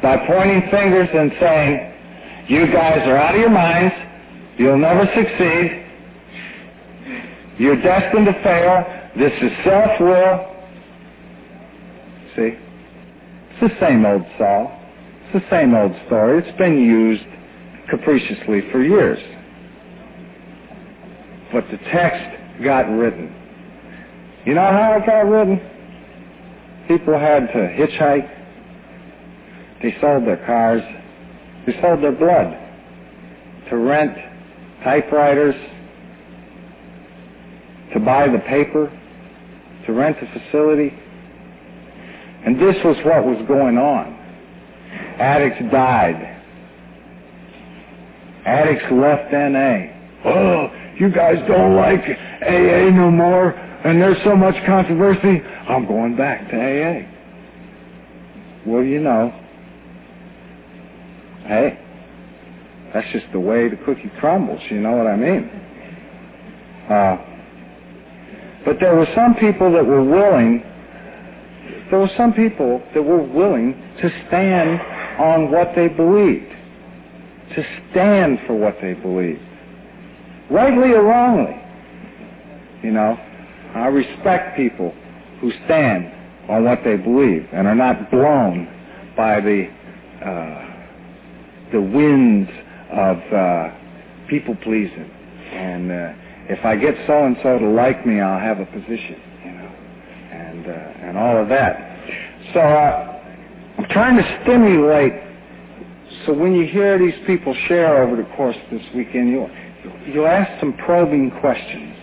by 0.00 0.16
pointing 0.26 0.62
fingers 0.70 1.10
and 1.12 1.30
saying, 1.38 1.92
you 2.48 2.72
guys 2.72 3.06
are 3.06 3.18
out 3.18 3.34
of 3.34 3.40
your 3.42 3.50
minds, 3.50 3.94
you'll 4.56 4.78
never 4.78 5.04
succeed, 5.14 5.81
you're 7.62 7.80
destined 7.80 8.26
to 8.26 8.32
fail, 8.42 8.84
this 9.16 9.32
is 9.40 9.52
self-will, 9.64 10.52
see? 12.34 12.58
It's 13.50 13.60
the 13.60 13.78
same 13.80 14.04
old 14.04 14.22
saw. 14.36 14.66
It's 15.24 15.44
the 15.44 15.48
same 15.48 15.72
old 15.72 15.92
story. 16.06 16.42
It's 16.42 16.58
been 16.58 16.78
used 16.78 17.22
capriciously 17.88 18.62
for 18.72 18.82
years. 18.82 19.20
But 21.52 21.64
the 21.70 21.76
text 21.92 22.64
got 22.64 22.90
written. 22.90 23.32
You 24.44 24.54
know 24.54 24.62
how 24.62 24.98
it 25.00 25.06
got 25.06 25.20
written? 25.20 25.60
People 26.88 27.16
had 27.16 27.46
to 27.46 27.58
hitchhike. 27.78 28.28
They 29.82 29.96
sold 30.00 30.26
their 30.26 30.44
cars. 30.44 30.82
They 31.66 31.80
sold 31.80 32.02
their 32.02 32.10
blood 32.10 32.58
to 33.70 33.76
rent 33.76 34.16
typewriters, 34.82 35.54
to 37.92 38.00
buy 38.00 38.28
the 38.28 38.38
paper, 38.40 38.90
to 39.86 39.92
rent 39.92 40.16
a 40.20 40.40
facility. 40.40 40.92
And 42.44 42.60
this 42.60 42.76
was 42.84 42.96
what 43.04 43.24
was 43.24 43.44
going 43.46 43.78
on. 43.78 44.18
Addicts 45.18 45.62
died. 45.70 46.28
Addicts 48.44 48.84
left 48.90 49.32
NA. 49.32 49.92
Oh, 50.24 50.68
you 50.98 51.10
guys 51.10 51.36
don't 51.48 51.76
like 51.76 52.00
AA 52.42 52.90
no 52.90 53.10
more, 53.10 53.50
and 53.50 54.00
there's 54.00 54.22
so 54.24 54.36
much 54.36 54.54
controversy. 54.66 55.40
I'm 55.68 55.86
going 55.86 56.16
back 56.16 56.50
to 56.50 56.56
AA. 56.56 57.08
Well, 58.66 58.82
you 58.82 59.00
know, 59.00 59.32
hey, 61.46 61.78
that's 62.92 63.10
just 63.12 63.26
the 63.32 63.40
way 63.40 63.68
the 63.68 63.76
cookie 63.84 64.10
crumbles. 64.20 64.60
You 64.70 64.80
know 64.80 64.92
what 64.92 65.06
I 65.06 65.16
mean? 65.16 65.50
Uh, 66.88 67.31
but 68.64 68.78
there 68.80 68.94
were 68.94 69.08
some 69.14 69.34
people 69.34 69.72
that 69.72 69.84
were 69.84 70.04
willing. 70.04 70.62
There 71.90 71.98
were 71.98 72.10
some 72.16 72.32
people 72.32 72.82
that 72.94 73.02
were 73.02 73.22
willing 73.22 73.74
to 74.00 74.26
stand 74.28 74.80
on 75.20 75.50
what 75.50 75.72
they 75.74 75.88
believed, 75.88 76.50
to 77.54 77.64
stand 77.90 78.38
for 78.46 78.54
what 78.54 78.76
they 78.80 78.94
believed, 78.94 79.42
rightly 80.50 80.92
or 80.92 81.02
wrongly. 81.02 81.58
You 82.82 82.92
know, 82.92 83.18
I 83.74 83.86
respect 83.86 84.56
people 84.56 84.94
who 85.40 85.52
stand 85.64 86.10
on 86.48 86.64
what 86.64 86.80
they 86.84 86.96
believe 86.96 87.48
and 87.52 87.66
are 87.66 87.74
not 87.74 88.10
blown 88.10 88.66
by 89.16 89.40
the 89.40 89.68
uh, 90.24 90.72
the 91.72 91.80
winds 91.80 92.50
of 92.92 93.16
uh, 93.32 93.70
people 94.28 94.54
pleasing. 94.56 95.10
And 95.52 95.90
uh, 95.90 96.12
if 96.52 96.64
I 96.66 96.76
get 96.76 96.94
so 97.06 97.24
and 97.24 97.36
so 97.42 97.58
to 97.58 97.68
like 97.70 98.06
me, 98.06 98.20
I'll 98.20 98.38
have 98.38 98.60
a 98.60 98.66
position, 98.66 99.20
you 99.44 99.52
know, 99.52 99.72
and 100.32 100.66
uh, 100.66 101.06
and 101.08 101.18
all 101.18 101.40
of 101.40 101.48
that. 101.48 101.98
So 102.52 102.60
uh, 102.60 103.78
I'm 103.78 103.88
trying 103.88 104.16
to 104.16 104.40
stimulate. 104.42 105.14
So 106.26 106.34
when 106.34 106.54
you 106.54 106.66
hear 106.66 106.98
these 106.98 107.18
people 107.26 107.56
share 107.66 108.02
over 108.02 108.16
the 108.16 108.28
course 108.36 108.56
of 108.56 108.70
this 108.70 108.86
weekend, 108.94 109.30
you'll 109.30 109.50
you'll 110.06 110.26
ask 110.26 110.60
some 110.60 110.74
probing 110.74 111.30
questions. 111.40 111.96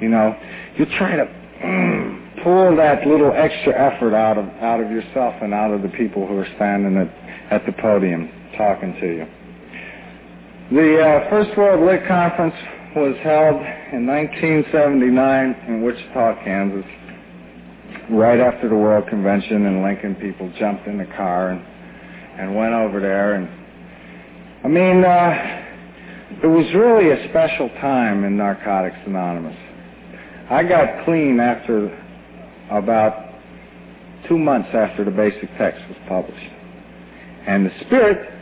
You 0.00 0.08
know, 0.08 0.34
you'll 0.76 0.96
try 0.96 1.16
to 1.16 1.26
mm, 1.62 2.42
pull 2.42 2.74
that 2.76 3.06
little 3.06 3.32
extra 3.32 3.74
effort 3.78 4.14
out 4.14 4.38
of 4.38 4.46
out 4.62 4.80
of 4.80 4.90
yourself 4.90 5.34
and 5.42 5.52
out 5.52 5.72
of 5.74 5.82
the 5.82 5.90
people 5.90 6.26
who 6.26 6.38
are 6.38 6.48
standing 6.56 6.96
at 6.96 7.12
at 7.52 7.66
the 7.66 7.72
podium 7.72 8.30
talking 8.56 8.94
to 8.94 9.06
you. 9.06 9.26
The 10.70 11.02
uh, 11.02 11.30
First 11.30 11.56
World 11.58 11.84
Lit 11.84 12.06
Conference 12.06 12.54
was 12.96 13.16
held 13.22 13.56
in 13.92 14.04
1979 14.04 15.64
in 15.68 15.82
Wichita, 15.82 16.42
Kansas, 16.42 16.84
right 18.10 18.40
after 18.40 18.68
the 18.68 18.74
World 18.74 19.08
Convention, 19.08 19.66
and 19.66 19.82
Lincoln 19.82 20.16
people 20.16 20.52
jumped 20.58 20.88
in 20.88 20.98
the 20.98 21.06
car 21.16 21.50
and, 21.50 21.64
and 22.40 22.56
went 22.56 22.74
over 22.74 22.98
there. 22.98 23.34
And 23.34 23.48
I 24.64 24.68
mean, 24.68 25.04
uh, 25.04 26.42
it 26.42 26.48
was 26.48 26.66
really 26.74 27.12
a 27.12 27.28
special 27.28 27.68
time 27.80 28.24
in 28.24 28.36
Narcotics 28.36 28.98
Anonymous. 29.06 29.56
I 30.50 30.64
got 30.64 31.04
clean 31.04 31.38
after 31.38 31.96
about 32.72 33.34
two 34.28 34.38
months 34.38 34.70
after 34.74 35.04
the 35.04 35.12
basic 35.12 35.48
text 35.56 35.80
was 35.88 35.98
published. 36.08 36.52
And 37.46 37.66
the 37.66 37.72
spirit 37.86 38.34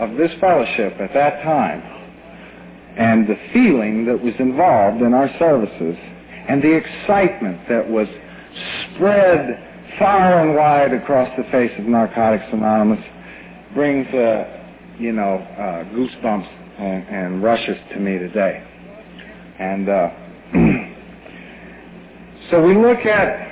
of 0.00 0.16
this 0.16 0.32
fellowship 0.40 0.94
at 1.00 1.14
that 1.14 1.42
time 1.44 1.97
and 2.98 3.28
the 3.28 3.36
feeling 3.52 4.04
that 4.06 4.20
was 4.20 4.34
involved 4.40 5.00
in 5.02 5.14
our 5.14 5.30
services 5.38 5.96
and 6.48 6.60
the 6.60 6.72
excitement 6.72 7.60
that 7.68 7.88
was 7.88 8.08
spread 8.90 9.64
far 9.98 10.40
and 10.42 10.56
wide 10.56 10.92
across 10.92 11.30
the 11.36 11.44
face 11.50 11.70
of 11.78 11.84
Narcotics 11.84 12.44
Anonymous 12.52 13.04
brings, 13.74 14.06
uh, 14.08 14.44
you 14.98 15.12
know, 15.12 15.36
uh, 15.36 15.84
goosebumps 15.94 16.48
and, 16.78 17.08
and, 17.08 17.42
rushes 17.42 17.76
to 17.92 18.00
me 18.00 18.18
today. 18.18 18.64
And 19.60 19.88
uh, 19.88 20.10
so 22.50 22.62
we 22.62 22.74
look 22.74 23.06
at 23.06 23.46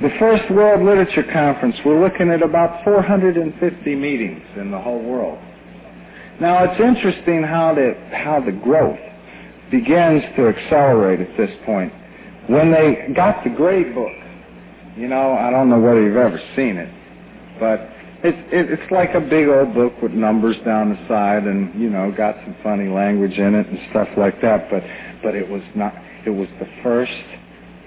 the 0.00 0.10
first 0.18 0.50
World 0.50 0.82
Literature 0.82 1.24
Conference, 1.30 1.76
we're 1.84 2.02
looking 2.02 2.30
at 2.30 2.42
about 2.42 2.82
450 2.84 3.94
meetings 3.94 4.42
in 4.56 4.70
the 4.70 4.80
whole 4.80 5.02
world. 5.02 5.38
Now, 6.40 6.64
it's 6.64 6.80
interesting 6.80 7.42
how 7.42 7.74
the, 7.74 7.94
how 8.12 8.40
the 8.40 8.52
growth 8.52 8.98
begins 9.70 10.22
to 10.36 10.48
accelerate 10.48 11.20
at 11.20 11.36
this 11.36 11.50
point. 11.64 11.92
When 12.48 12.72
they 12.72 13.12
got 13.14 13.44
the 13.44 13.50
Gray 13.50 13.84
Book, 13.84 14.12
you 14.96 15.08
know, 15.08 15.32
I 15.32 15.50
don't 15.50 15.68
know 15.68 15.80
whether 15.80 16.02
you've 16.02 16.16
ever 16.16 16.40
seen 16.54 16.76
it, 16.76 16.92
but 17.58 17.80
it, 18.24 18.34
it, 18.52 18.70
it's 18.70 18.90
like 18.90 19.14
a 19.14 19.20
big 19.20 19.48
old 19.48 19.74
book 19.74 19.92
with 20.02 20.12
numbers 20.12 20.56
down 20.64 20.90
the 20.90 21.08
side 21.08 21.44
and, 21.44 21.74
you 21.80 21.90
know, 21.90 22.12
got 22.16 22.36
some 22.44 22.56
funny 22.62 22.88
language 22.88 23.38
in 23.38 23.54
it 23.54 23.66
and 23.66 23.78
stuff 23.90 24.08
like 24.16 24.40
that, 24.42 24.70
but, 24.70 24.82
but 25.22 25.34
it 25.34 25.48
was 25.48 25.62
not, 25.74 25.94
it 26.26 26.30
was 26.30 26.48
the 26.58 26.68
first 26.82 27.12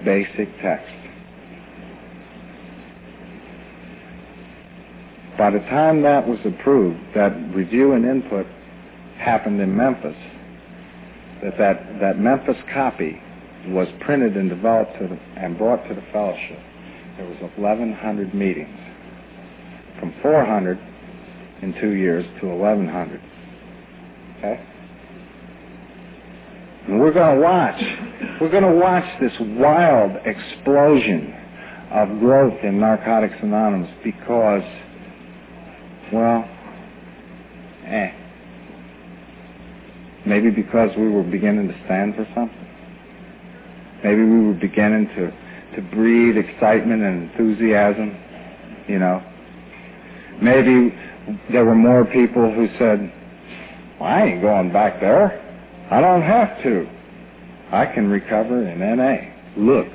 basic 0.04 0.48
text. 0.60 0.97
By 5.38 5.50
the 5.50 5.60
time 5.60 6.02
that 6.02 6.26
was 6.26 6.40
approved, 6.44 6.98
that 7.14 7.30
review 7.54 7.92
and 7.92 8.04
input 8.04 8.44
happened 9.18 9.60
in 9.60 9.76
Memphis, 9.76 10.16
that 11.44 11.56
that, 11.58 12.00
that 12.00 12.18
Memphis 12.18 12.56
copy 12.74 13.22
was 13.68 13.86
printed 14.00 14.36
and 14.36 14.50
developed 14.50 14.98
the, 14.98 15.16
and 15.36 15.56
brought 15.56 15.86
to 15.88 15.94
the 15.94 16.02
fellowship. 16.12 16.58
There 17.16 17.26
was 17.26 17.38
1,100 17.40 18.34
meetings, 18.34 18.78
from 20.00 20.12
400 20.22 20.76
in 21.62 21.72
two 21.80 21.90
years 21.90 22.24
to 22.40 22.46
1,100. 22.48 23.20
Okay? 24.38 24.60
And 26.88 27.00
we're 27.00 27.12
going 27.12 27.36
to 27.36 27.42
watch. 27.42 27.80
We're 28.40 28.50
going 28.50 28.64
to 28.64 28.80
watch 28.80 29.20
this 29.20 29.32
wild 29.40 30.16
explosion 30.24 31.32
of 31.92 32.18
growth 32.18 32.58
in 32.64 32.80
Narcotics 32.80 33.36
Anonymous 33.40 33.90
because 34.02 34.62
well, 36.12 36.48
eh. 37.86 38.12
Maybe 40.26 40.50
because 40.50 40.90
we 40.96 41.08
were 41.08 41.22
beginning 41.22 41.68
to 41.68 41.84
stand 41.84 42.14
for 42.16 42.26
something. 42.34 42.66
Maybe 44.04 44.22
we 44.22 44.46
were 44.46 44.54
beginning 44.54 45.08
to, 45.08 45.32
to 45.76 45.82
breed 45.90 46.36
excitement 46.36 47.02
and 47.02 47.30
enthusiasm, 47.30 48.16
you 48.86 48.98
know. 48.98 49.22
Maybe 50.40 50.94
there 51.50 51.64
were 51.64 51.74
more 51.74 52.04
people 52.04 52.52
who 52.52 52.68
said, 52.78 53.12
well, 53.98 54.08
I 54.08 54.22
ain't 54.26 54.42
going 54.42 54.72
back 54.72 55.00
there. 55.00 55.44
I 55.90 56.00
don't 56.00 56.22
have 56.22 56.62
to. 56.62 56.88
I 57.72 57.86
can 57.86 58.08
recover 58.08 58.66
in 58.68 58.78
NA. 58.78 59.32
Look, 59.56 59.88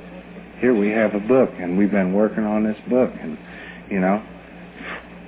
here 0.59 0.73
we 0.73 0.89
have 0.89 1.15
a 1.15 1.19
book, 1.19 1.49
and 1.57 1.77
we've 1.77 1.91
been 1.91 2.13
working 2.13 2.43
on 2.43 2.63
this 2.63 2.77
book, 2.89 3.11
and, 3.21 3.37
you 3.89 3.99
know, 3.99 4.23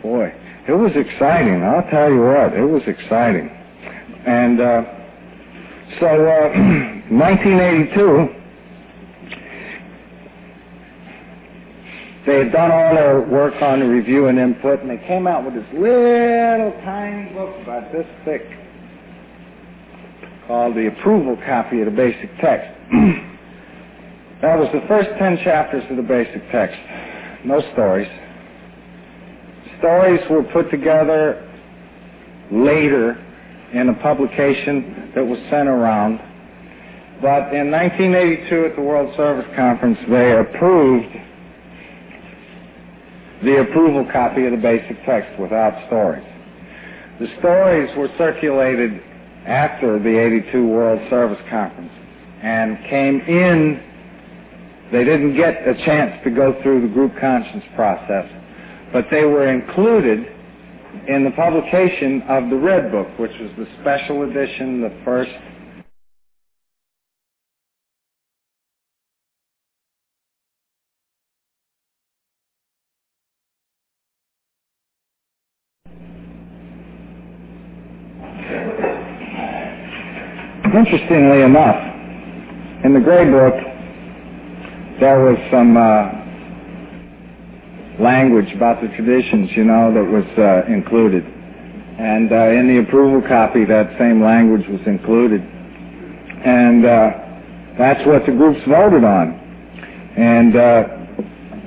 boy, 0.01 0.33
it 0.67 0.73
was 0.73 0.91
exciting. 0.95 1.61
I'll 1.61 1.87
tell 1.91 2.09
you 2.09 2.21
what, 2.21 2.53
it 2.53 2.65
was 2.65 2.81
exciting. 2.87 3.49
And 4.25 4.59
uh, 4.59 4.83
so, 5.99 6.07
uh, 6.07 6.49
1982, 7.13 8.27
they 12.25 12.39
had 12.39 12.51
done 12.51 12.71
all 12.71 12.95
their 12.95 13.21
work 13.21 13.61
on 13.61 13.81
the 13.81 13.85
review 13.85 14.25
and 14.27 14.39
input, 14.39 14.81
and 14.81 14.89
they 14.89 14.97
came 15.05 15.27
out 15.27 15.45
with 15.45 15.53
this 15.53 15.67
little 15.73 16.71
tiny 16.83 17.31
book 17.33 17.55
about 17.61 17.91
this 17.91 18.07
thick 18.25 18.41
called 20.47 20.75
the 20.75 20.87
approval 20.87 21.37
copy 21.45 21.81
of 21.81 21.85
the 21.85 21.91
basic 21.91 22.35
text. 22.39 22.71
that 24.41 24.57
was 24.57 24.67
the 24.73 24.81
first 24.87 25.09
10 25.19 25.37
chapters 25.43 25.83
of 25.91 25.97
the 25.97 26.03
basic 26.03 26.41
text. 26.51 26.77
No 27.45 27.61
stories 27.73 28.09
stories 29.79 30.21
were 30.29 30.43
put 30.43 30.69
together 30.71 31.41
later 32.51 33.21
in 33.73 33.89
a 33.89 33.93
publication 33.95 35.11
that 35.15 35.25
was 35.25 35.39
sent 35.49 35.67
around. 35.67 36.19
But 37.21 37.53
in 37.53 37.71
1982 37.71 38.65
at 38.65 38.75
the 38.75 38.81
World 38.81 39.15
Service 39.15 39.45
Conference, 39.55 39.97
they 40.09 40.37
approved 40.37 41.15
the 43.43 43.61
approval 43.61 44.07
copy 44.11 44.45
of 44.45 44.51
the 44.51 44.57
basic 44.57 45.03
text 45.05 45.39
without 45.39 45.87
stories. 45.87 46.25
The 47.19 47.27
stories 47.39 47.89
were 47.97 48.09
circulated 48.17 49.01
after 49.45 49.99
the 49.99 50.19
82 50.19 50.67
World 50.67 50.99
Service 51.09 51.39
Conference 51.49 51.91
and 52.41 52.77
came 52.89 53.21
in. 53.21 53.81
They 54.91 55.03
didn't 55.03 55.35
get 55.35 55.67
a 55.67 55.75
chance 55.85 56.21
to 56.23 56.29
go 56.29 56.61
through 56.61 56.81
the 56.81 56.93
group 56.93 57.13
conscience 57.19 57.63
process, 57.75 58.25
but 58.93 59.05
they 59.11 59.25
were 59.25 59.47
included 59.47 60.25
in 61.07 61.23
the 61.23 61.31
publication 61.31 62.21
of 62.23 62.49
the 62.49 62.55
Red 62.55 62.91
Book, 62.91 63.07
which 63.19 63.31
was 63.39 63.51
the 63.57 63.67
special 63.81 64.23
edition, 64.23 64.81
the 64.81 65.01
first. 65.03 65.31
Interestingly 80.75 81.41
enough, 81.41 81.81
in 82.83 82.93
the 82.93 82.99
Gray 82.99 83.23
Book, 83.29 83.53
there 84.99 85.19
was 85.19 85.37
some 85.49 85.77
uh, 85.77 86.24
language 87.99 88.51
about 88.53 88.81
the 88.81 88.87
traditions, 88.89 89.49
you 89.55 89.63
know, 89.63 89.93
that 89.93 90.03
was 90.03 90.25
uh, 90.37 90.71
included. 90.71 91.23
And 91.25 92.31
uh, 92.31 92.59
in 92.59 92.67
the 92.67 92.79
approval 92.79 93.27
copy, 93.27 93.63
that 93.65 93.95
same 93.97 94.21
language 94.21 94.67
was 94.67 94.81
included. 94.85 95.41
And 95.41 96.85
uh, 96.85 97.11
that's 97.77 98.05
what 98.05 98.25
the 98.25 98.33
groups 98.33 98.59
voted 98.67 99.03
on. 99.03 99.31
And 100.17 100.55
uh, 100.55 100.83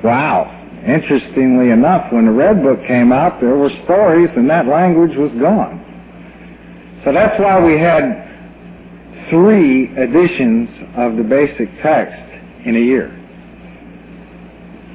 wow, 0.04 0.46
interestingly 0.86 1.70
enough, 1.70 2.12
when 2.12 2.26
the 2.26 2.32
Red 2.32 2.62
Book 2.62 2.78
came 2.86 3.12
out, 3.12 3.40
there 3.40 3.56
were 3.56 3.70
stories 3.84 4.28
and 4.36 4.48
that 4.50 4.66
language 4.66 5.16
was 5.16 5.32
gone. 5.40 5.84
So 7.04 7.12
that's 7.12 7.38
why 7.40 7.60
we 7.64 7.78
had 7.78 8.28
three 9.30 9.88
editions 9.96 10.68
of 10.96 11.16
the 11.16 11.24
basic 11.24 11.68
text 11.82 12.20
in 12.66 12.76
a 12.76 12.80
year. 12.80 13.14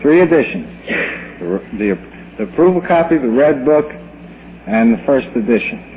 Three 0.01 0.21
editions. 0.21 1.21
The, 1.43 1.99
the, 2.37 2.43
approval 2.43 2.81
copy, 2.87 3.17
the 3.17 3.27
Red 3.27 3.65
Book, 3.65 3.85
and 3.91 4.93
the 4.93 5.03
first 5.05 5.27
edition. 5.35 5.91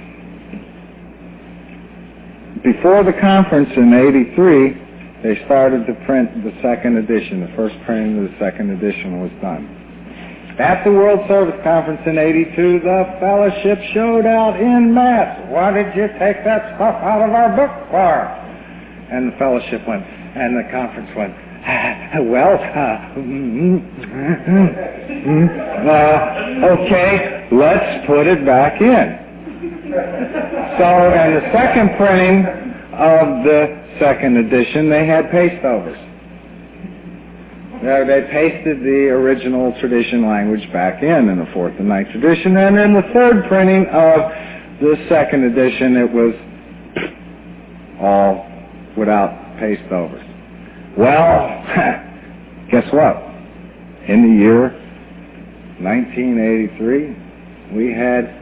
Before 2.64 3.05
the 3.05 3.14
conference 3.20 3.70
in 3.76 3.94
83, 3.94 5.22
they 5.22 5.44
started 5.47 5.86
to 5.86 5.94
print 6.05 6.42
the 6.42 6.53
second 6.62 6.99
edition. 6.99 7.40
The 7.40 7.55
first 7.55 7.76
printing 7.86 8.18
of 8.18 8.30
the 8.30 8.36
second 8.38 8.70
edition 8.70 9.22
was 9.22 9.30
done. 9.40 9.86
At 10.59 10.84
the 10.84 10.90
World 10.90 11.20
Service 11.28 11.61
Conference 11.62 12.01
in 12.07 12.16
82, 12.16 12.80
the 12.80 13.16
fellowship 13.20 13.78
showed 13.92 14.24
out 14.24 14.59
in 14.59 14.94
mass. 14.94 15.53
Why 15.53 15.70
did 15.70 15.94
you 15.94 16.09
take 16.18 16.42
that 16.49 16.74
stuff 16.74 16.97
out 17.05 17.20
of 17.20 17.30
our 17.30 17.55
book 17.55 17.70
for? 17.92 18.24
And 19.12 19.30
the 19.30 19.36
fellowship 19.36 19.86
went, 19.86 20.03
and 20.03 20.57
the 20.57 20.64
conference 20.72 21.11
went, 21.14 21.36
well, 22.23 22.55
uh, 22.55 23.19
uh, 25.91 25.99
okay, 26.79 27.49
let's 27.51 28.07
put 28.07 28.29
it 28.29 28.47
back 28.47 28.81
in. 28.81 29.27
So, 30.79 30.87
in 31.11 31.35
the 31.35 31.51
second 31.53 31.97
printing 31.97 32.47
of 32.95 33.43
the 33.43 33.83
second 33.99 34.37
edition, 34.37 34.89
they 34.89 35.07
had 35.09 35.29
paste 35.33 35.64
overs. 35.64 35.99
They 37.83 38.29
pasted 38.31 38.81
the 38.81 39.09
original 39.11 39.73
tradition 39.81 40.27
language 40.27 40.73
back 40.73 41.03
in 41.03 41.29
in 41.29 41.39
the 41.39 41.51
fourth 41.53 41.75
and 41.81 41.89
ninth 41.89 42.14
edition, 42.14 42.57
and 42.57 42.79
in 42.79 42.95
the 42.95 43.03
third 43.12 43.45
printing 43.49 43.87
of 43.87 44.31
the 44.81 45.05
second 45.09 45.43
edition, 45.45 45.97
it 45.97 46.12
was 46.12 46.35
all 48.01 48.47
without 48.97 49.59
paste 49.59 49.91
overs. 49.91 50.26
Well, 50.97 51.49
guess 52.70 52.90
what? 52.90 53.16
In 54.09 54.22
the 54.22 54.32
year 54.42 54.70
1983, 55.78 57.76
we 57.76 57.92
had 57.92 58.32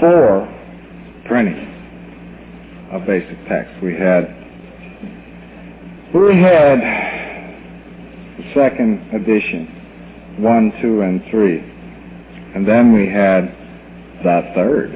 four 0.00 0.48
printings 1.26 1.68
of 2.90 3.04
basic 3.06 3.36
text. 3.48 3.74
We 3.82 3.92
had 3.94 4.34
we 6.14 6.40
had 6.40 6.80
the 8.38 8.44
second 8.54 9.10
edition, 9.12 9.66
one, 10.38 10.72
two, 10.80 11.02
and 11.02 11.22
three, 11.30 11.58
and 12.54 12.66
then 12.66 12.94
we 12.94 13.06
had 13.08 13.54
the 14.24 14.52
third. 14.54 14.90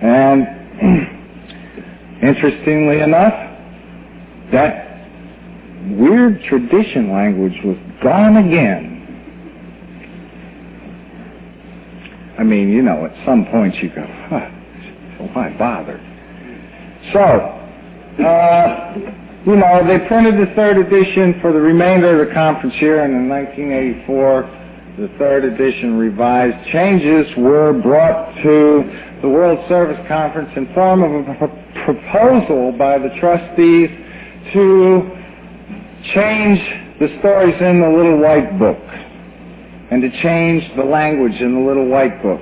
And 0.00 0.46
interestingly 2.22 3.00
enough, 3.00 3.45
that 4.52 4.86
weird 5.90 6.42
tradition 6.44 7.12
language 7.12 7.54
was 7.64 7.76
gone 8.02 8.36
again. 8.36 8.96
I 12.38 12.42
mean, 12.42 12.68
you 12.68 12.82
know, 12.82 13.06
at 13.06 13.12
some 13.24 13.46
point 13.46 13.74
you 13.76 13.88
go, 13.88 14.04
huh, 14.28 14.50
why 15.32 15.56
bother? 15.58 15.98
So, 17.12 17.20
uh, 18.22 18.94
you 19.46 19.56
know, 19.56 19.86
they 19.86 20.06
printed 20.06 20.34
the 20.34 20.52
third 20.54 20.76
edition 20.76 21.40
for 21.40 21.52
the 21.52 21.60
remainder 21.60 22.20
of 22.20 22.28
the 22.28 22.34
conference 22.34 22.74
year, 22.80 23.04
and 23.04 23.14
in 23.14 23.28
1984, 23.28 24.66
the 24.98 25.08
third 25.18 25.44
edition 25.44 25.96
revised 25.96 26.56
changes 26.72 27.26
were 27.36 27.72
brought 27.72 28.34
to 28.42 29.20
the 29.22 29.28
World 29.28 29.66
Service 29.68 30.02
Conference 30.08 30.50
in 30.56 30.72
form 30.74 31.02
of 31.02 31.28
a 31.28 31.84
proposal 31.84 32.72
by 32.72 32.98
the 32.98 33.10
trustees 33.20 33.88
to 34.52 35.16
change 36.14 36.60
the 37.00 37.18
stories 37.20 37.54
in 37.60 37.80
the 37.80 37.88
little 37.88 38.18
white 38.18 38.58
book 38.58 38.78
and 39.90 40.02
to 40.02 40.10
change 40.22 40.64
the 40.76 40.84
language 40.84 41.34
in 41.40 41.54
the 41.54 41.60
little 41.60 41.86
white 41.86 42.22
book. 42.22 42.40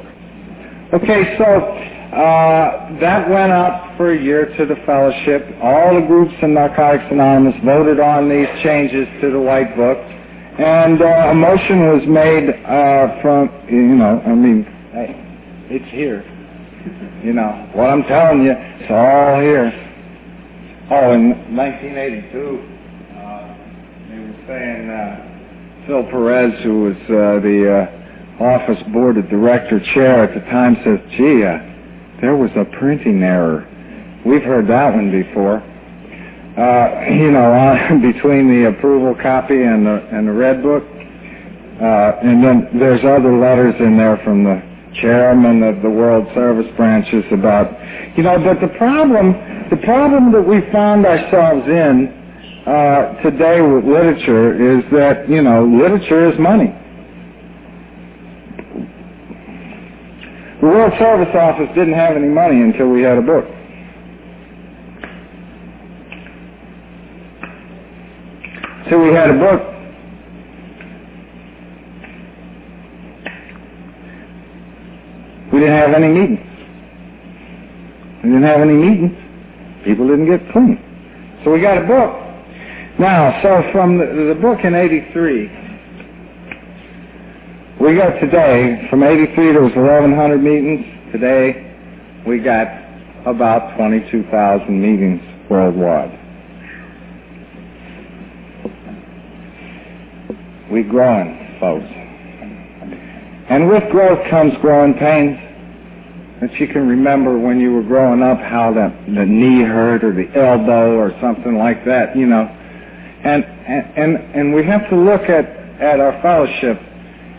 Okay, 0.95 1.37
so 1.39 1.45
uh, 1.45 3.01
that 3.01 3.29
went 3.29 3.53
up 3.53 3.97
for 3.97 4.13
a 4.13 4.23
year 4.23 4.47
to 4.57 4.67
the 4.67 4.77
fellowship. 4.87 5.45
All 5.63 6.01
the 6.01 6.07
groups 6.07 6.33
in 6.43 6.55
Narcotics 6.55 7.05
Anonymous 7.11 7.55
voted 7.65 8.01
on 8.01 8.29
these 8.29 8.49
changes 8.63 9.09
to 9.21 9.31
the 9.31 9.41
white 9.41 9.77
book, 9.77 9.99
and 9.99 11.03
uh, 11.03 11.31
a 11.31 11.35
motion 11.35 11.91
was 11.91 12.07
made 12.07 12.49
uh, 12.49 13.21
from, 13.21 13.51
you 13.69 13.97
know, 13.97 14.23
I 14.25 14.35
mean, 14.35 14.65
hey, 14.93 15.19
it's 15.71 15.91
here. 15.91 16.23
You 17.25 17.33
know, 17.33 17.71
what 17.73 17.91
I'm 17.91 18.05
telling 18.05 18.45
you, 18.45 18.53
it's 18.53 18.91
all 18.91 19.41
here. 19.41 19.84
Oh, 20.91 21.13
in 21.13 21.31
1982, 21.57 22.61
uh, 23.17 23.57
they 24.11 24.19
were 24.19 24.37
saying 24.47 24.91
uh, 24.91 25.87
Phil 25.87 26.05
Perez, 26.11 26.63
who 26.63 26.83
was 26.83 26.97
uh, 27.09 27.41
the 27.41 27.73
uh, 27.73 28.45
office 28.45 28.83
board 28.93 29.17
of 29.17 29.27
director 29.31 29.81
chair 29.95 30.23
at 30.25 30.35
the 30.35 30.45
time, 30.51 30.77
says, 30.85 31.01
gee, 31.17 31.43
uh, 31.43 31.57
there 32.21 32.37
was 32.37 32.51
a 32.55 32.67
printing 32.77 33.23
error. 33.23 33.67
We've 34.27 34.43
heard 34.43 34.69
that 34.69 34.95
one 34.95 35.11
before. 35.11 35.65
Uh, 36.53 37.09
you 37.09 37.31
know, 37.31 38.01
between 38.13 38.49
the 38.53 38.69
approval 38.69 39.15
copy 39.15 39.63
and 39.63 39.87
the, 39.87 40.07
and 40.13 40.29
the 40.29 40.33
red 40.33 40.63
book. 40.63 40.85
And 41.81 42.45
then 42.45 42.69
there's 42.79 43.01
other 43.05 43.39
letters 43.39 43.75
in 43.81 43.97
there 43.97 44.21
from 44.23 44.45
the 44.45 44.74
chairman 45.01 45.63
of 45.63 45.83
the 45.83 45.91
World 45.91 46.27
Service 46.35 46.71
branches 46.77 47.25
about, 47.33 47.71
you 48.17 48.23
know, 48.23 48.39
but 48.39 48.61
the 48.61 48.73
problem, 48.79 49.33
the 49.71 49.77
problem 49.85 50.33
that 50.33 50.43
we 50.43 50.61
found 50.73 51.07
ourselves 51.07 51.67
in 51.67 52.09
uh, 52.67 53.21
today 53.23 53.61
with 53.61 53.85
literature 53.85 54.79
is 54.79 54.85
that, 54.93 55.29
you 55.29 55.43
know, 55.43 55.65
literature 55.67 56.31
is 56.33 56.39
money. 56.39 56.73
The 60.61 60.67
World 60.67 60.93
Service 60.99 61.35
Office 61.35 61.69
didn't 61.75 61.95
have 61.95 62.17
any 62.17 62.29
money 62.29 62.63
until 62.63 62.89
we 62.89 63.03
had 63.03 63.19
a 63.19 63.23
book. 63.23 63.45
Till 68.89 69.01
we 69.01 69.13
had 69.13 69.31
a 69.31 69.39
book, 69.39 69.74
We 75.55 75.61
didn't 75.61 75.77
have 75.77 75.95
any 75.95 76.09
meetings. 76.09 76.41
We 78.25 78.31
didn't 78.31 78.43
have 78.43 78.61
any 78.61 78.73
meetings. 78.73 79.17
People 79.85 80.09
didn't 80.09 80.27
get 80.27 80.51
clean. 80.51 80.81
So 81.45 81.53
we 81.53 81.61
got 81.61 81.79
a 81.79 81.87
book. 81.87 82.11
Now, 82.99 83.41
so 83.41 83.63
from 83.71 83.99
the, 83.99 84.35
the 84.35 84.41
book 84.41 84.65
in 84.65 84.75
83, 84.75 85.47
we 87.81 87.95
got 87.95 88.19
today, 88.19 88.85
from 88.91 89.05
83 89.05 89.53
there 89.53 89.63
was 89.63 89.77
1,100 89.77 90.43
meetings. 90.43 90.87
Today, 91.13 91.73
we 92.27 92.41
got 92.41 92.67
about 93.25 93.77
22,000 93.77 94.81
meetings 94.81 95.23
worldwide. 95.49 96.19
We're 100.69 100.83
growing, 100.91 101.57
folks. 101.61 101.87
And 103.49 103.69
with 103.69 103.89
growth 103.93 104.29
comes 104.31 104.55
growing 104.61 104.95
pains. 104.95 105.44
If 106.43 106.61
you 106.61 106.67
can 106.67 106.89
remember 106.89 107.39
when 107.39 107.61
you 107.61 107.73
were 107.73 107.83
growing 107.83 108.23
up 108.23 108.39
how 108.39 108.73
the, 108.73 108.91
the 109.15 109.25
knee 109.25 109.63
hurt 109.63 110.03
or 110.03 110.13
the 110.13 110.29
elbow 110.35 110.97
or 110.97 111.17
something 111.21 111.57
like 111.57 111.85
that, 111.85 112.17
you 112.17 112.27
know. 112.27 112.43
And, 112.43 113.45
and, 113.45 114.17
and 114.35 114.55
we 114.55 114.65
have 114.67 114.89
to 114.91 114.97
look 114.97 115.23
at, 115.23 115.47
at 115.81 116.01
our 116.01 116.21
fellowship 116.21 116.79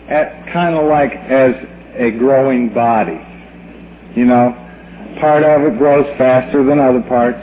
at 0.08 0.52
kind 0.52 0.74
of 0.76 0.88
like 0.88 1.12
as 1.12 1.54
a 1.94 2.10
growing 2.18 2.72
body. 2.72 3.20
You 4.16 4.24
know, 4.24 4.50
part 5.20 5.44
of 5.44 5.62
it 5.62 5.78
grows 5.78 6.06
faster 6.16 6.64
than 6.64 6.80
other 6.80 7.02
parts. 7.02 7.38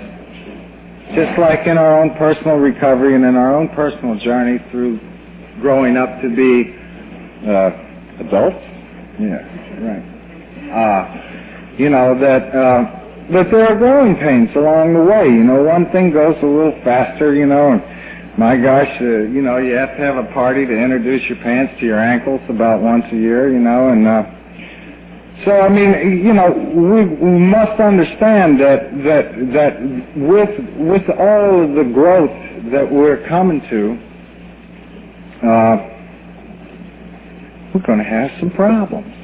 Just 1.15 1.37
like 1.37 1.67
in 1.67 1.77
our 1.77 2.01
own 2.01 2.17
personal 2.17 2.57
recovery 2.57 3.15
and 3.15 3.23
in 3.23 3.35
our 3.35 3.55
own 3.55 3.69
personal 3.69 4.17
journey 4.19 4.57
through 4.71 4.99
growing 5.61 5.97
up 5.97 6.09
to 6.21 6.29
be 6.35 6.73
uh, 7.47 8.25
adults. 8.25 8.57
Yeah, 9.21 9.45
right. 9.85 10.12
Uh, 10.73 11.77
you 11.77 11.89
know 11.89 12.17
that 12.19 12.49
uh, 12.49 12.81
that 13.31 13.49
there 13.51 13.67
are 13.69 13.77
growing 13.77 14.15
pains 14.15 14.49
along 14.55 14.93
the 14.93 15.03
way. 15.05 15.25
You 15.25 15.43
know, 15.43 15.61
one 15.63 15.91
thing 15.91 16.11
goes 16.11 16.35
a 16.41 16.45
little 16.45 16.77
faster. 16.83 17.35
You 17.35 17.45
know, 17.45 17.73
and 17.73 17.81
my 18.37 18.57
gosh, 18.57 18.89
uh, 18.99 19.29
you 19.29 19.41
know, 19.41 19.57
you 19.57 19.73
have 19.75 19.95
to 19.97 20.03
have 20.03 20.17
a 20.17 20.33
party 20.33 20.65
to 20.65 20.73
introduce 20.73 21.21
your 21.29 21.37
pants 21.39 21.73
to 21.79 21.85
your 21.85 21.99
ankles 21.99 22.41
about 22.49 22.81
once 22.81 23.05
a 23.11 23.15
year. 23.15 23.53
You 23.53 23.59
know, 23.59 23.89
and 23.89 24.07
uh, 24.07 24.23
so, 25.45 25.51
I 25.51 25.69
mean, 25.69 26.25
you 26.25 26.33
know, 26.33 26.49
we, 26.51 27.05
we 27.05 27.37
must 27.37 27.79
understand 27.79 28.59
that 28.61 28.89
that 29.03 29.25
that 29.53 29.73
with 30.15 30.49
with 30.77 31.09
all 31.19 31.63
of 31.63 31.75
the 31.75 31.91
growth 31.93 32.33
that 32.71 32.89
we're 32.89 33.27
coming 33.27 33.61
to, 33.69 33.97
uh, 35.45 35.77
we're 37.73 37.85
going 37.85 37.99
to 37.99 38.05
have 38.05 38.31
some 38.39 38.51
problems. 38.51 39.22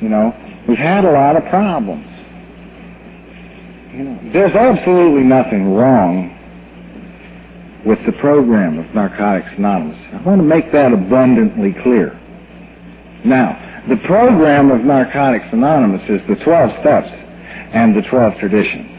You 0.00 0.08
know, 0.08 0.34
we've 0.68 0.78
had 0.78 1.04
a 1.04 1.12
lot 1.12 1.36
of 1.36 1.44
problems. 1.50 2.06
You 3.92 4.04
know, 4.04 4.32
there's 4.32 4.54
absolutely 4.54 5.22
nothing 5.22 5.72
wrong 5.72 6.34
with 7.86 7.98
the 8.06 8.12
program 8.12 8.78
of 8.78 8.92
Narcotics 8.94 9.48
Anonymous. 9.56 9.98
I 10.12 10.22
want 10.22 10.40
to 10.40 10.46
make 10.46 10.72
that 10.72 10.92
abundantly 10.92 11.74
clear. 11.82 12.18
Now, 13.24 13.84
the 13.88 13.96
program 14.06 14.70
of 14.70 14.80
Narcotics 14.80 15.46
Anonymous 15.52 16.02
is 16.08 16.20
the 16.28 16.42
12 16.42 16.70
steps 16.80 17.08
and 17.72 17.94
the 17.94 18.02
12 18.08 18.38
traditions. 18.40 18.90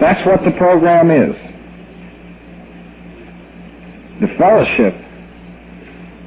That's 0.00 0.24
what 0.26 0.44
the 0.44 0.52
program 0.52 1.10
is. 1.10 1.34
The 4.20 4.28
fellowship 4.38 4.94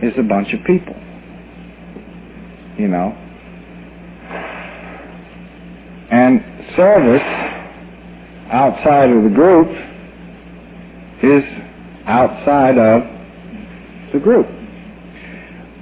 is 0.01 0.13
a 0.17 0.23
bunch 0.23 0.53
of 0.53 0.63
people. 0.65 0.95
You 2.77 2.87
know? 2.89 3.15
And 6.15 6.39
service 6.77 7.27
outside 8.47 9.09
of 9.09 9.23
the 9.23 9.35
group 9.35 9.67
is 11.21 11.43
outside 12.07 12.77
of 12.77 13.03
the 14.13 14.19
group. 14.19 14.47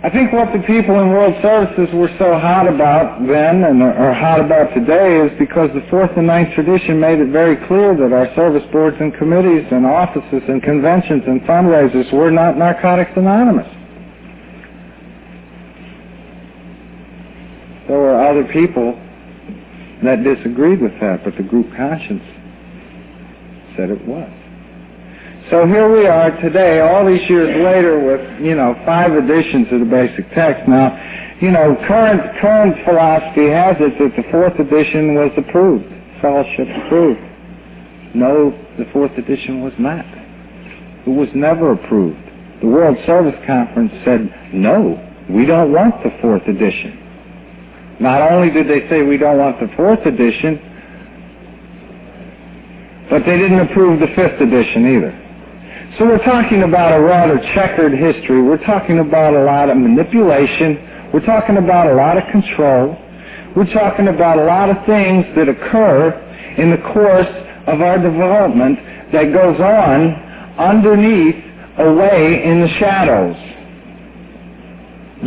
I 0.01 0.09
think 0.09 0.34
what 0.34 0.51
the 0.51 0.65
people 0.65 0.99
in 1.01 1.09
World 1.09 1.36
Services 1.43 1.88
were 1.93 2.09
so 2.17 2.34
hot 2.34 2.67
about 2.67 3.21
then 3.27 3.63
and 3.63 3.84
are 3.84 4.11
hot 4.11 4.39
about 4.39 4.73
today 4.73 5.21
is 5.21 5.38
because 5.38 5.69
the 5.75 5.86
fourth 5.91 6.09
and 6.17 6.25
ninth 6.25 6.55
tradition 6.55 6.99
made 6.99 7.19
it 7.19 7.29
very 7.29 7.55
clear 7.67 7.95
that 7.95 8.11
our 8.11 8.34
service 8.34 8.65
boards 8.71 8.97
and 8.99 9.13
committees 9.13 9.67
and 9.69 9.86
offices 9.86 10.41
and 10.49 10.63
conventions 10.63 11.21
and 11.27 11.41
fundraisers 11.41 12.11
were 12.11 12.31
not 12.31 12.57
Narcotics 12.57 13.11
Anonymous. 13.15 13.69
There 17.88 17.99
were 17.99 18.17
other 18.17 18.51
people 18.51 18.99
that 20.06 20.24
disagreed 20.24 20.82
with 20.82 20.93
that, 20.99 21.24
but 21.24 21.36
the 21.38 21.43
group 21.43 21.68
conscience 21.76 22.24
said 23.76 23.89
it 23.89 24.06
was. 24.06 24.32
So 25.49 25.68
here 25.68 25.91
we 25.91 26.08
are 26.08 26.32
today, 26.41 26.80
all 26.80 27.06
these 27.06 27.28
years 27.30 27.51
later, 27.64 27.99
with 27.99 28.41
you 28.41 28.56
know 28.56 28.76
five 28.86 29.12
editions 29.12 29.68
of 29.72 29.80
the 29.80 29.86
basic 29.86 30.30
text. 30.34 30.68
Now, 30.68 30.95
you 31.41 31.51
know, 31.51 31.76
current 31.88 32.22
current 32.39 32.76
philosophy 32.86 33.49
has 33.49 33.76
it 33.80 33.99
that 33.99 34.16
the 34.16 34.24
fourth 34.32 34.58
edition 34.60 35.16
was 35.16 35.32
approved, 35.38 35.86
fellowship 36.22 36.68
approved. 36.86 37.20
No, 38.16 38.51
the 38.78 38.86
fourth 38.93 39.12
edition 39.18 39.62
was 39.62 39.74
not. 39.80 40.06
It 41.06 41.10
was 41.10 41.28
never 41.36 41.74
approved. 41.74 42.20
The 42.62 42.68
World 42.68 42.97
Service 43.06 43.36
Conference 43.45 43.91
said, 44.06 44.54
no, 44.54 44.95
we 45.30 45.45
don't 45.45 45.74
want 45.74 46.01
the 46.04 46.12
fourth 46.22 46.47
edition. 46.47 47.03
Not 48.04 48.22
only 48.34 48.51
did 48.51 48.68
they 48.68 48.88
say 48.89 49.01
we 49.01 49.16
don't 49.16 49.38
want 49.38 49.62
the 49.62 49.70
fourth 49.78 50.06
edition, 50.06 50.60
but 53.10 53.24
they 53.26 53.38
didn't 53.38 53.62
approve 53.62 54.01
the 54.01 54.08
fifth 54.08 54.41
edition 54.41 54.84
either. 54.93 55.14
So 55.97 56.06
we're 56.08 56.26
talking 56.26 56.64
about 56.64 56.91
a 56.91 56.99
rather 56.99 57.39
checkered 57.56 57.93
history. 57.93 58.43
We're 58.43 58.66
talking 58.66 58.99
about 58.99 59.34
a 59.34 59.43
lot 59.45 59.70
of 59.70 59.78
manipulation. 59.78 61.12
We're 61.14 61.26
talking 61.26 61.56
about 61.56 61.88
a 61.88 61.95
lot 61.95 62.18
of 62.18 62.30
control. 62.30 62.97
We're 63.56 63.72
talking 63.72 64.10
about 64.10 64.38
a 64.38 64.43
lot 64.43 64.70
of 64.70 64.86
things 64.86 65.24
that 65.38 65.47
occur 65.47 66.12
in 66.58 66.72
the 66.72 66.84
course 66.91 67.32
of 67.68 67.80
our 67.80 67.99
development 67.99 68.80
that 69.14 69.32
goes 69.32 69.62
on 69.62 70.12
underneath, 70.60 71.39
away 71.78 72.43
in 72.43 72.60
the 72.60 72.70
shadows. 72.80 73.38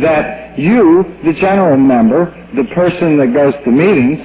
That 0.03 0.36
you, 0.57 1.03
the 1.23 1.33
general 1.33 1.77
member, 1.77 2.31
the 2.55 2.63
person 2.75 3.17
that 3.17 3.33
goes 3.33 3.53
to 3.63 3.71
meetings, 3.71 4.19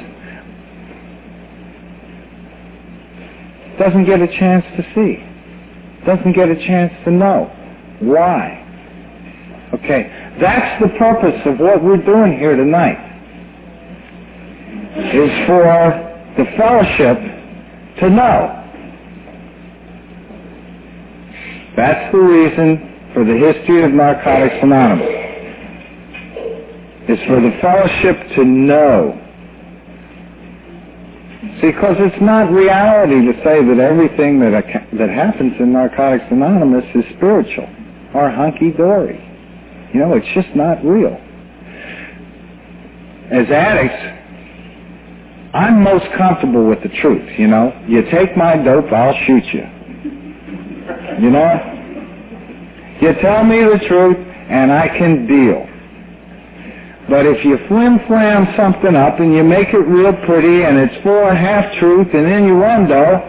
doesn't 3.78 4.04
get 4.04 4.20
a 4.20 4.28
chance 4.38 4.64
to 4.76 4.82
see 4.94 5.32
doesn't 6.06 6.32
get 6.32 6.48
a 6.48 6.56
chance 6.66 6.92
to 7.04 7.10
know. 7.10 7.50
Why? 8.00 8.58
Okay, 9.74 10.36
that's 10.40 10.82
the 10.82 10.88
purpose 10.98 11.40
of 11.46 11.58
what 11.58 11.82
we're 11.82 12.04
doing 12.04 12.38
here 12.38 12.56
tonight. 12.56 13.10
Is 15.14 15.46
for 15.46 15.64
the 16.36 16.44
fellowship 16.56 17.18
to 18.00 18.10
know. 18.10 18.58
That's 21.76 22.12
the 22.12 22.18
reason 22.18 23.10
for 23.14 23.24
the 23.24 23.52
history 23.52 23.84
of 23.84 23.92
Narcotics 23.92 24.56
Anonymous. 24.62 25.21
Is 27.08 27.18
for 27.26 27.40
the 27.40 27.50
fellowship 27.60 28.36
to 28.36 28.44
know 28.44 29.18
because 31.62 31.94
it's 31.98 32.20
not 32.20 32.50
reality 32.50 33.26
to 33.26 33.32
say 33.44 33.64
that 33.64 33.78
everything 33.78 34.40
that, 34.40 34.50
that 34.98 35.08
happens 35.08 35.52
in 35.60 35.72
Narcotics 35.72 36.24
Anonymous 36.30 36.84
is 36.94 37.04
spiritual 37.16 37.68
or 38.14 38.30
hunky-dory. 38.30 39.18
You 39.94 40.00
know, 40.00 40.14
it's 40.14 40.26
just 40.34 40.54
not 40.56 40.84
real. 40.84 41.14
As 43.30 43.48
addicts, 43.50 44.02
I'm 45.54 45.82
most 45.82 46.04
comfortable 46.18 46.66
with 46.68 46.82
the 46.82 46.88
truth, 47.00 47.38
you 47.38 47.46
know. 47.46 47.72
You 47.86 48.02
take 48.10 48.36
my 48.36 48.56
dope, 48.56 48.90
I'll 48.92 49.14
shoot 49.26 49.44
you. 49.52 49.66
You 51.22 51.30
know? 51.30 51.68
You 53.00 53.14
tell 53.20 53.44
me 53.44 53.62
the 53.62 53.78
truth, 53.86 54.16
and 54.50 54.72
I 54.72 54.88
can 54.98 55.26
deal. 55.26 55.71
But 57.12 57.26
if 57.26 57.44
you 57.44 57.58
flim 57.68 58.00
flam 58.06 58.46
something 58.56 58.96
up 58.96 59.20
and 59.20 59.34
you 59.34 59.44
make 59.44 59.68
it 59.68 59.86
real 59.86 60.14
pretty 60.24 60.64
and 60.64 60.78
it's 60.78 60.94
full 61.02 61.28
of 61.28 61.36
half 61.36 61.70
truth 61.78 62.08
and 62.14 62.26
innuendo, 62.26 63.20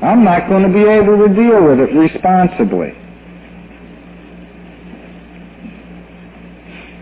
I'm 0.00 0.22
not 0.22 0.48
going 0.48 0.62
to 0.62 0.68
be 0.72 0.84
able 0.84 1.18
to 1.26 1.34
deal 1.34 1.64
with 1.66 1.80
it 1.80 1.92
responsibly. 1.98 2.92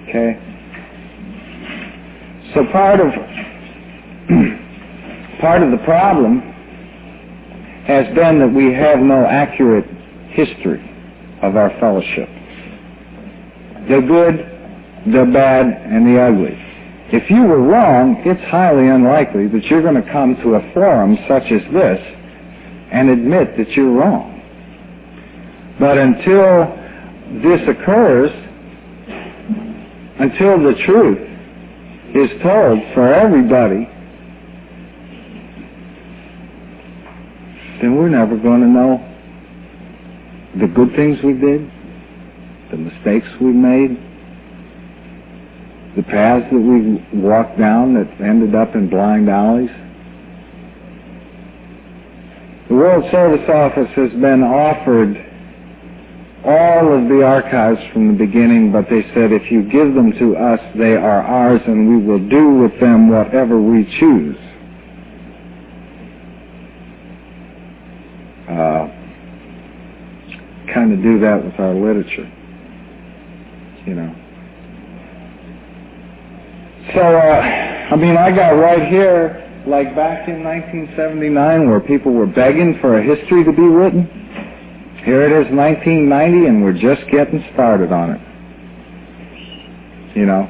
Okay? 0.08 0.40
So 2.54 2.64
part 2.72 3.00
of 3.00 3.08
part 5.42 5.62
of 5.62 5.70
the 5.70 5.84
problem 5.84 6.40
has 7.86 8.06
been 8.14 8.38
that 8.38 8.54
we 8.56 8.72
have 8.72 9.00
no 9.00 9.26
accurate 9.26 9.84
history 10.30 10.80
of 11.42 11.56
our 11.56 11.78
fellowship. 11.78 12.30
The 13.90 14.00
good 14.00 14.55
the 15.06 15.30
bad, 15.32 15.66
and 15.66 16.06
the 16.06 16.20
ugly. 16.20 16.56
If 17.12 17.30
you 17.30 17.42
were 17.42 17.62
wrong, 17.62 18.22
it's 18.24 18.42
highly 18.50 18.88
unlikely 18.88 19.46
that 19.48 19.64
you're 19.64 19.82
going 19.82 20.02
to 20.02 20.12
come 20.12 20.36
to 20.42 20.54
a 20.56 20.72
forum 20.72 21.16
such 21.28 21.44
as 21.44 21.62
this 21.72 22.00
and 22.92 23.10
admit 23.10 23.56
that 23.56 23.70
you're 23.72 23.92
wrong. 23.92 24.32
But 25.78 25.98
until 25.98 26.66
this 27.42 27.60
occurs, 27.68 28.30
until 30.18 30.58
the 30.62 30.74
truth 30.84 31.18
is 32.14 32.42
told 32.42 32.80
for 32.94 33.12
everybody, 33.12 33.88
then 37.80 37.94
we're 37.94 38.08
never 38.08 38.36
going 38.36 38.62
to 38.62 38.68
know 38.68 39.02
the 40.58 40.66
good 40.66 40.96
things 40.96 41.18
we 41.22 41.34
did 41.34 41.70
the 42.70 42.76
mistakes 42.76 43.26
we 43.40 43.52
made, 43.52 43.96
the 45.96 46.02
paths 46.02 46.44
that 46.52 46.60
we 46.60 47.18
walked 47.18 47.58
down 47.58 47.94
that 47.94 48.20
ended 48.20 48.54
up 48.54 48.74
in 48.74 48.90
blind 48.90 49.30
alleys. 49.30 49.70
The 52.68 52.74
World 52.74 53.10
Service 53.10 53.48
Office 53.48 53.88
has 53.96 54.10
been 54.20 54.42
offered 54.42 55.16
all 56.44 56.94
of 56.94 57.08
the 57.08 57.22
archives 57.24 57.80
from 57.92 58.08
the 58.08 58.26
beginning, 58.26 58.72
but 58.72 58.84
they 58.90 59.02
said 59.14 59.32
if 59.32 59.50
you 59.50 59.62
give 59.62 59.94
them 59.94 60.12
to 60.18 60.36
us, 60.36 60.60
they 60.76 60.94
are 60.94 61.22
ours 61.22 61.62
and 61.66 61.88
we 61.88 62.06
will 62.06 62.28
do 62.28 62.50
with 62.60 62.78
them 62.78 63.08
whatever 63.08 63.60
we 63.60 63.84
choose. 63.98 64.36
Uh, 68.50 68.86
kind 70.72 70.92
of 70.92 71.02
do 71.02 71.18
that 71.20 71.42
with 71.42 71.58
our 71.58 71.74
literature, 71.74 72.30
you 73.86 73.94
know. 73.94 74.25
So, 76.96 77.02
uh, 77.02 77.92
I 77.92 77.96
mean, 77.96 78.16
I 78.16 78.34
got 78.34 78.52
right 78.56 78.88
here, 78.88 79.44
like 79.66 79.94
back 79.94 80.30
in 80.30 80.42
1979, 80.42 81.68
where 81.68 81.80
people 81.80 82.14
were 82.14 82.24
begging 82.24 82.78
for 82.80 82.96
a 82.96 83.04
history 83.04 83.44
to 83.44 83.52
be 83.52 83.68
written. 83.68 84.08
Here 85.04 85.20
it 85.28 85.32
is, 85.44 85.52
1990, 85.52 86.48
and 86.48 86.64
we're 86.64 86.72
just 86.72 87.04
getting 87.12 87.44
started 87.52 87.92
on 87.92 88.16
it. 88.16 88.20
You 90.16 90.24
know, 90.24 90.48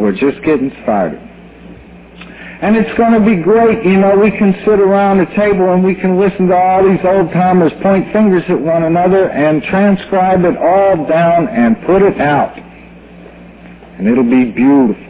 we're 0.00 0.18
just 0.18 0.42
getting 0.42 0.74
started. 0.82 1.22
And 1.22 2.74
it's 2.74 2.98
going 2.98 3.14
to 3.14 3.22
be 3.22 3.40
great, 3.40 3.86
you 3.86 4.02
know, 4.02 4.18
we 4.18 4.32
can 4.32 4.50
sit 4.66 4.80
around 4.80 5.20
a 5.20 5.26
table 5.36 5.72
and 5.72 5.84
we 5.84 5.94
can 5.94 6.18
listen 6.18 6.48
to 6.48 6.56
all 6.56 6.82
these 6.82 6.98
old 7.06 7.30
timers 7.30 7.70
point 7.84 8.12
fingers 8.12 8.42
at 8.48 8.58
one 8.58 8.82
another 8.82 9.30
and 9.30 9.62
transcribe 9.62 10.42
it 10.42 10.58
all 10.58 11.06
down 11.06 11.46
and 11.46 11.78
put 11.86 12.02
it 12.02 12.20
out. 12.20 12.58
And 12.58 14.08
it'll 14.08 14.24
be 14.24 14.50
beautiful. 14.50 15.05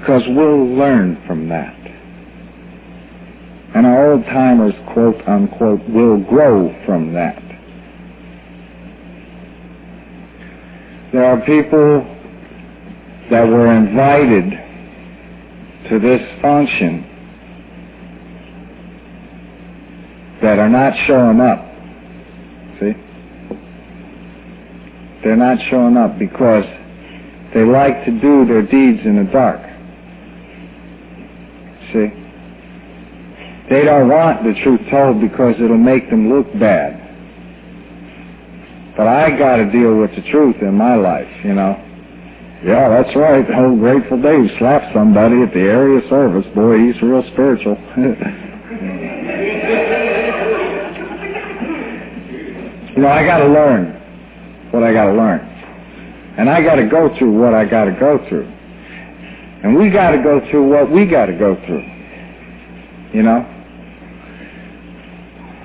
Because 0.00 0.22
we'll 0.28 0.66
learn 0.66 1.22
from 1.26 1.48
that 1.50 1.80
and 3.74 3.86
our 3.86 4.12
old 4.12 4.24
timers, 4.24 4.74
quote 4.92 5.16
unquote, 5.28 5.80
will 5.88 6.18
grow 6.18 6.74
from 6.84 7.12
that. 7.14 7.40
There 11.12 11.24
are 11.24 11.40
people 11.42 12.04
that 13.30 13.46
were 13.46 13.72
invited 13.72 14.50
to 15.88 15.98
this 16.00 16.20
function 16.42 17.06
that 20.42 20.58
are 20.58 20.68
not 20.68 20.94
showing 21.06 21.40
up. 21.40 21.60
See? 22.80 22.92
They're 25.22 25.36
not 25.36 25.58
showing 25.68 25.96
up 25.96 26.18
because 26.18 26.64
they 27.54 27.62
like 27.62 28.04
to 28.04 28.10
do 28.20 28.46
their 28.46 28.62
deeds 28.62 29.04
in 29.04 29.24
the 29.24 29.30
dark. 29.30 29.69
See? 31.92 32.20
They 33.70 33.84
don't 33.84 34.08
want 34.08 34.42
the 34.42 34.54
truth 34.62 34.80
told 34.90 35.20
because 35.20 35.54
it'll 35.62 35.78
make 35.78 36.10
them 36.10 36.28
look 36.28 36.46
bad. 36.58 36.98
But 38.96 39.06
I 39.06 39.30
got 39.38 39.56
to 39.56 39.70
deal 39.70 39.96
with 39.96 40.10
the 40.16 40.22
truth 40.30 40.56
in 40.60 40.74
my 40.74 40.96
life, 40.96 41.30
you 41.44 41.54
know. 41.54 41.78
Yeah, 42.64 42.88
that's 42.90 43.16
right. 43.16 43.46
Old 43.56 43.78
Grateful 43.78 44.20
Dave 44.20 44.50
slapped 44.58 44.92
somebody 44.92 45.40
at 45.42 45.54
the 45.54 45.60
area 45.60 46.06
service. 46.10 46.44
Boy, 46.54 46.78
he's 46.78 47.00
real 47.00 47.22
spiritual. 47.32 47.76
you 52.94 53.00
know, 53.00 53.08
I 53.08 53.24
got 53.24 53.38
to 53.38 53.48
learn 53.48 53.94
what 54.72 54.82
I 54.82 54.92
got 54.92 55.06
to 55.06 55.14
learn. 55.14 55.40
And 56.36 56.50
I 56.50 56.60
got 56.62 56.74
to 56.74 56.86
go 56.86 57.16
through 57.18 57.40
what 57.40 57.54
I 57.54 57.64
got 57.64 57.84
to 57.84 57.92
go 57.92 58.18
through. 58.28 58.52
And 59.62 59.76
we 59.76 59.90
got 59.90 60.10
to 60.12 60.22
go 60.22 60.40
through 60.50 60.68
what 60.68 60.90
we 60.90 61.06
got 61.06 61.26
to 61.26 61.36
go 61.36 61.54
through. 61.66 61.84
You 63.12 63.22
know? 63.22 63.56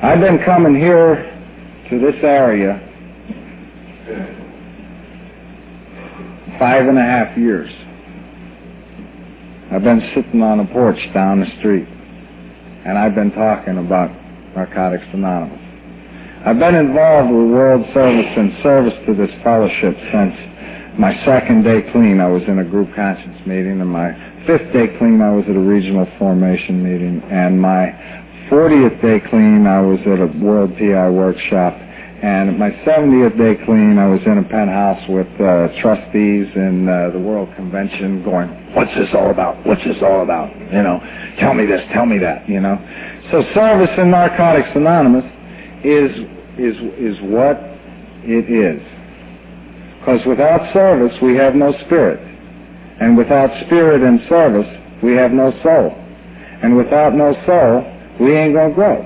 I've 0.04 0.20
been 0.20 0.40
coming 0.46 0.76
here 0.76 1.32
to 1.90 2.00
this 2.00 2.16
area 2.24 2.82
five 6.60 6.88
and 6.88 6.98
a 6.98 7.02
half 7.02 7.38
years. 7.38 7.72
I've 9.72 9.84
been 9.84 10.02
sitting 10.14 10.42
on 10.42 10.60
a 10.60 10.66
porch 10.68 11.00
down 11.14 11.40
the 11.40 11.48
street, 11.60 11.88
and 12.86 12.98
I've 12.98 13.16
been 13.16 13.32
talking 13.32 13.78
about 13.78 14.12
Narcotics 14.56 15.06
Anonymous. 15.14 15.60
I've 16.46 16.60
been 16.60 16.76
involved 16.76 17.32
with 17.32 17.50
World 17.50 17.86
Service 17.94 18.32
and 18.38 18.54
service 18.62 18.94
to 19.08 19.16
this 19.16 19.32
fellowship 19.44 19.98
since 20.12 20.36
my 20.98 21.14
second 21.26 21.64
day 21.64 21.82
clean. 21.92 22.20
I 22.20 22.28
was 22.28 22.44
in 22.48 22.60
a 22.60 22.64
group 22.64 22.94
conscience 22.96 23.40
meeting, 23.46 23.82
and 23.82 23.90
my 23.90 24.14
fifth 24.48 24.72
day 24.74 24.88
clean, 24.98 25.22
I 25.22 25.32
was 25.32 25.46
at 25.50 25.56
a 25.56 25.60
regional 25.60 26.08
formation 26.18 26.84
meeting, 26.84 27.22
and 27.30 27.60
my 27.60 27.92
40th 28.50 29.02
day 29.02 29.20
clean, 29.30 29.66
I 29.66 29.82
was 29.82 30.00
at 30.06 30.20
a 30.20 30.28
World 30.44 30.78
PI 30.78 31.10
workshop. 31.10 31.74
And 32.24 32.58
my 32.58 32.72
70th 32.88 33.38
day 33.38 33.56
clean, 33.66 34.00
I 34.00 34.08
was 34.08 34.22
in 34.26 34.38
a 34.38 34.44
penthouse 34.44 35.04
with 35.10 35.28
uh, 35.36 35.68
trustees 35.82 36.48
in 36.56 36.88
uh, 36.88 37.12
the 37.12 37.20
World 37.20 37.50
Convention 37.56 38.24
going, 38.24 38.48
what's 38.74 38.94
this 38.96 39.10
all 39.14 39.32
about? 39.32 39.64
What's 39.66 39.84
this 39.84 39.98
all 40.02 40.24
about? 40.24 40.50
You 40.72 40.82
know, 40.82 41.02
tell 41.40 41.54
me 41.54 41.66
this, 41.66 41.82
tell 41.94 42.06
me 42.06 42.18
that, 42.20 42.48
you 42.48 42.62
know. 42.62 42.80
So 43.32 43.44
service 43.54 43.92
in 43.98 44.12
Narcotics 44.12 44.70
Anonymous 44.74 45.26
is, 45.84 46.12
is, 46.58 46.78
is 46.98 47.22
what 47.30 47.58
it 48.24 48.50
is. 48.50 48.95
Because 50.06 50.24
without 50.28 50.72
service, 50.72 51.18
we 51.20 51.36
have 51.36 51.56
no 51.56 51.74
spirit. 51.86 52.20
And 53.02 53.18
without 53.18 53.50
spirit 53.66 54.04
and 54.04 54.22
service, 54.30 54.70
we 55.02 55.14
have 55.14 55.32
no 55.32 55.50
soul. 55.64 55.90
And 56.62 56.78
without 56.78 57.16
no 57.16 57.34
soul, 57.48 57.82
we 58.22 58.38
ain't 58.38 58.54
going 58.54 58.70
to 58.70 58.76
grow. 58.76 59.02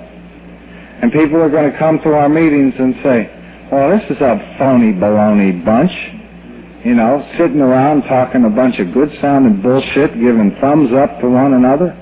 And 1.02 1.10
people 1.14 1.38
are 1.38 1.50
going 1.50 1.72
to 1.72 1.78
come 1.80 2.00
to 2.04 2.10
our 2.10 2.28
meetings 2.28 2.74
and 2.78 2.96
say, 3.02 3.32
well, 3.72 3.96
this 3.96 4.04
is 4.12 4.18
a 4.20 4.56
phony 4.60 4.92
baloney 4.92 5.64
bunch. 5.64 5.92
You 6.84 6.96
know, 6.96 7.26
sitting 7.38 7.62
around 7.62 8.04
talking 8.04 8.44
a 8.44 8.50
bunch 8.50 8.80
of 8.80 8.94
good 8.94 9.10
sounding 9.22 9.62
bullshit, 9.62 10.12
giving 10.20 10.56
thumbs 10.60 10.92
up 10.92 11.22
to 11.22 11.30
one 11.30 11.54
another. 11.54 11.96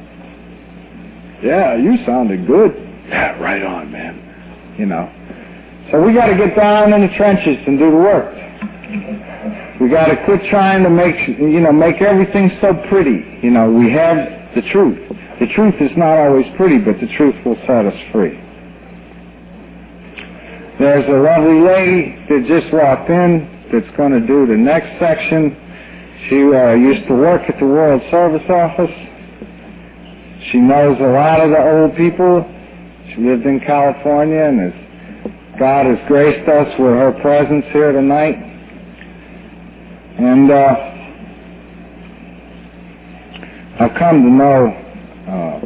Yeah, 1.44 1.78
you 1.78 2.04
sounded 2.04 2.48
good. 2.48 2.74
Yeah, 3.10 3.38
right 3.40 3.62
on, 3.62 3.92
man. 3.92 4.76
You 4.80 4.88
know. 4.88 5.06
So 5.92 6.02
we 6.02 6.14
got 6.14 6.28
to 6.28 6.36
get 6.36 6.56
down 6.56 6.94
in 6.94 7.02
the 7.02 7.14
trenches 7.16 7.58
and 7.68 7.78
do 7.78 7.92
the 7.92 7.98
work. 7.98 8.37
We 9.80 9.90
got 9.90 10.08
to 10.08 10.16
quit 10.26 10.42
trying 10.50 10.84
to 10.84 10.90
make, 10.90 11.28
you 11.28 11.60
know, 11.60 11.72
make 11.72 12.02
everything 12.02 12.58
so 12.62 12.74
pretty. 12.90 13.40
You 13.44 13.52
know, 13.52 13.70
we 13.70 13.92
have 13.92 14.56
the 14.56 14.62
truth. 14.72 14.98
The 15.40 15.48
truth 15.54 15.76
is 15.82 15.92
not 15.98 16.18
always 16.18 16.46
pretty, 16.56 16.80
but 16.80 17.00
the 17.00 17.08
truth 17.16 17.36
will 17.46 17.58
set 17.68 17.86
us 17.86 18.00
free. 18.12 18.40
There's 20.80 21.06
a 21.10 21.20
lovely 21.20 21.60
lady 21.60 22.16
that 22.30 22.46
just 22.48 22.74
walked 22.74 23.10
in 23.10 23.70
that's 23.72 23.98
going 23.98 24.14
to 24.14 24.26
do 24.26 24.48
the 24.48 24.56
next 24.56 24.98
section. 25.00 25.52
She 26.30 26.42
uh, 26.42 26.74
used 26.74 27.08
to 27.08 27.14
work 27.14 27.42
at 27.50 27.60
the 27.60 27.66
World 27.66 28.02
Service 28.10 28.48
Office. 28.50 28.96
She 30.52 30.60
knows 30.60 30.98
a 31.00 31.12
lot 31.12 31.42
of 31.42 31.52
the 31.52 31.60
old 31.60 31.98
people. 31.98 32.46
She 33.10 33.22
lived 33.22 33.46
in 33.46 33.60
California 33.60 34.42
and 34.42 34.72
has, 34.72 35.60
God 35.60 35.86
has 35.86 36.00
graced 36.08 36.48
us 36.48 36.68
with 36.80 36.94
her 36.94 37.12
presence 37.22 37.66
here 37.74 37.92
tonight. 37.92 38.57
And 40.18 40.52
uh, 40.52 40.76
I've 43.80 43.94
come 44.00 44.24
to 44.24 44.30
know 44.30 44.68
uh, 45.30 45.60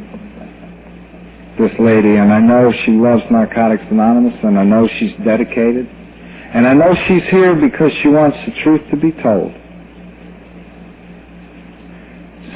this 1.58 1.72
lady, 1.80 2.18
and 2.18 2.34
I 2.34 2.40
know 2.42 2.74
she 2.86 2.92
loves 2.92 3.24
Narcotics 3.32 3.84
Anonymous, 3.90 4.38
and 4.44 4.60
I 4.60 4.66
know 4.66 4.90
she's 5.00 5.14
dedicated, 5.24 5.88
and 5.88 6.68
I 6.68 6.74
know 6.74 6.94
she's 7.08 7.24
here 7.32 7.56
because 7.56 7.94
she 8.04 8.10
wants 8.10 8.38
the 8.46 8.52
truth 8.62 8.82
to 8.92 8.98
be 8.98 9.14
told. 9.24 9.54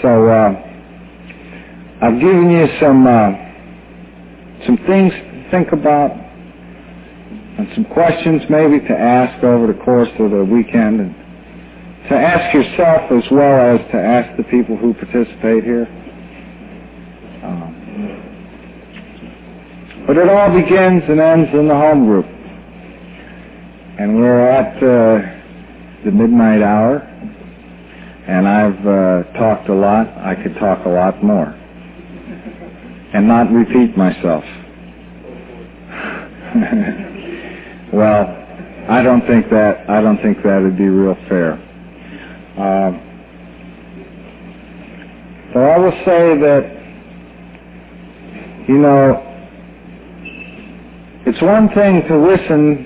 So 0.01 0.27
uh, 0.27 0.51
I've 2.01 2.19
given 2.19 2.51
you 2.51 2.67
some 2.81 3.07
uh, 3.07 3.31
some 4.65 4.77
things 4.85 5.13
to 5.13 5.47
think 5.49 5.71
about, 5.71 6.11
and 6.11 7.69
some 7.73 7.85
questions 7.85 8.41
maybe 8.49 8.81
to 8.81 8.93
ask 8.93 9.41
over 9.45 9.67
the 9.67 9.79
course 9.85 10.09
of 10.19 10.31
the 10.31 10.43
weekend, 10.43 10.99
and 10.99 11.24
to 12.09 12.15
ask 12.15 12.53
yourself 12.53 13.11
as 13.11 13.23
well 13.31 13.75
as 13.75 13.91
to 13.91 13.97
ask 13.97 14.37
the 14.37 14.43
people 14.43 14.77
who 14.77 14.93
participate 14.93 15.63
here. 15.63 15.87
But 20.07 20.17
it 20.17 20.29
all 20.29 20.53
begins 20.53 21.01
and 21.09 21.19
ends 21.19 21.49
in 21.53 21.67
the 21.67 21.73
home 21.73 22.05
group. 22.05 22.27
And 23.97 24.15
we're 24.15 24.47
at 24.47 24.77
uh, 24.77 26.03
the 26.05 26.11
midnight 26.11 26.61
hour, 26.61 26.97
and 28.27 28.47
I've 28.47 28.85
uh, 28.85 29.23
talked 29.39 29.67
a 29.69 29.73
lot. 29.73 30.07
I 30.09 30.35
could 30.35 30.53
talk 30.59 30.85
a 30.85 30.89
lot 30.89 31.23
more. 31.23 31.47
And 33.13 33.27
not 33.27 33.51
repeat 33.51 33.97
myself. 33.97 34.43
Well, 37.93 38.27
I 38.89 39.01
don't 39.03 39.25
think 39.25 39.49
that 39.51 39.89
I 39.89 40.01
don't 40.01 40.21
think 40.21 40.43
that 40.43 40.59
would 40.61 40.77
be 40.77 40.89
real 40.89 41.15
fair. 41.29 41.64
Uh, 42.57 42.91
so 45.53 45.59
I 45.59 45.77
will 45.77 45.91
say 46.05 46.37
that 46.39 46.71
you 48.67 48.77
know 48.77 49.21
it's 51.25 51.41
one 51.41 51.69
thing 51.69 52.07
to 52.07 52.17
listen 52.17 52.85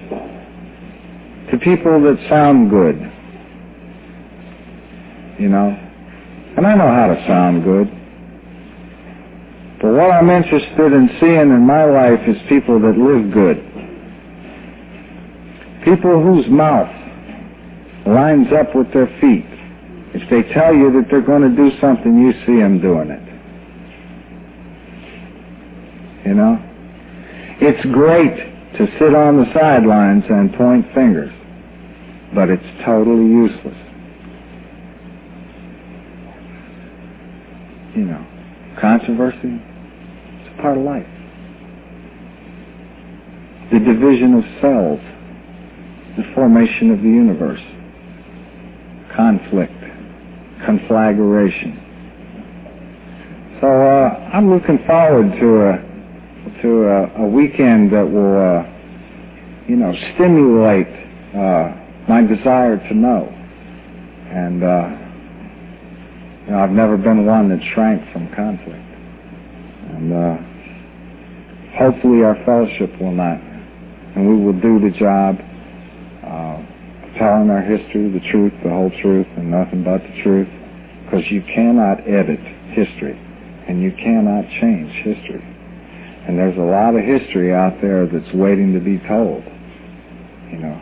to 1.51 1.57
people 1.59 2.01
that 2.03 2.17
sound 2.30 2.70
good. 2.70 2.95
You 5.39 5.49
know, 5.49 5.67
and 6.57 6.65
I 6.65 6.74
know 6.76 6.88
how 6.88 7.07
to 7.07 7.26
sound 7.28 7.63
good. 7.63 7.88
But 9.82 9.91
what 9.93 10.11
I'm 10.11 10.30
interested 10.30 10.93
in 10.93 11.09
seeing 11.20 11.51
in 11.51 11.65
my 11.65 11.86
life 11.86 12.20
is 12.28 12.38
people 12.47 12.80
that 12.80 12.97
live 12.97 13.32
good. 13.34 13.57
People 15.84 16.22
whose 16.22 16.47
mouth 16.49 16.89
lines 18.05 18.47
up 18.53 18.76
with 18.76 18.91
their 18.93 19.07
feet. 19.20 19.59
If 20.14 20.30
they 20.30 20.41
tell 20.53 20.74
you 20.74 20.91
that 20.93 21.07
they're 21.10 21.22
going 21.22 21.43
to 21.43 21.55
do 21.55 21.72
something, 21.80 22.18
you 22.18 22.34
see 22.45 22.60
them 22.60 22.82
doing 22.82 23.10
it. 23.12 23.22
You 26.28 26.34
know? 26.34 26.57
It's 27.62 27.86
great 27.93 28.49
to 28.78 28.88
sit 28.97 29.14
on 29.14 29.38
the 29.38 29.53
sidelines 29.53 30.24
and 30.30 30.53
point 30.53 30.86
fingers, 30.93 31.32
but 32.34 32.49
it's 32.49 32.64
totally 32.86 33.26
useless. 33.26 33.78
You 37.95 38.05
know, 38.05 38.26
controversy, 38.80 39.60
it's 39.60 40.57
a 40.57 40.62
part 40.62 40.78
of 40.78 40.84
life. 40.84 41.05
The 43.72 43.80
division 43.80 44.36
of 44.36 44.43
cells, 44.62 45.01
the 46.18 46.24
formation 46.34 46.91
of 46.91 46.99
the 46.99 47.10
universe, 47.10 47.62
conflict, 49.16 49.78
conflagration. 50.70 51.74
So 53.59 53.67
uh, 53.67 54.30
I'm 54.34 54.53
looking 54.53 54.80
forward 54.86 55.34
to 55.41 55.47
a 55.65 55.89
to 56.61 56.70
a, 56.86 57.24
a 57.24 57.28
weekend 57.28 57.91
that 57.91 58.05
will, 58.05 58.38
uh, 58.38 58.63
you 59.67 59.76
know, 59.76 59.91
stimulate 60.13 60.88
uh, 61.34 61.74
my 62.07 62.22
desire 62.22 62.78
to 62.78 62.93
know. 62.93 63.28
And 64.30 64.63
uh, 64.63 64.89
you 66.45 66.51
know, 66.51 66.59
I've 66.59 66.72
never 66.72 66.97
been 66.97 67.26
one 67.26 67.49
that 67.49 67.59
shrank 67.74 68.01
from 68.13 68.30
conflict. 68.36 68.86
And 69.89 70.13
uh, 70.13 70.38
hopefully 71.78 72.24
our 72.24 72.38
fellowship 72.45 72.93
will 73.01 73.11
not. 73.11 73.41
And 74.15 74.30
we 74.30 74.45
will 74.45 74.59
do 74.61 74.80
the 74.80 74.93
job 74.97 75.36
uh, 76.24 76.61
telling 77.17 77.49
our 77.49 77.61
history, 77.61 78.09
the 78.11 78.24
truth, 78.32 78.53
the 78.63 78.70
whole 78.70 78.91
truth, 79.01 79.28
and 79.36 79.51
nothing 79.51 79.84
but 79.84 80.01
the 80.01 80.24
truth. 80.24 80.59
Because 81.10 81.26
you 81.32 81.41
cannot 81.41 82.07
edit 82.07 82.39
history, 82.70 83.18
and 83.68 83.82
you 83.82 83.91
cannot 83.93 84.45
change 84.62 84.91
history. 85.01 85.43
And 86.28 86.38
there's 86.38 86.57
a 86.57 86.62
lot 86.62 86.93
of 86.93 87.01
history 87.03 87.51
out 87.51 87.82
there 87.82 88.05
that's 88.05 88.32
waiting 88.34 88.74
to 88.74 88.80
be 88.80 88.99
told, 89.07 89.43
you 90.51 90.60
know. 90.60 90.80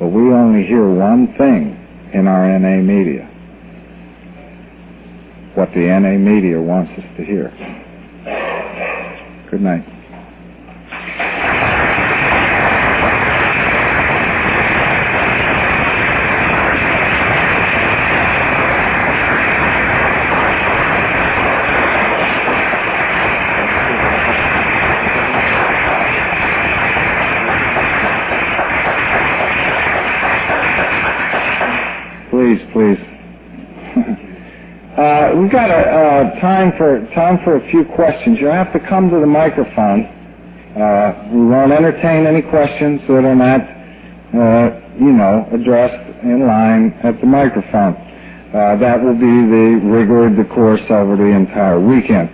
But 0.00 0.08
we 0.08 0.22
only 0.32 0.66
hear 0.66 0.88
one 0.88 1.32
thing 1.38 1.78
in 2.12 2.26
our 2.26 2.58
NA 2.58 2.82
media. 2.82 3.26
What 5.54 5.68
the 5.74 5.86
NA 5.86 6.18
media 6.18 6.60
wants 6.60 6.90
us 6.98 7.04
to 7.16 7.24
hear. 7.24 7.50
Good 9.50 9.60
night. 9.60 9.99
We've 35.40 35.50
got 35.50 35.70
a 35.70 35.74
uh, 35.74 36.40
time 36.40 36.72
for 36.76 37.00
time 37.14 37.38
for 37.44 37.56
a 37.56 37.70
few 37.70 37.84
questions. 37.96 38.38
You 38.38 38.48
have 38.48 38.72
to 38.74 38.80
come 38.80 39.08
to 39.08 39.20
the 39.20 39.26
microphone. 39.26 40.04
Uh, 40.76 41.30
we 41.32 41.46
won't 41.46 41.72
entertain 41.72 42.26
any 42.26 42.42
questions 42.42 43.00
that 43.08 43.24
are 43.24 43.34
not, 43.34 43.60
uh, 44.36 44.80
you 45.00 45.12
know, 45.12 45.48
addressed 45.52 46.22
in 46.22 46.46
line 46.46 46.92
at 47.02 47.18
the 47.20 47.26
microphone. 47.26 47.96
Uh, 48.52 48.76
that 48.76 49.00
will 49.02 49.14
be 49.14 49.36
the 49.48 49.80
rigor 49.88 50.26
of 50.26 50.36
the 50.36 50.44
course 50.54 50.82
over 50.90 51.16
the 51.16 51.24
entire 51.24 51.80
weekend. 51.80 52.28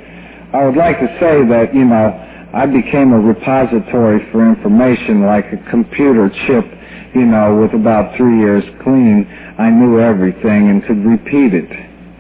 I 0.53 0.65
would 0.65 0.77
like 0.77 0.99
to 0.99 1.07
say 1.21 1.47
that, 1.47 1.75
you 1.75 1.85
know, 1.85 2.11
I 2.55 2.67
became 2.67 3.13
a 3.13 3.21
repository 3.21 4.27
for 4.33 4.47
information 4.49 5.23
like 5.23 5.47
a 5.53 5.71
computer 5.71 6.29
chip, 6.47 6.65
you 7.15 7.27
know, 7.27 7.61
with 7.61 7.73
about 7.75 8.17
three 8.17 8.39
years 8.39 8.65
clean 8.83 9.29
I 9.59 9.71
knew 9.71 10.01
everything 10.01 10.69
and 10.71 10.85
could 10.85 11.05
repeat 11.05 11.55
it, 11.55 11.71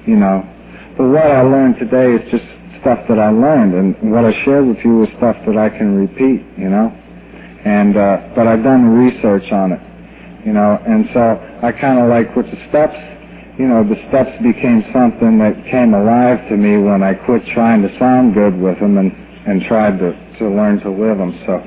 you 0.06 0.16
know. 0.16 0.52
But 0.96 1.08
what 1.12 1.28
I 1.28 1.42
learned 1.42 1.76
today 1.78 2.16
is 2.16 2.24
just 2.30 2.44
stuff 2.80 3.04
that 3.08 3.18
I 3.18 3.28
learned, 3.28 3.74
and 3.74 4.12
what 4.12 4.24
I 4.24 4.32
shared 4.44 4.66
with 4.66 4.78
you 4.80 5.04
was 5.04 5.08
stuff 5.20 5.36
that 5.46 5.56
I 5.56 5.68
can 5.68 5.92
repeat, 5.92 6.40
you 6.56 6.72
know. 6.72 6.88
And 7.68 7.96
uh, 7.96 8.32
but 8.34 8.46
I've 8.46 8.62
done 8.64 8.96
research 8.96 9.52
on 9.52 9.72
it, 9.72 9.80
you 10.46 10.52
know, 10.54 10.80
and 10.86 11.04
so 11.12 11.20
I 11.62 11.72
kind 11.72 12.00
of 12.00 12.08
like 12.08 12.34
with 12.34 12.46
the 12.46 12.56
steps, 12.72 12.96
you 13.58 13.68
know, 13.68 13.84
the 13.84 14.00
steps 14.08 14.32
became 14.40 14.88
something 14.94 15.36
that 15.36 15.68
came 15.68 15.92
alive 15.92 16.40
to 16.48 16.56
me 16.56 16.78
when 16.78 17.02
I 17.02 17.12
quit 17.12 17.44
trying 17.52 17.82
to 17.82 17.92
sound 17.98 18.32
good 18.32 18.56
with 18.56 18.80
them 18.80 18.96
and 18.96 19.12
and 19.46 19.60
tried 19.68 19.98
to 19.98 20.16
to 20.40 20.48
learn 20.48 20.80
to 20.80 20.90
live 20.90 21.18
them. 21.18 21.36
So, 21.44 21.60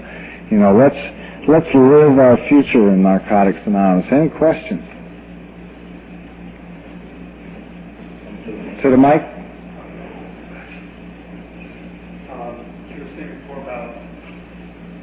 you 0.50 0.58
know, 0.58 0.74
let's 0.74 0.98
let's 1.46 1.70
live 1.78 2.18
our 2.18 2.38
future 2.50 2.90
in 2.90 3.04
Narcotics 3.04 3.62
Anonymous. 3.68 4.10
Any 4.10 4.30
questions? 4.30 4.89
To 8.84 8.90
the 8.92 8.98
mic. 8.98 9.22
Um, 12.32 12.64
you 12.90 13.04
were 13.04 13.12
saying 13.18 13.42
before 13.42 13.62
about 13.64 13.96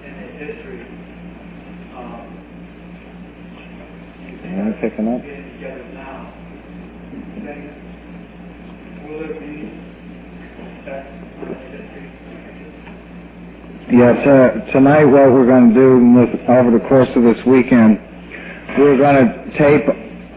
NA 0.00 0.26
history. 0.38 0.80
Um, 1.96 2.26
Am 4.44 4.74
picking 4.80 5.08
up? 5.08 5.22
Getting 5.22 5.52
together 5.54 5.84
now. 5.94 6.32
Will 9.04 9.20
there 9.20 9.40
be 9.40 9.70
effects 10.72 11.12
history? 11.72 12.06
Yeah, 13.92 14.14
t- 14.24 14.72
tonight 14.72 15.04
what 15.04 15.32
we're 15.32 15.46
going 15.46 15.70
to 15.70 15.74
do 15.74 15.98
over 16.48 16.70
the 16.72 16.84
course 16.88 17.08
of 17.16 17.22
this 17.22 17.38
weekend, 17.46 17.98
we're 18.78 18.96
going 18.98 19.26
to 19.26 19.58
tape 19.58 19.84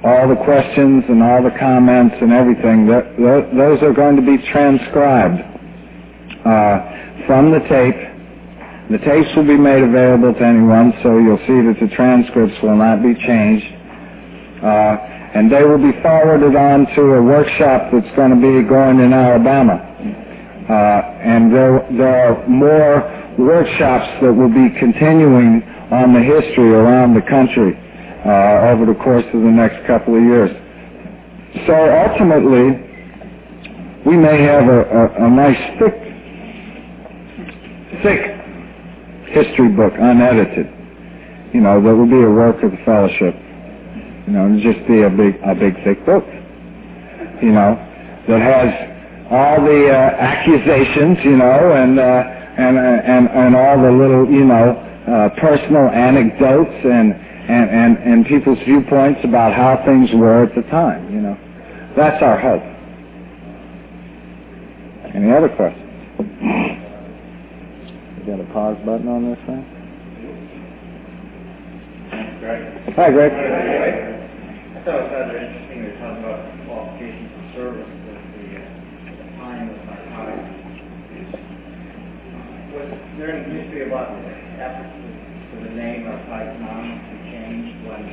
all 0.04 0.30
the 0.30 0.40
questions 0.48 1.04
and 1.10 1.22
all 1.22 1.44
the 1.44 1.52
comments 1.60 2.16
and 2.22 2.32
everything. 2.32 2.88
That, 2.88 3.04
th- 3.20 3.48
those 3.52 3.84
are 3.84 3.92
going 3.92 4.16
to 4.16 4.24
be 4.24 4.40
transcribed 4.52 5.44
uh, 6.48 7.28
from 7.28 7.52
the 7.52 7.60
tape. 7.68 8.00
The 8.90 9.00
tapes 9.04 9.30
will 9.36 9.46
be 9.46 9.60
made 9.60 9.84
available 9.84 10.34
to 10.34 10.44
anyone, 10.44 10.96
so 11.04 11.20
you'll 11.20 11.44
see 11.46 11.60
that 11.68 11.78
the 11.84 11.92
transcripts 11.96 12.56
will 12.64 12.78
not 12.78 13.04
be 13.04 13.14
changed. 13.14 13.68
Uh, 14.64 15.36
and 15.36 15.52
they 15.52 15.64
will 15.64 15.78
be 15.78 15.94
forwarded 16.02 16.56
on 16.56 16.88
to 16.96 17.02
a 17.20 17.22
workshop 17.22 17.92
that's 17.94 18.16
going 18.16 18.32
to 18.32 18.42
be 18.42 18.68
going 18.68 19.00
in 19.00 19.14
Alabama. 19.14 19.78
Uh, 19.78 20.74
and 21.22 21.54
there, 21.54 21.86
there 21.98 22.34
are 22.34 22.48
more 22.48 23.04
workshops 23.38 24.10
that 24.24 24.34
will 24.34 24.50
be 24.50 24.74
continuing 24.80 25.62
on 25.92 26.14
the 26.14 26.24
history 26.24 26.72
around 26.74 27.14
the 27.14 27.22
country 27.30 27.78
uh, 28.26 28.72
over 28.72 28.86
the 28.86 28.98
course 29.04 29.26
of 29.34 29.42
the 29.42 29.52
next 29.52 29.86
couple 29.88 30.16
of 30.16 30.24
years. 30.24 30.52
So 31.68 31.74
ultimately, 31.74 32.90
we 34.06 34.18
may 34.18 34.42
have 34.44 34.68
a, 34.68 34.82
a, 34.82 35.26
a 35.26 35.30
nice 35.30 35.80
thick, 35.80 35.96
thick 38.04 38.22
history 39.34 39.70
book, 39.70 39.94
unedited. 39.98 40.68
You 41.54 41.62
know, 41.62 41.82
that 41.82 41.96
will 41.96 42.10
be 42.10 42.22
a 42.22 42.30
work 42.30 42.62
of 42.64 42.72
the 42.72 42.82
fellowship. 42.86 43.36
You 44.28 44.34
know, 44.34 44.46
it'll 44.46 44.62
just 44.62 44.86
be 44.88 45.02
a 45.02 45.10
big, 45.10 45.40
a 45.42 45.56
big 45.56 45.74
thick 45.84 46.06
book. 46.06 46.24
You 47.42 47.52
know, 47.52 47.76
that 48.28 48.42
has 48.42 48.70
all 49.32 49.62
the 49.64 49.90
uh, 49.90 50.16
accusations, 50.20 51.18
you 51.24 51.38
know, 51.38 51.74
and 51.74 52.00
uh, 52.00 52.24
and 52.58 52.78
and 52.78 53.30
and 53.30 53.56
all 53.56 53.82
the 53.82 53.92
little, 53.92 54.30
you 54.30 54.46
know, 54.46 54.78
uh, 55.08 55.30
personal 55.40 55.90
anecdotes 55.90 56.86
and 56.86 57.29
and, 57.50 57.70
and, 57.70 57.98
and 57.98 58.26
people's 58.28 58.60
viewpoints 58.60 59.22
about 59.24 59.54
how 59.54 59.82
things 59.84 60.12
were 60.14 60.44
at 60.44 60.54
the 60.54 60.62
time, 60.70 61.12
you 61.12 61.20
know. 61.20 61.36
That's 61.98 62.22
our 62.22 62.38
hope. 62.38 62.62
Any 65.16 65.34
other 65.34 65.50
questions? 65.50 65.90
You 68.22 68.24
got 68.30 68.40
a 68.40 68.46
pause 68.54 68.78
button 68.86 69.10
on 69.10 69.34
this 69.34 69.42
thing? 69.50 69.66
Greg. 72.38 72.94
Hi, 72.94 73.10
Greg. 73.10 73.34
I 73.34 74.86
thought 74.86 74.94
it 74.94 75.04
was 75.04 75.12
rather 75.12 75.34
interesting 75.34 75.90
to 75.90 75.98
talk 75.98 76.22
about 76.22 76.46
qualifications 76.70 77.34
for 77.34 77.46
service 77.58 77.90
with 77.90 78.22
the 78.38 78.62
uh, 78.62 78.70
time 79.42 79.74
of 79.74 79.82
narcotics 79.90 80.54
use. 81.18 81.34
Was 82.78 82.94
there 83.18 83.34
any 83.34 83.50
history 83.58 83.90
about 83.90 84.14
the 84.14 84.38
efforts 84.62 84.94
for 85.50 85.66
the 85.66 85.74
name 85.74 86.06
Narcotics 86.06 86.62
Anonymous 86.62 87.19
change 87.50 87.74
when 87.86 88.06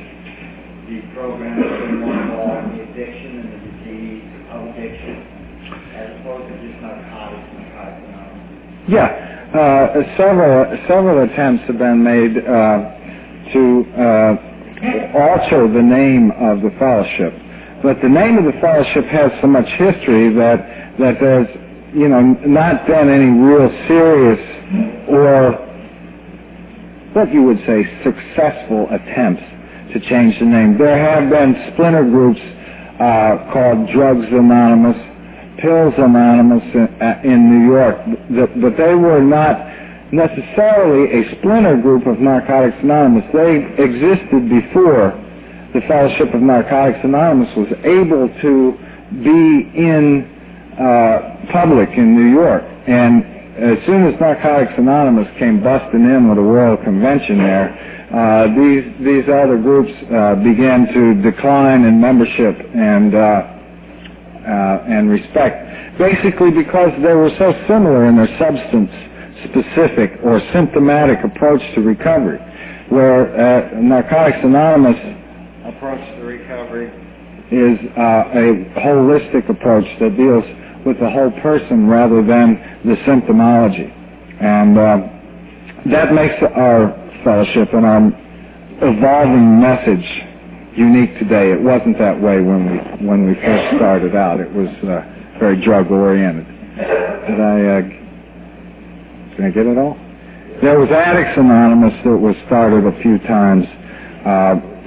the 0.89 1.01
program 1.13 1.61
was 1.61 1.93
more 2.01 2.17
involved 2.17 2.73
in 2.73 2.77
the 2.77 2.83
addiction 2.89 3.31
and 3.39 3.47
the 3.53 3.59
disease 3.69 4.23
of 4.49 4.59
addiction 4.73 5.15
as 5.93 6.19
opposed 6.19 6.47
to 6.49 6.55
just 6.65 6.81
narcotics, 6.81 7.45
Narcotics 7.53 8.01
Anonymous? 8.07 8.89
Yeah, 8.89 9.09
uh, 9.53 10.17
several 10.17 10.77
several 10.87 11.29
attempts 11.29 11.63
have 11.67 11.77
been 11.77 12.03
made 12.03 12.37
uh, 12.37 13.53
to 13.53 13.85
uh, 13.93 14.33
alter 15.17 15.67
the 15.69 15.81
name 15.81 16.31
of 16.31 16.61
the 16.61 16.71
fellowship, 16.79 17.33
but 17.83 18.01
the 18.01 18.09
name 18.09 18.37
of 18.37 18.45
the 18.45 18.57
fellowship 18.59 19.05
has 19.05 19.31
so 19.41 19.47
much 19.47 19.67
history 19.77 20.33
that 20.33 20.97
that 20.99 21.19
there's 21.19 21.47
you 21.93 22.07
know 22.07 22.21
not 22.45 22.87
been 22.87 23.09
any 23.09 23.29
real 23.29 23.69
serious 23.87 24.41
or 25.09 25.66
what 27.13 27.31
you 27.33 27.43
would 27.43 27.59
say 27.65 27.83
successful 28.03 28.87
attempts 28.91 29.43
to 29.93 29.99
change 30.09 30.37
the 30.39 30.45
name. 30.45 30.77
There 30.77 30.97
have 30.97 31.29
been 31.29 31.71
splinter 31.73 32.03
groups 32.03 32.39
uh, 32.99 33.51
called 33.53 33.89
Drugs 33.91 34.27
Anonymous, 34.31 34.97
Pills 35.59 35.93
Anonymous 35.97 36.63
in, 36.73 36.87
uh, 37.01 37.21
in 37.23 37.49
New 37.49 37.65
York, 37.71 37.97
but 38.61 38.77
they 38.77 38.95
were 38.95 39.21
not 39.21 39.57
necessarily 40.11 41.21
a 41.21 41.37
splinter 41.37 41.77
group 41.81 42.07
of 42.07 42.19
Narcotics 42.19 42.77
Anonymous. 42.81 43.25
They 43.33 43.83
existed 43.83 44.49
before 44.49 45.11
the 45.73 45.81
Fellowship 45.87 46.33
of 46.33 46.41
Narcotics 46.41 46.99
Anonymous 47.03 47.55
was 47.55 47.71
able 47.83 48.29
to 48.41 48.77
be 49.23 49.71
in 49.75 50.25
uh, 50.79 51.51
public 51.51 51.89
in 51.97 52.15
New 52.15 52.31
York. 52.31 52.63
And 52.87 53.36
as 53.57 53.77
soon 53.87 54.05
as 54.05 54.19
Narcotics 54.21 54.73
Anonymous 54.77 55.27
came 55.39 55.63
busting 55.63 56.05
in 56.05 56.29
with 56.29 56.37
a 56.37 56.41
world 56.41 56.79
convention 56.83 57.39
there, 57.39 57.73
uh, 58.13 58.47
these 58.53 58.85
these 59.01 59.25
other 59.25 59.57
groups 59.57 59.89
uh, 60.13 60.35
began 60.45 60.85
to 60.93 61.17
decline 61.25 61.83
in 61.83 61.99
membership 61.99 62.53
and 62.53 63.15
uh, 63.15 63.17
uh, 63.17 64.93
and 64.93 65.09
respect, 65.09 65.97
basically 65.97 66.51
because 66.51 66.93
they 67.01 67.13
were 67.13 67.33
so 67.37 67.51
similar 67.67 68.05
in 68.05 68.15
their 68.15 68.29
substance 68.37 68.93
specific 69.49 70.21
or 70.23 70.39
symptomatic 70.53 71.17
approach 71.25 71.61
to 71.73 71.81
recovery, 71.81 72.39
where 72.89 73.33
uh, 73.33 73.81
Narcotics 73.81 74.37
Anonymous 74.43 75.01
approach 75.65 75.99
to 76.17 76.23
recovery 76.23 77.06
is 77.51 77.79
uh, 77.95 78.27
a 78.35 78.45
holistic 78.79 79.49
approach 79.49 79.87
that 79.99 80.17
deals 80.17 80.43
with 80.85 80.99
the 80.99 81.09
whole 81.09 81.31
person 81.41 81.87
rather 81.87 82.23
than 82.23 82.59
the 82.83 82.95
symptomology. 83.07 83.91
And 84.41 84.77
uh, 84.77 84.97
that 85.91 86.13
makes 86.13 86.35
our 86.55 86.91
fellowship 87.23 87.73
and 87.73 87.85
our 87.85 88.03
evolving 88.81 89.59
message 89.59 90.05
unique 90.77 91.17
today. 91.19 91.51
It 91.51 91.61
wasn't 91.61 91.97
that 91.99 92.21
way 92.21 92.39
when 92.41 92.69
we 92.69 92.77
when 93.07 93.25
we 93.25 93.33
first 93.35 93.75
started 93.75 94.15
out. 94.15 94.39
It 94.39 94.51
was 94.53 94.69
uh, 94.83 95.39
very 95.39 95.59
drug 95.63 95.89
oriented. 95.89 96.45
Did 96.77 97.39
I 97.39 97.57
uh, 97.63 97.81
did 99.35 99.45
I 99.45 99.49
get 99.51 99.65
it 99.65 99.77
all? 99.77 99.97
There 100.61 100.79
was 100.79 100.89
Addicts 100.89 101.37
Anonymous 101.37 101.93
that 102.03 102.17
was 102.17 102.35
started 102.47 102.85
a 102.85 103.01
few 103.01 103.19
times. 103.19 103.65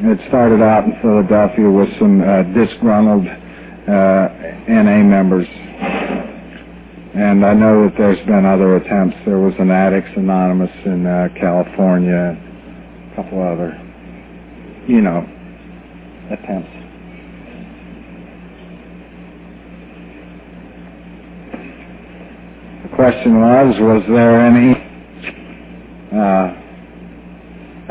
It 0.03 0.19
started 0.29 0.63
out 0.63 0.85
in 0.85 0.97
Philadelphia 1.03 1.69
with 1.69 1.91
some 1.99 2.23
uh, 2.23 2.43
disgruntled 2.57 3.27
uh, 3.29 4.29
NA 4.67 5.05
members. 5.05 5.47
And 7.13 7.45
I 7.45 7.53
know 7.53 7.85
that 7.85 7.99
there's 7.99 8.25
been 8.25 8.47
other 8.47 8.77
attempts. 8.77 9.19
There 9.27 9.37
was 9.37 9.53
an 9.59 9.71
Addicts 9.71 10.09
Anonymous 10.17 10.71
in 10.87 11.07
uh, 11.07 11.29
California, 11.39 12.33
a 12.33 13.15
couple 13.15 13.43
other, 13.43 13.77
you 14.89 15.03
know, 15.03 15.21
attempts. 16.33 16.73
The 22.89 22.97
question 22.97 23.39
was, 23.39 23.77
was 23.81 24.03
there 24.09 24.41
any 24.47 24.73
uh, 26.17 26.57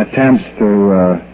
attempts 0.01 0.43
to 0.57 0.91
uh, 0.91 1.29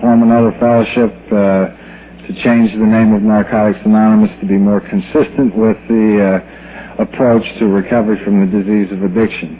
form 0.00 0.22
another 0.22 0.52
fellowship 0.60 1.12
uh, 1.32 2.26
to 2.26 2.32
change 2.42 2.72
the 2.72 2.84
name 2.84 3.14
of 3.14 3.22
Narcotics 3.22 3.78
Anonymous 3.84 4.30
to 4.40 4.46
be 4.46 4.58
more 4.58 4.80
consistent 4.80 5.56
with 5.56 5.76
the 5.88 6.06
uh, 6.20 7.02
approach 7.02 7.44
to 7.58 7.66
recovery 7.66 8.18
from 8.24 8.44
the 8.44 8.50
disease 8.50 8.92
of 8.92 9.02
addiction. 9.02 9.56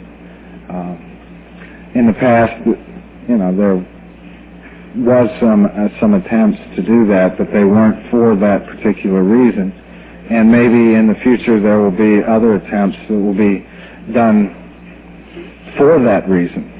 Uh, 0.69 1.97
in 1.97 2.07
the 2.07 2.13
past, 2.19 2.53
you 3.27 3.37
know, 3.37 3.55
there 3.55 3.77
was 4.97 5.29
some 5.39 5.65
uh, 5.65 5.87
some 5.99 6.13
attempts 6.13 6.59
to 6.75 6.81
do 6.83 7.07
that, 7.07 7.37
but 7.37 7.47
they 7.53 7.63
weren't 7.63 8.09
for 8.11 8.35
that 8.35 8.65
particular 8.65 9.23
reason. 9.23 9.71
And 10.29 10.51
maybe 10.51 10.95
in 10.95 11.07
the 11.07 11.15
future 11.23 11.61
there 11.61 11.79
will 11.79 11.95
be 11.95 12.21
other 12.27 12.55
attempts 12.55 12.97
that 13.07 13.15
will 13.15 13.37
be 13.37 13.65
done 14.13 14.53
for 15.77 16.03
that 16.03 16.27
reason 16.27 16.76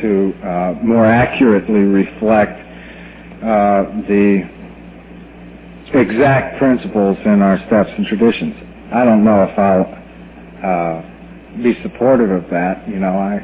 to 0.00 0.32
uh, 0.42 0.74
more 0.82 1.06
accurately 1.06 1.80
reflect 1.80 2.58
uh, 3.42 3.84
the 4.08 4.42
exact 5.94 6.58
principles 6.58 7.16
in 7.24 7.40
our 7.42 7.58
steps 7.66 7.90
and 7.96 8.06
traditions. 8.06 8.54
I 8.92 9.04
don't 9.04 9.24
know 9.24 9.44
if 9.44 9.58
I'll 9.58 9.98
uh, 10.64 11.62
be 11.62 11.80
supportive 11.82 12.30
of 12.30 12.50
that. 12.50 12.88
You 12.88 12.98
know, 12.98 13.18
I 13.18 13.38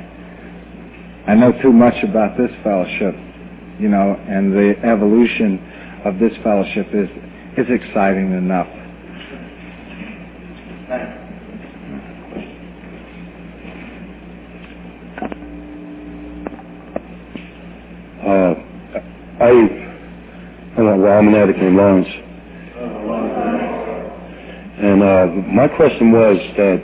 I 1.26 1.34
know 1.34 1.52
too 1.62 1.72
much 1.72 2.02
about 2.02 2.36
this 2.36 2.50
fellowship, 2.62 3.14
you 3.78 3.88
know, 3.88 4.16
and 4.28 4.52
the 4.52 4.74
evolution 4.84 5.58
of 6.04 6.18
this 6.18 6.32
fellowship 6.42 6.88
is 6.92 7.08
is 7.56 7.66
exciting 7.70 8.32
enough. 8.32 8.68
Uh, 18.24 18.54
I, 19.38 19.52
well, 20.78 21.12
I'm 21.12 21.28
an 21.28 21.34
addict 21.34 21.58
in 21.58 21.76
Lawrence. 21.76 22.08
And 24.80 25.02
uh, 25.02 25.26
my 25.52 25.68
question 25.68 26.10
was 26.10 26.38
that 26.56 26.80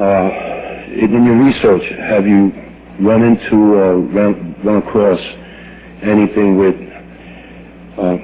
uh, 0.00 0.28
in 0.94 1.24
your 1.26 1.44
research, 1.44 1.82
have 2.08 2.26
you 2.26 2.52
run 3.00 3.22
into 3.22 3.56
or 3.56 3.98
run, 4.00 4.56
run 4.64 4.76
across 4.78 5.20
anything 6.02 6.56
with 6.56 6.74
uh, 7.98 8.16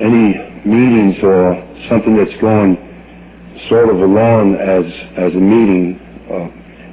any 0.00 0.32
meetings 0.64 1.22
or 1.22 1.60
something 1.90 2.16
that's 2.16 2.40
going 2.40 2.76
sort 3.68 3.90
of 3.90 3.96
along 3.96 4.54
as 4.54 4.84
as 5.18 5.34
a 5.34 5.40
meeting, 5.40 6.00
uh, 6.32 6.48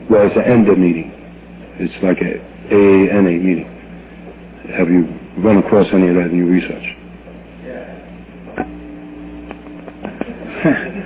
well, 0.09 0.27
it's 0.27 0.35
an 0.35 0.43
end 0.43 0.67
of 0.67 0.77
meeting. 0.77 1.09
It's 1.79 2.03
like 2.03 2.17
a 2.19 2.73
AANA 2.73 3.41
meeting. 3.41 3.78
Have 4.77 4.89
you 4.89 5.07
run 5.37 5.57
across 5.57 5.87
any 5.93 6.07
of 6.09 6.15
that 6.15 6.31
in 6.31 6.37
your 6.37 6.47
research? 6.47 6.95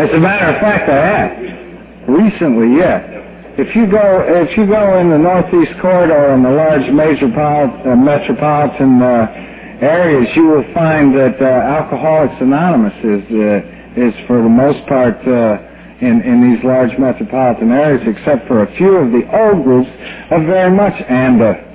As 0.00 0.10
a 0.12 0.18
matter 0.18 0.46
of 0.46 0.60
fact, 0.60 0.88
I 0.88 1.06
have. 1.06 2.08
Recently, 2.08 2.78
yeah. 2.78 3.20
If 3.58 3.76
you 3.76 3.86
go, 3.90 4.24
if 4.26 4.56
you 4.56 4.66
go 4.66 4.98
in 4.98 5.10
the 5.10 5.18
Northeast 5.18 5.72
Corridor 5.82 6.32
in 6.34 6.42
the 6.42 6.50
large 6.50 6.88
metropolitan, 6.90 7.92
uh, 7.92 7.96
metropolitan 7.96 9.02
uh, 9.02 9.84
areas, 9.84 10.28
you 10.34 10.46
will 10.46 10.64
find 10.72 11.14
that 11.14 11.36
uh, 11.36 11.44
Alcoholics 11.44 12.40
Anonymous 12.40 12.96
is 13.04 13.24
uh, 13.28 14.08
is 14.08 14.14
for 14.26 14.40
the 14.42 14.48
most 14.48 14.86
part 14.88 15.20
uh, 15.28 15.58
in 16.00 16.22
in 16.22 16.40
these 16.40 16.64
large 16.64 16.96
metropolitan 16.98 17.70
areas, 17.70 18.00
except 18.08 18.48
for 18.48 18.62
a 18.62 18.76
few 18.76 18.96
of 18.96 19.12
the 19.12 19.28
old 19.36 19.62
groups, 19.64 19.90
are 20.30 20.42
very 20.46 20.74
much 20.74 20.94
ANDA, 21.08 21.69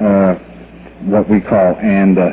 uh, 0.00 0.34
what 1.06 1.28
we 1.28 1.40
call 1.40 1.76
ANDA 1.76 2.30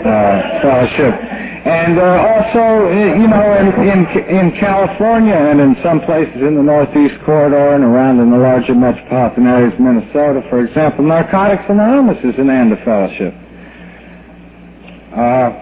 uh, 0.00 0.62
fellowship. 0.62 1.14
And 1.60 1.98
uh, 1.98 2.02
also, 2.02 2.88
you 2.88 3.28
know, 3.28 3.46
in, 3.60 3.68
in 3.84 4.00
in 4.32 4.58
California 4.58 5.34
and 5.34 5.60
in 5.60 5.76
some 5.82 6.00
places 6.00 6.36
in 6.36 6.54
the 6.56 6.62
Northeast 6.62 7.20
Corridor 7.26 7.74
and 7.74 7.84
around 7.84 8.18
in 8.18 8.30
the 8.30 8.38
larger 8.38 8.74
metropolitan 8.74 9.46
areas, 9.46 9.74
Minnesota, 9.78 10.40
for 10.48 10.64
example, 10.64 11.04
Narcotics 11.04 11.64
Anonymous 11.68 12.16
is 12.24 12.34
an 12.38 12.48
ANDA 12.48 12.76
fellowship. 12.82 13.34
Uh, 15.12 15.52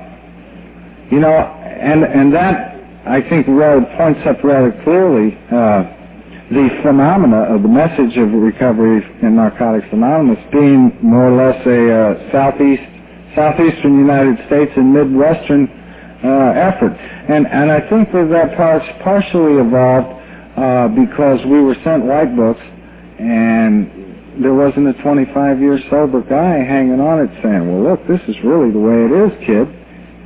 you 1.10 1.19
know, 1.19 1.35
and 1.35 2.05
and 2.05 2.32
that 2.32 2.78
I 3.05 3.20
think 3.28 3.48
rather 3.48 3.85
points 3.97 4.20
up 4.24 4.44
rather 4.44 4.70
clearly 4.85 5.35
uh, 5.51 5.98
the 6.51 6.69
phenomena 6.83 7.45
of 7.53 7.61
the 7.61 7.69
message 7.69 8.16
of 8.16 8.33
recovery 8.33 9.05
in 9.20 9.37
Narcotics 9.37 9.87
Anonymous 9.93 10.41
being 10.51 10.97
more 11.03 11.29
or 11.29 11.37
less 11.37 11.61
a 11.69 11.81
uh, 11.93 12.33
southeast, 12.33 12.81
southeastern 13.37 14.01
United 14.01 14.41
States 14.49 14.73
and 14.77 14.89
midwestern 14.89 15.69
uh, 16.25 16.57
effort. 16.57 16.97
And, 17.29 17.47
and 17.47 17.70
I 17.70 17.85
think 17.93 18.09
that 18.16 18.33
that 18.33 18.57
par- 18.57 18.81
partially 19.05 19.61
evolved 19.61 20.09
uh, 20.57 20.89
because 20.97 21.45
we 21.45 21.61
were 21.61 21.77
sent 21.85 22.09
white 22.09 22.33
books 22.33 22.65
and 23.20 24.41
there 24.41 24.55
wasn't 24.55 24.89
a 24.89 24.97
25-year 25.05 25.79
sober 25.91 26.25
guy 26.25 26.65
hanging 26.65 26.97
on 26.97 27.29
it 27.29 27.31
saying, 27.45 27.69
well, 27.69 27.93
look, 27.93 28.01
this 28.09 28.25
is 28.25 28.41
really 28.41 28.73
the 28.73 28.81
way 28.81 28.97
it 29.05 29.12
is, 29.12 29.33
kid, 29.45 29.69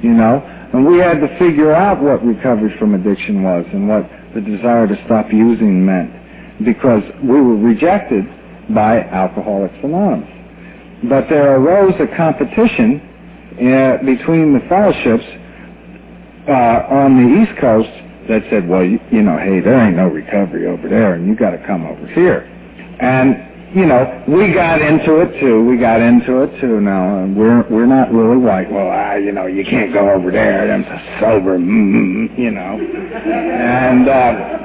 you 0.07 0.15
know. 0.15 0.39
And 0.71 0.87
we 0.87 0.99
had 0.99 1.19
to 1.19 1.29
figure 1.39 1.73
out 1.75 2.01
what 2.01 2.25
recovery 2.25 2.71
from 2.79 2.95
addiction 2.95 3.43
was 3.43 3.67
and 3.73 3.89
what 3.89 4.07
the 4.35 4.41
desire 4.41 4.87
to 4.87 4.97
stop 5.05 5.33
using 5.33 5.85
meant 5.85 6.13
because 6.65 7.03
we 7.23 7.41
were 7.41 7.57
rejected 7.57 8.25
by 8.75 9.01
Alcoholics 9.01 9.75
Anonymous. 9.83 10.29
But 11.09 11.29
there 11.29 11.57
arose 11.57 11.95
a 12.01 12.17
competition 12.17 13.01
uh, 13.53 14.05
between 14.05 14.55
the 14.55 14.61
fellowships 14.69 15.25
uh, 16.49 16.95
on 16.95 17.17
the 17.19 17.43
East 17.43 17.61
Coast 17.61 17.91
that 18.29 18.43
said, 18.51 18.69
well, 18.69 18.85
you, 18.85 19.01
you 19.11 19.23
know, 19.23 19.37
hey, 19.37 19.61
there 19.61 19.79
ain't 19.85 19.97
no 19.97 20.07
recovery 20.07 20.67
over 20.67 20.89
there, 20.89 21.15
and 21.15 21.27
you 21.27 21.35
got 21.35 21.51
to 21.51 21.67
come 21.67 21.85
over 21.85 22.07
here. 22.09 22.49
And 23.01 23.52
you 23.75 23.87
know, 23.87 24.25
we 24.29 24.53
got 24.53 24.83
into 24.83 25.21
it 25.21 25.41
too. 25.41 25.65
We 25.65 25.79
got 25.79 26.01
into 26.01 26.43
it 26.43 26.61
too. 26.61 26.81
Now 26.81 27.27
we're 27.27 27.67
we're 27.69 27.87
not 27.87 28.13
really 28.13 28.37
like, 28.37 28.71
well, 28.71 28.91
uh, 28.91 29.17
you 29.17 29.33
know, 29.33 29.47
you 29.47 29.65
can't 29.65 29.93
go 29.93 30.11
over 30.11 30.31
there. 30.31 30.71
A 30.71 31.19
sober, 31.21 31.59
mm, 31.59 32.39
you 32.39 32.51
know. 32.51 32.79
And 32.79 34.09
uh, 34.09 34.63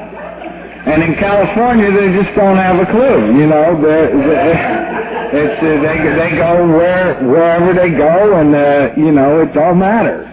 and 0.88 1.04
in 1.04 1.16
California, 1.16 1.92
they 1.92 2.22
just 2.22 2.36
don't 2.36 2.58
have 2.58 2.80
a 2.80 2.86
clue. 2.86 3.40
You 3.40 3.48
know, 3.48 3.82
they're, 3.82 4.08
they're, 4.08 5.28
it's 5.36 5.60
uh, 5.60 5.68
they 5.84 5.98
they 6.16 6.38
go 6.38 6.68
where 6.68 7.24
wherever 7.28 7.74
they 7.74 7.90
go, 7.90 8.40
and 8.40 8.56
uh, 8.56 8.94
you 8.96 9.12
know, 9.12 9.42
it 9.42 9.54
don't 9.54 9.80
matter, 9.80 10.24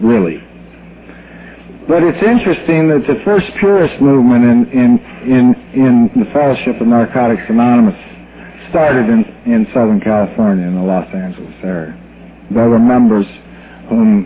really. 0.00 0.43
But 1.86 2.02
it's 2.02 2.22
interesting 2.24 2.88
that 2.88 3.04
the 3.06 3.20
first 3.24 3.44
purist 3.60 4.00
movement 4.00 4.44
in, 4.44 4.58
in, 4.72 4.90
in, 5.28 5.44
in 5.76 6.10
the 6.16 6.30
Fellowship 6.32 6.80
of 6.80 6.86
Narcotics 6.86 7.42
Anonymous 7.48 7.94
started 8.70 9.04
in, 9.10 9.20
in 9.44 9.66
Southern 9.74 10.00
California, 10.00 10.66
in 10.66 10.76
the 10.76 10.82
Los 10.82 11.06
Angeles 11.12 11.54
area. 11.62 11.92
There 12.50 12.70
were 12.70 12.78
members 12.78 13.26
whom 13.90 14.24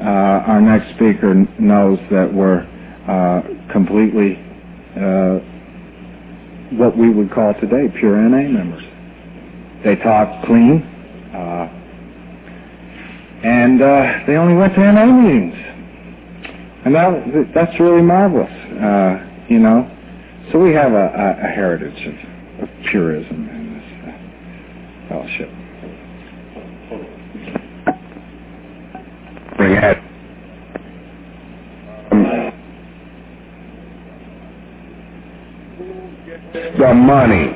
uh, 0.00 0.52
our 0.52 0.60
next 0.60 0.94
speaker 0.96 1.32
knows 1.58 1.98
that 2.10 2.28
were 2.28 2.68
uh, 3.08 3.40
completely 3.72 4.36
uh, 4.92 5.40
what 6.76 6.96
we 6.96 7.08
would 7.08 7.32
call 7.32 7.54
today 7.54 7.88
pure 7.98 8.16
NA 8.20 8.52
members. 8.52 8.84
They 9.82 9.96
talked 9.96 10.44
clean, 10.44 10.84
uh, 11.32 11.72
and 13.44 13.80
uh, 13.80 14.26
they 14.26 14.36
only 14.36 14.54
went 14.54 14.74
to 14.74 14.92
NA 14.92 15.06
meetings. 15.06 15.77
And 16.84 16.94
that, 16.94 17.50
that's 17.54 17.80
really 17.80 18.02
marvelous, 18.02 18.50
uh, 18.50 19.18
you 19.48 19.58
know. 19.58 19.90
So 20.52 20.58
we 20.58 20.72
have 20.74 20.92
a, 20.92 20.96
a, 20.96 21.46
a 21.46 21.50
heritage 21.50 22.06
of, 22.06 22.14
of, 22.62 22.68
purism 22.90 23.48
in 23.50 23.74
this 23.74 23.84
uh, 24.06 25.08
fellowship. 25.08 25.50
Bring 29.56 29.72
it. 29.72 29.98
The 36.78 36.94
money. 36.94 37.54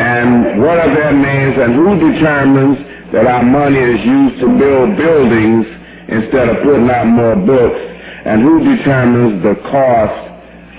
And 0.00 0.60
what 0.62 0.78
are 0.78 0.92
their 0.94 1.12
names 1.12 1.56
and 1.58 1.74
who 1.74 2.12
determines 2.12 2.78
that 3.12 3.26
our 3.26 3.44
money 3.44 3.78
is 3.78 4.04
used 4.04 4.40
to 4.40 4.48
build 4.58 4.96
buildings 4.96 5.66
instead 6.08 6.48
of 6.48 6.56
putting 6.64 6.90
out 6.90 7.06
more 7.06 7.36
books 7.36 7.93
and 8.24 8.42
who 8.42 8.76
determines 8.76 9.42
the 9.42 9.54
cost 9.70 10.30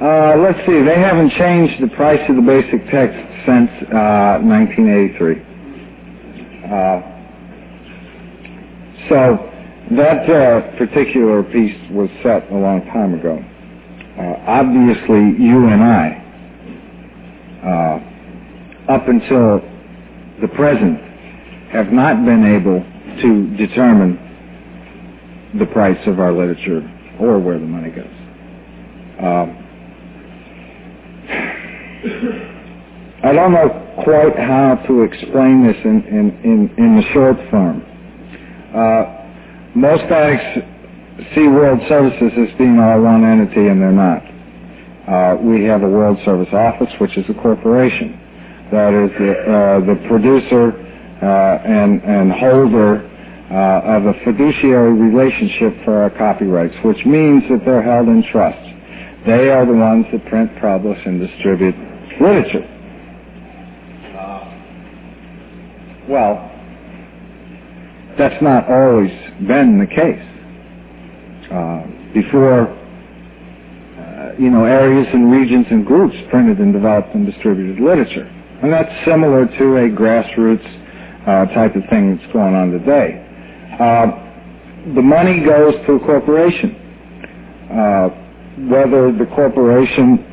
uh, 0.04 0.36
let's 0.38 0.58
see. 0.66 0.82
They 0.82 0.98
haven't 0.98 1.30
changed 1.32 1.82
the 1.82 1.88
price 1.96 2.20
of 2.28 2.36
the 2.36 2.42
basic 2.42 2.88
text 2.90 3.18
since 3.44 3.70
uh, 3.92 4.38
1983. 4.42 5.42
Uh, 6.64 7.02
so 9.08 9.55
that 9.92 10.28
uh, 10.30 10.76
particular 10.78 11.42
piece 11.44 11.76
was 11.92 12.10
set 12.22 12.50
a 12.50 12.56
long 12.56 12.82
time 12.92 13.14
ago. 13.14 13.38
Uh, 14.18 14.50
obviously, 14.50 15.44
you 15.44 15.68
and 15.68 15.82
I, 15.84 16.38
uh, 17.64 18.92
up 18.94 19.08
until 19.08 19.60
the 20.42 20.48
present, 20.56 20.98
have 21.72 21.92
not 21.92 22.24
been 22.24 22.44
able 22.44 22.80
to 23.22 23.56
determine 23.56 24.38
the 25.58 25.66
price 25.66 25.98
of 26.06 26.20
our 26.20 26.32
literature 26.32 26.82
or 27.20 27.38
where 27.40 27.58
the 27.58 27.66
money 27.66 27.90
goes. 27.90 28.06
Um, 29.20 29.64
I 33.24 33.32
don't 33.32 33.52
know 33.52 34.02
quite 34.04 34.36
how 34.38 34.76
to 34.88 35.02
explain 35.02 35.66
this 35.66 35.76
in, 35.84 36.04
in, 36.08 36.40
in, 36.44 36.74
in 36.78 36.96
the 36.96 37.02
short 37.12 37.36
form. 37.50 37.82
Uh, 39.76 39.80
most 39.80 40.02
addicts 40.04 40.66
see 41.34 41.48
World 41.48 41.80
Services 41.88 42.32
as 42.36 42.58
being 42.58 42.78
all 42.78 43.00
one 43.02 43.24
entity, 43.24 43.68
and 43.68 43.80
they're 43.80 43.92
not. 43.92 44.22
Uh, 45.08 45.36
we 45.42 45.64
have 45.64 45.82
a 45.82 45.88
World 45.88 46.18
Service 46.24 46.52
Office, 46.52 46.92
which 47.00 47.16
is 47.16 47.24
a 47.28 47.34
corporation 47.34 48.20
that 48.72 48.92
is 48.92 49.10
the, 49.18 49.32
uh, 49.32 49.80
the 49.86 50.08
producer 50.08 50.72
uh, 51.22 51.62
and, 51.64 52.02
and 52.02 52.32
holder 52.32 53.06
uh, 53.50 53.96
of 53.96 54.06
a 54.06 54.14
fiduciary 54.24 54.92
relationship 54.92 55.84
for 55.84 56.02
our 56.02 56.10
copyrights, 56.10 56.74
which 56.84 57.04
means 57.06 57.44
that 57.48 57.62
they're 57.64 57.82
held 57.82 58.08
in 58.08 58.24
trust. 58.32 58.58
They 59.24 59.50
are 59.50 59.64
the 59.66 59.72
ones 59.72 60.06
that 60.12 60.26
print, 60.26 60.50
publish, 60.60 60.98
and 61.06 61.20
distribute 61.20 61.74
literature. 62.20 62.72
well, 66.08 66.55
that's 68.18 68.42
not 68.42 68.68
always 68.70 69.10
been 69.46 69.78
the 69.78 69.86
case. 69.86 70.22
Uh, 71.50 71.86
before, 72.12 72.68
uh, 73.98 74.32
you 74.38 74.50
know, 74.50 74.64
areas 74.64 75.06
and 75.12 75.30
regions 75.30 75.66
and 75.70 75.86
groups 75.86 76.16
printed 76.30 76.58
and 76.58 76.72
developed 76.72 77.14
and 77.14 77.26
distributed 77.26 77.78
literature. 77.78 78.26
And 78.62 78.72
that's 78.72 78.90
similar 79.04 79.46
to 79.46 79.76
a 79.76 79.88
grassroots 79.90 80.66
uh, 81.26 81.46
type 81.54 81.76
of 81.76 81.82
thing 81.90 82.16
that's 82.16 82.32
going 82.32 82.54
on 82.54 82.70
today. 82.70 83.22
Uh, 83.78 84.94
the 84.94 85.02
money 85.02 85.44
goes 85.44 85.74
to 85.86 85.92
a 85.92 86.00
corporation. 86.00 86.82
Uh, 87.70 88.08
whether 88.70 89.12
the 89.12 89.26
corporation 89.34 90.24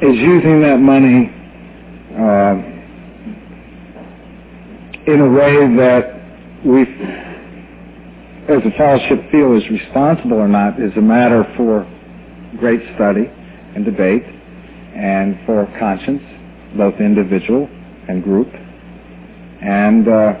is 0.00 0.16
using 0.16 0.62
that 0.62 0.78
money 0.78 1.32
uh, 2.14 2.77
in 5.08 5.20
a 5.20 5.30
way 5.30 5.56
that 5.76 6.04
we, 6.66 6.82
as 8.52 8.60
a 8.60 8.70
fellowship, 8.76 9.30
feel 9.32 9.56
is 9.56 9.64
responsible 9.70 10.34
or 10.34 10.48
not 10.48 10.78
is 10.80 10.92
a 10.96 11.00
matter 11.00 11.44
for 11.56 11.88
great 12.58 12.80
study 12.94 13.24
and 13.74 13.86
debate 13.86 14.24
and 14.94 15.38
for 15.46 15.64
conscience, 15.78 16.22
both 16.76 16.94
individual 17.00 17.68
and 18.08 18.22
group. 18.22 18.48
And 19.62 20.06
uh, 20.06 20.32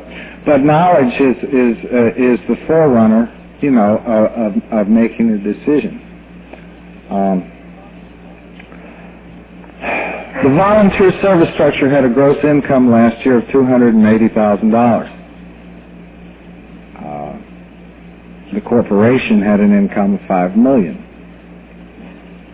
but 0.44 0.60
knowledge 0.60 1.14
is 1.14 1.36
is 1.44 1.76
uh, 1.88 2.06
is 2.16 2.38
the 2.48 2.56
forerunner, 2.66 3.32
you 3.62 3.70
know, 3.70 3.98
of, 4.04 4.80
of, 4.80 4.88
making 4.88 5.30
a 5.30 5.38
decision. 5.38 7.06
Um, 7.10 7.57
the 10.42 10.50
volunteer 10.50 11.10
service 11.20 11.52
structure 11.54 11.90
had 11.90 12.04
a 12.04 12.08
gross 12.08 12.38
income 12.44 12.90
last 12.92 13.24
year 13.24 13.38
of 13.38 13.44
$280,000. 13.46 15.18
Uh, 16.94 18.54
the 18.54 18.60
corporation 18.60 19.42
had 19.42 19.58
an 19.58 19.72
income 19.76 20.14
of 20.14 20.20
5 20.28 20.56
million. 20.56 20.96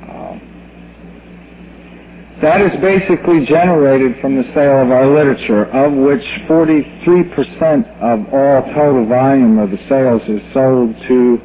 Uh, 0.01 0.39
that 2.40 2.62
is 2.62 2.73
basically 2.81 3.44
generated 3.44 4.16
from 4.23 4.36
the 4.36 4.44
sale 4.55 4.81
of 4.81 4.90
our 4.90 5.06
literature, 5.06 5.66
of 5.66 5.93
which 5.93 6.24
43% 6.48 7.85
of 8.01 8.32
all 8.32 8.62
total 8.73 9.05
volume 9.06 9.59
of 9.59 9.70
the 9.70 9.78
sales 9.90 10.23
is 10.27 10.40
sold 10.55 10.97
to 11.06 11.39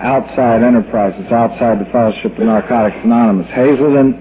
outside 0.00 0.62
enterprises, 0.62 1.24
outside 1.32 1.80
the 1.80 1.90
Fellowship 1.90 2.32
of 2.36 2.44
Narcotics 2.44 2.98
Anonymous. 3.02 3.48
Hazelden 3.48 4.12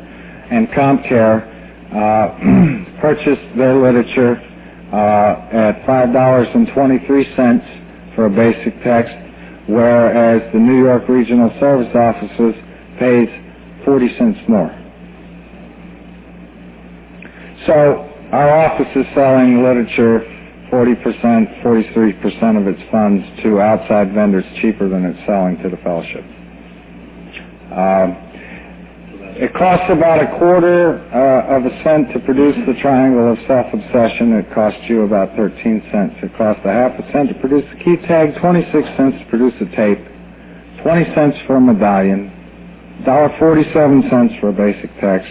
and 0.52 0.70
CompCare 0.70 1.52
purchased 3.02 3.58
their 3.58 3.76
literature 3.76 4.38
uh, 4.94 5.50
at 5.52 5.84
$5.23 5.86 8.16
for 8.16 8.26
a 8.26 8.30
basic 8.30 8.82
text, 8.84 9.14
whereas 9.68 10.42
the 10.54 10.60
New 10.60 10.84
York 10.84 11.08
Regional 11.10 11.50
Service 11.60 11.94
Offices 11.96 12.56
pays 13.00 13.28
40 13.86 14.18
cents 14.18 14.40
more. 14.48 14.72
So 17.68 17.74
our 18.32 18.50
office 18.66 18.88
is 18.96 19.06
selling 19.16 19.64
literature 19.64 20.22
40%, 20.72 21.64
43% 21.64 22.58
of 22.62 22.68
its 22.68 22.82
funds 22.92 23.26
to 23.44 23.60
outside 23.62 24.14
vendors 24.14 24.46
cheaper 24.62 24.90
than 24.90 25.06
it's 25.06 25.20
selling 25.26 25.58
to 25.64 25.70
the 25.70 25.78
fellowship. 25.78 26.24
It 29.36 29.54
costs 29.54 29.92
about 29.92 30.24
a 30.24 30.32
quarter 30.40 30.96
uh, 31.12 31.58
of 31.60 31.68
a 31.68 31.84
cent 31.84 32.08
to 32.16 32.24
produce 32.24 32.56
the 32.66 32.72
triangle 32.80 33.34
of 33.34 33.38
self-obsession. 33.52 34.32
It 34.32 34.48
costs 34.56 34.80
you 34.88 35.04
about 35.04 35.36
13 35.36 35.84
cents. 35.92 36.16
It 36.24 36.32
costs 36.38 36.64
a 36.64 36.72
half 36.72 36.96
a 36.96 37.04
cent 37.12 37.28
to 37.28 37.36
produce 37.44 37.68
the 37.68 37.84
key 37.84 38.00
tag, 38.08 38.40
26 38.40 38.72
cents 38.96 39.20
to 39.20 39.26
produce 39.28 39.52
a 39.60 39.68
tape, 39.76 40.00
20 40.88 41.12
cents 41.12 41.36
for 41.46 41.58
a 41.58 41.62
medallion, 41.62 42.32
$1.47 43.04 44.10
cents 44.10 44.40
for 44.40 44.50
a 44.50 44.56
basic 44.56 44.88
text. 45.04 45.28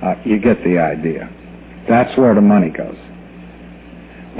Uh, 0.00 0.16
you 0.24 0.40
get 0.40 0.56
the 0.64 0.80
idea. 0.80 1.28
That's 1.92 2.16
where 2.16 2.34
the 2.34 2.40
money 2.40 2.72
goes. 2.72 2.96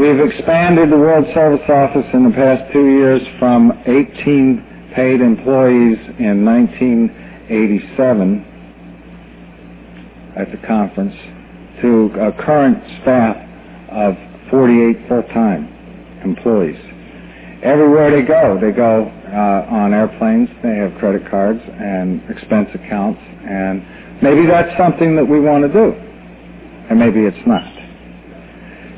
We've 0.01 0.24
expanded 0.24 0.89
the 0.89 0.97
World 0.97 1.28
Service 1.36 1.68
Office 1.68 2.09
in 2.14 2.24
the 2.24 2.32
past 2.32 2.73
two 2.73 2.89
years 2.97 3.20
from 3.39 3.77
18 3.85 4.89
paid 4.97 5.20
employees 5.20 6.01
in 6.16 6.48
1987 6.48 8.56
at 10.36 10.50
the 10.52 10.66
conference 10.66 11.14
to 11.82 12.10
a 12.20 12.32
current 12.44 12.78
staff 13.02 13.36
of 13.90 14.14
48 14.50 15.08
full-time 15.08 15.68
employees. 16.24 16.78
Everywhere 17.62 18.10
they 18.10 18.22
go, 18.22 18.58
they 18.60 18.70
go 18.70 19.10
uh, 19.26 19.74
on 19.74 19.94
airplanes, 19.94 20.48
they 20.62 20.76
have 20.76 20.94
credit 20.98 21.28
cards 21.30 21.60
and 21.64 22.22
expense 22.30 22.68
accounts, 22.74 23.20
and 23.20 23.82
maybe 24.22 24.46
that's 24.46 24.76
something 24.78 25.16
that 25.16 25.24
we 25.24 25.40
want 25.40 25.64
to 25.64 25.72
do, 25.72 25.92
and 26.90 26.98
maybe 26.98 27.20
it's 27.20 27.46
not. 27.46 27.64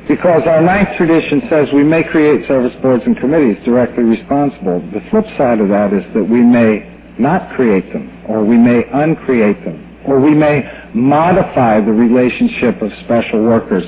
Because 0.09 0.43
our 0.47 0.63
ninth 0.63 0.97
tradition 0.97 1.43
says 1.51 1.69
we 1.73 1.85
may 1.85 2.03
create 2.03 2.49
service 2.49 2.75
boards 2.83 3.05
and 3.07 3.17
committees 3.19 3.57
directly 3.65 4.05
responsible. 4.05 4.81
The 4.93 5.05
flip 5.11 5.27
side 5.37 5.61
of 5.61 5.69
that 5.69 5.93
is 5.93 6.03
that 6.15 6.25
we 6.25 6.41
may 6.41 6.83
not 7.19 7.55
create 7.55 7.93
them, 7.93 8.25
or 8.29 8.43
we 8.45 8.57
may 8.57 8.85
uncreate 8.93 9.65
them, 9.65 9.88
or 10.09 10.21
we 10.21 10.35
may 10.35 10.63
modify 10.95 11.81
the 11.81 11.93
relationship 11.93 12.81
of 12.83 12.91
special 13.05 13.43
workers 13.43 13.85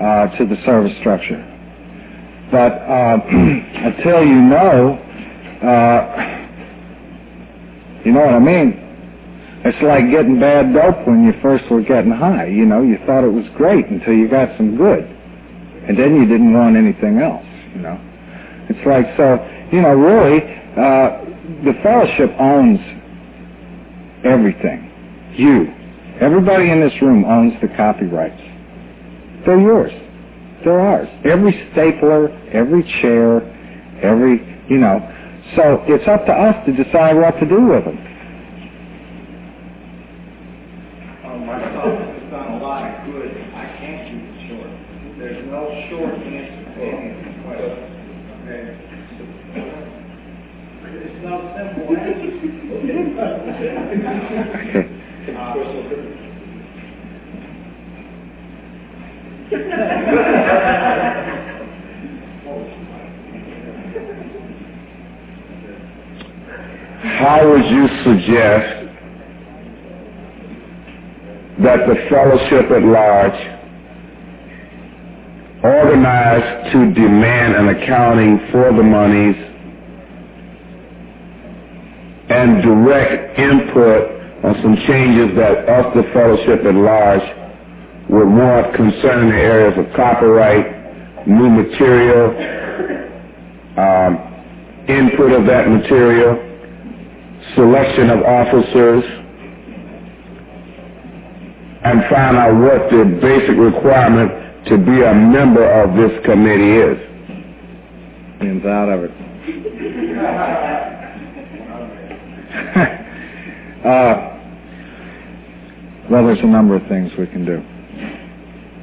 uh, 0.00 0.36
to 0.38 0.46
the 0.46 0.56
service 0.64 0.96
structure. 1.00 1.40
But 2.50 2.72
uh, 2.72 3.18
until 3.88 4.24
you 4.24 4.40
know, 4.40 4.98
uh, 5.62 6.38
you 8.04 8.12
know 8.12 8.20
what 8.20 8.34
I 8.34 8.38
mean? 8.38 8.78
It's 9.64 9.80
like 9.82 10.10
getting 10.10 10.40
bad 10.40 10.74
dope 10.74 11.06
when 11.06 11.24
you 11.24 11.32
first 11.40 11.70
were 11.70 11.82
getting 11.82 12.10
high. 12.10 12.46
You 12.46 12.66
know, 12.66 12.82
you 12.82 12.98
thought 13.06 13.24
it 13.24 13.32
was 13.32 13.46
great 13.56 13.86
until 13.86 14.12
you 14.12 14.28
got 14.28 14.56
some 14.56 14.76
good. 14.76 15.04
And 15.88 15.98
then 15.98 16.14
you 16.16 16.26
didn't 16.26 16.52
want 16.52 16.76
anything 16.76 17.18
else, 17.18 17.46
you 17.74 17.80
know. 17.80 17.98
It's 18.68 18.86
like, 18.86 19.06
so, 19.16 19.38
you 19.72 19.82
know, 19.82 19.94
really, 19.94 20.42
uh, 20.76 21.24
the 21.64 21.74
fellowship 21.82 22.30
owns 22.38 22.80
everything. 24.24 24.91
You. 25.34 25.72
Everybody 26.20 26.70
in 26.70 26.80
this 26.80 26.92
room 27.00 27.24
owns 27.24 27.54
the 27.60 27.68
copyrights. 27.76 28.40
They're 29.46 29.60
yours. 29.60 29.92
They're 30.64 30.80
ours. 30.80 31.08
Every 31.24 31.52
stapler, 31.72 32.30
every 32.52 32.84
chair, 33.00 33.42
every, 34.02 34.38
you 34.68 34.78
know. 34.78 35.00
So 35.56 35.82
it's 35.88 36.06
up 36.06 36.26
to 36.26 36.32
us 36.32 36.54
to 36.66 36.72
decide 36.72 37.16
what 37.16 37.32
to 37.40 37.46
do 37.48 37.66
with 37.66 37.84
them. 37.84 37.98
Oh, 41.24 41.38
my 41.38 41.58
thoughts 41.58 42.06
has 42.06 42.30
done 42.30 42.52
a 42.52 42.58
lot 42.62 42.86
of 42.86 43.06
good. 43.10 43.30
I 43.56 43.66
can't 43.80 44.06
keep 44.06 44.22
it 44.22 44.36
short. 44.48 44.70
There's 45.18 45.42
no 45.50 45.66
short 45.90 46.14
answer 46.14 46.62
to 46.62 46.82
any 46.86 47.10
of 47.10 47.24
these 47.24 47.38
questions. 47.42 47.90
Okay? 48.46 48.62
There's 50.82 51.18
no 51.24 51.34
simple 51.56 51.96
answer. 51.96 52.22
How 67.18 67.46
would 67.50 67.66
you 67.66 67.86
suggest 68.02 68.88
that 71.60 71.86
the 71.86 71.96
fellowship 72.08 72.70
at 72.70 72.82
large 72.82 73.58
organize 75.62 76.72
to 76.72 76.94
demand 76.94 77.54
an 77.54 77.68
accounting 77.68 78.40
for 78.50 78.72
the 78.72 78.82
monies 78.82 79.36
and 82.30 82.62
direct 82.62 83.38
input 83.38 84.10
on 84.44 84.54
some 84.62 84.76
changes 84.86 85.36
that 85.36 85.68
us, 85.68 85.94
the 85.94 86.04
fellowship 86.14 86.64
at 86.64 86.74
large, 86.74 87.41
would 88.08 88.28
want 88.28 88.74
concerning 88.74 89.28
the 89.30 89.36
areas 89.36 89.78
of 89.78 89.86
copyright, 89.94 91.26
new 91.26 91.48
material, 91.48 92.30
um, 93.78 94.18
input 94.88 95.30
of 95.32 95.46
that 95.46 95.68
material, 95.68 96.36
selection 97.54 98.10
of 98.10 98.22
officers, 98.22 99.04
and 101.84 102.02
find 102.10 102.36
out 102.36 102.54
what 102.54 102.90
the 102.90 103.04
basic 103.20 103.56
requirement 103.56 104.66
to 104.66 104.76
be 104.78 105.02
a 105.02 105.14
member 105.14 105.64
of 105.64 105.96
this 105.96 106.12
committee 106.24 106.78
is. 106.78 106.98
Millions 108.40 108.64
out 108.66 108.88
of 108.88 109.04
it. 109.04 109.10
uh, 113.86 114.28
well, 116.10 116.26
there's 116.26 116.40
a 116.40 116.46
number 116.46 116.74
of 116.76 116.82
things 116.88 117.12
we 117.18 117.26
can 117.26 117.44
do. 117.44 117.62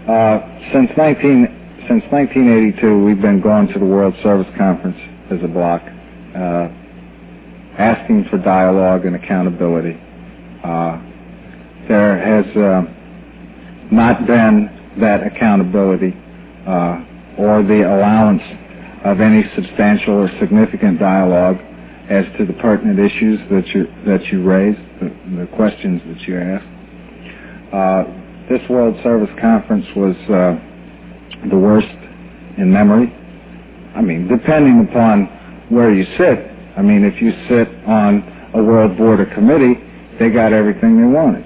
Uh, 0.09 0.41
since 0.73 0.89
19, 0.97 1.85
since 1.87 2.01
1982, 2.09 3.05
we've 3.05 3.21
been 3.21 3.39
going 3.39 3.67
to 3.67 3.77
the 3.77 3.85
World 3.85 4.15
Service 4.23 4.47
Conference 4.57 4.97
as 5.29 5.37
a 5.43 5.47
block, 5.47 5.83
uh, 6.33 6.67
asking 7.77 8.25
for 8.31 8.39
dialogue 8.39 9.05
and 9.05 9.15
accountability. 9.15 9.93
Uh, 10.63 10.97
there 11.87 12.17
has 12.17 12.57
uh, 12.57 12.81
not 13.91 14.25
been 14.25 14.97
that 14.99 15.21
accountability 15.27 16.17
uh, 16.65 17.05
or 17.37 17.61
the 17.61 17.85
allowance 17.85 18.41
of 19.05 19.21
any 19.21 19.43
substantial 19.53 20.15
or 20.15 20.39
significant 20.39 20.97
dialogue 20.97 21.57
as 22.09 22.25
to 22.39 22.47
the 22.47 22.53
pertinent 22.53 22.97
issues 22.97 23.39
that 23.51 23.67
you 23.75 23.85
that 24.07 24.25
you 24.31 24.41
raised, 24.41 24.81
the, 25.01 25.13
the 25.37 25.47
questions 25.55 26.01
that 26.07 26.21
you 26.27 26.35
asked. 26.39 28.18
This 28.49 28.67
World 28.67 28.95
Service 29.03 29.29
Conference 29.39 29.85
was 29.95 30.15
uh, 30.25 31.49
the 31.49 31.57
worst 31.57 31.87
in 32.57 32.71
memory. 32.73 33.13
I 33.95 34.01
mean, 34.01 34.27
depending 34.27 34.87
upon 34.89 35.25
where 35.69 35.93
you 35.93 36.03
sit. 36.17 36.49
I 36.75 36.81
mean, 36.81 37.03
if 37.03 37.21
you 37.21 37.31
sit 37.47 37.67
on 37.87 38.23
a 38.55 38.63
World 38.63 38.97
Board 38.97 39.19
or 39.19 39.27
Committee, 39.35 39.75
they 40.17 40.31
got 40.31 40.51
everything 40.51 40.97
they 40.97 41.07
wanted. 41.07 41.45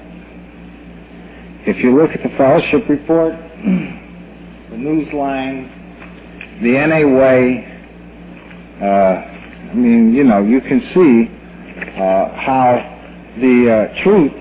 If 1.67 1.84
you 1.84 1.99
look 1.99 2.11
at 2.11 2.23
the 2.23 2.35
fellowship 2.38 2.88
report, 2.88 3.34
the 4.69 4.77
Newsline, 4.77 6.61
the 6.61 6.71
NA 6.88 7.19
Way, 7.19 7.67
uh, 8.81 8.85
I 8.85 9.73
mean, 9.73 10.13
you 10.13 10.23
know, 10.23 10.43
you 10.43 10.61
can 10.61 10.80
see 10.93 11.30
uh, 11.99 12.35
how 12.35 12.80
the 13.39 13.89
uh, 13.91 14.03
truth, 14.03 14.31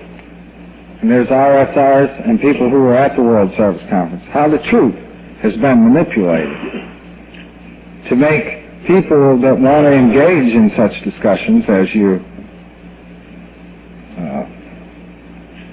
and 1.03 1.11
there's 1.11 1.27
RSRs 1.27 2.29
and 2.29 2.39
people 2.39 2.69
who 2.69 2.79
were 2.79 2.95
at 2.95 3.13
the 3.17 3.21
World 3.21 3.51
Service 3.57 3.83
Conference, 3.89 4.23
how 4.31 4.47
the 4.47 4.59
truth 4.71 4.95
has 5.41 5.51
been 5.59 5.91
manipulated 5.91 6.55
to 8.07 8.15
make 8.15 8.87
people 8.87 9.37
that 9.41 9.59
want 9.59 9.83
to 9.83 9.91
engage 9.91 10.55
in 10.55 10.71
such 10.77 10.93
discussions 11.03 11.65
as 11.67 11.93
you 11.93 12.23
uh, 14.15 14.47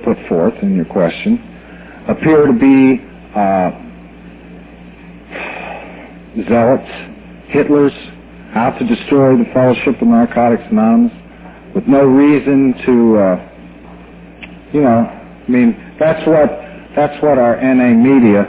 put 0.05 0.19
forth 0.28 0.55
in 0.62 0.74
your 0.74 0.86
question 0.86 1.39
appear 2.09 2.47
to 2.47 2.52
be 2.52 2.98
uh, 3.39 3.70
zealots, 6.48 6.90
Hitlers, 7.55 7.94
out 8.57 8.77
to 8.81 8.85
destroy 8.85 9.36
the 9.36 9.48
Fellowship 9.55 10.02
of 10.02 10.09
Narcotics 10.09 10.65
Anonymous 10.73 11.12
with 11.73 11.86
no 11.86 12.02
reason 12.02 12.74
to, 12.85 13.16
uh, 13.16 13.48
you 14.73 14.81
know, 14.81 15.19
I 15.51 15.53
mean, 15.53 15.97
That's 15.99 16.25
what 16.29 16.49
that's 16.95 17.21
what 17.23 17.39
our 17.39 17.57
NA 17.61 17.91
media 17.91 18.45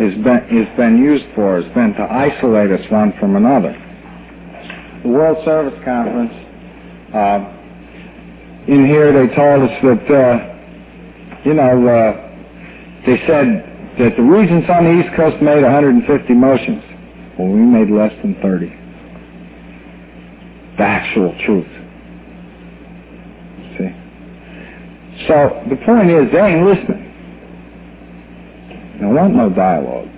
has 0.00 0.14
been 0.24 0.40
has 0.48 0.76
been 0.76 0.96
used 0.96 1.26
for. 1.34 1.60
Has 1.60 1.70
been 1.74 1.92
to 1.94 2.02
isolate 2.02 2.70
us 2.70 2.80
one 2.90 3.12
from 3.20 3.36
another. 3.36 3.76
The 5.02 5.08
World 5.10 5.44
Service 5.44 5.78
Conference. 5.84 6.32
Uh, 7.12 7.52
in 8.72 8.86
here, 8.86 9.12
they 9.12 9.34
told 9.34 9.68
us 9.68 9.76
that 9.84 10.04
uh, 10.08 11.44
you 11.44 11.52
know 11.52 11.76
uh, 11.88 12.24
they 13.04 13.18
said 13.26 13.92
that 13.98 14.16
the 14.16 14.22
regents 14.22 14.68
on 14.70 14.84
the 14.84 15.04
East 15.04 15.14
Coast 15.14 15.36
made 15.42 15.62
150 15.62 16.32
motions. 16.32 16.82
Well, 17.38 17.48
we 17.48 17.60
made 17.60 17.90
less 17.90 18.12
than 18.22 18.34
30. 18.40 18.72
The 20.78 20.82
actual 20.82 21.36
truth. 21.44 21.68
See? 23.76 23.92
So 25.24 25.64
the 25.70 25.76
point 25.84 26.10
is, 26.10 26.30
they 26.30 26.40
ain't 26.40 26.66
listening. 26.66 27.06
They 29.00 29.06
want 29.06 29.34
no 29.34 29.50
dialogue. 29.50 30.08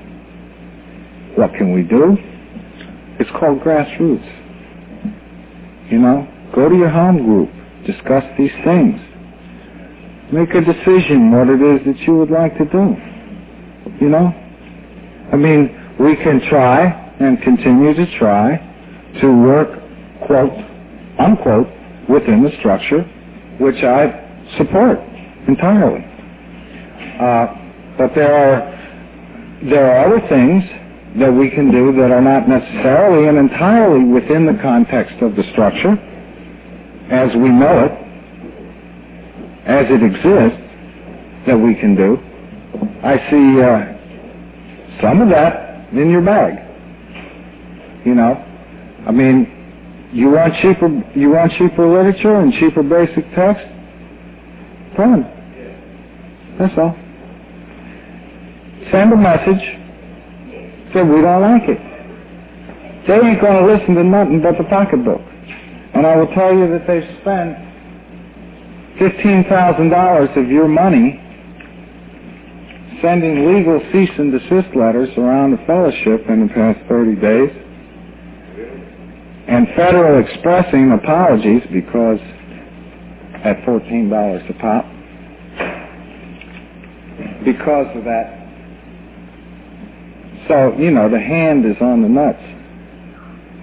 What 1.36 1.54
can 1.54 1.72
we 1.72 1.82
do? 1.82 2.16
It's 3.20 3.30
called 3.38 3.60
grassroots. 3.60 4.26
You 5.90 5.98
know, 5.98 6.28
go 6.54 6.68
to 6.68 6.76
your 6.76 6.90
home 6.90 7.24
group, 7.24 7.50
discuss 7.86 8.24
these 8.36 8.52
things. 8.64 9.00
Make 10.32 10.50
a 10.54 10.60
decision 10.60 11.30
what 11.32 11.48
it 11.48 11.62
is 11.62 11.86
that 11.86 11.98
you 12.06 12.16
would 12.16 12.30
like 12.30 12.58
to 12.58 12.64
do. 12.66 12.96
You 14.00 14.10
know? 14.10 14.34
I 15.32 15.36
mean, 15.36 15.96
we 15.98 16.16
can 16.16 16.40
try 16.48 16.86
and 17.20 17.40
continue 17.42 17.94
to 17.94 18.18
try 18.18 18.58
to 19.20 19.42
work, 19.42 19.70
quote, 20.26 20.52
unquote, 21.18 21.68
within 22.08 22.42
the 22.42 22.50
structure, 22.58 23.02
which 23.58 23.82
I 23.82 24.27
support 24.56 24.98
entirely. 25.48 26.04
Uh, 27.20 27.46
but 27.98 28.14
there 28.14 28.32
are 28.32 28.78
there 29.64 29.90
are 29.90 30.06
other 30.06 30.28
things 30.28 30.62
that 31.18 31.32
we 31.32 31.50
can 31.50 31.70
do 31.72 31.92
that 32.00 32.10
are 32.12 32.20
not 32.22 32.48
necessarily 32.48 33.28
and 33.28 33.38
entirely 33.38 34.04
within 34.04 34.46
the 34.46 34.56
context 34.62 35.16
of 35.20 35.34
the 35.34 35.42
structure 35.52 35.96
as 37.10 37.34
we 37.34 37.48
know 37.48 37.86
it, 37.86 37.92
as 39.66 39.86
it 39.88 40.02
exists, 40.02 40.62
that 41.46 41.56
we 41.58 41.74
can 41.74 41.96
do. 41.96 42.18
I 43.02 43.16
see 43.30 43.60
uh, 43.62 45.00
some 45.02 45.22
of 45.22 45.28
that 45.30 45.88
in 45.92 46.10
your 46.10 46.22
bag. 46.22 46.54
You 48.04 48.14
know, 48.14 48.34
I 49.06 49.10
mean, 49.10 50.10
you 50.12 50.30
want 50.30 50.54
cheaper, 50.62 50.88
you 51.18 51.30
want 51.30 51.52
cheaper 51.52 51.88
literature 51.88 52.36
and 52.36 52.52
cheaper 52.54 52.82
basic 52.82 53.24
text. 53.34 53.64
That's 56.58 56.74
all. 56.76 56.96
Send 58.90 59.12
a 59.12 59.16
message. 59.16 59.62
Say 60.92 61.02
we 61.02 61.20
don't 61.22 61.42
like 61.42 61.68
it. 61.68 61.78
They 63.06 63.14
ain't 63.14 63.40
going 63.40 63.64
to 63.64 63.72
listen 63.72 63.94
to 63.94 64.04
nothing 64.04 64.42
but 64.42 64.58
the 64.58 64.64
pocketbook. 64.64 65.20
And 65.94 66.06
I 66.06 66.16
will 66.16 66.32
tell 66.34 66.52
you 66.52 66.68
that 66.68 66.86
they've 66.86 67.08
spent 67.20 67.56
$15,000 68.98 70.36
of 70.36 70.50
your 70.50 70.68
money 70.68 71.20
sending 73.00 73.54
legal 73.54 73.80
cease 73.92 74.10
and 74.18 74.32
desist 74.32 74.74
letters 74.74 75.08
around 75.16 75.52
the 75.52 75.64
fellowship 75.66 76.28
in 76.28 76.48
the 76.48 76.52
past 76.52 76.80
30 76.88 77.14
days 77.20 77.50
and 79.48 79.66
Federal 79.74 80.22
expressing 80.22 80.92
apologies 80.92 81.62
because 81.72 82.20
at 83.44 83.56
$14 83.62 84.50
a 84.50 84.52
pop 84.54 84.84
because 87.44 87.96
of 87.96 88.04
that. 88.04 88.34
So, 90.48 90.74
you 90.78 90.90
know, 90.90 91.08
the 91.10 91.20
hand 91.20 91.64
is 91.66 91.76
on 91.80 92.02
the 92.02 92.08
nuts. 92.08 92.42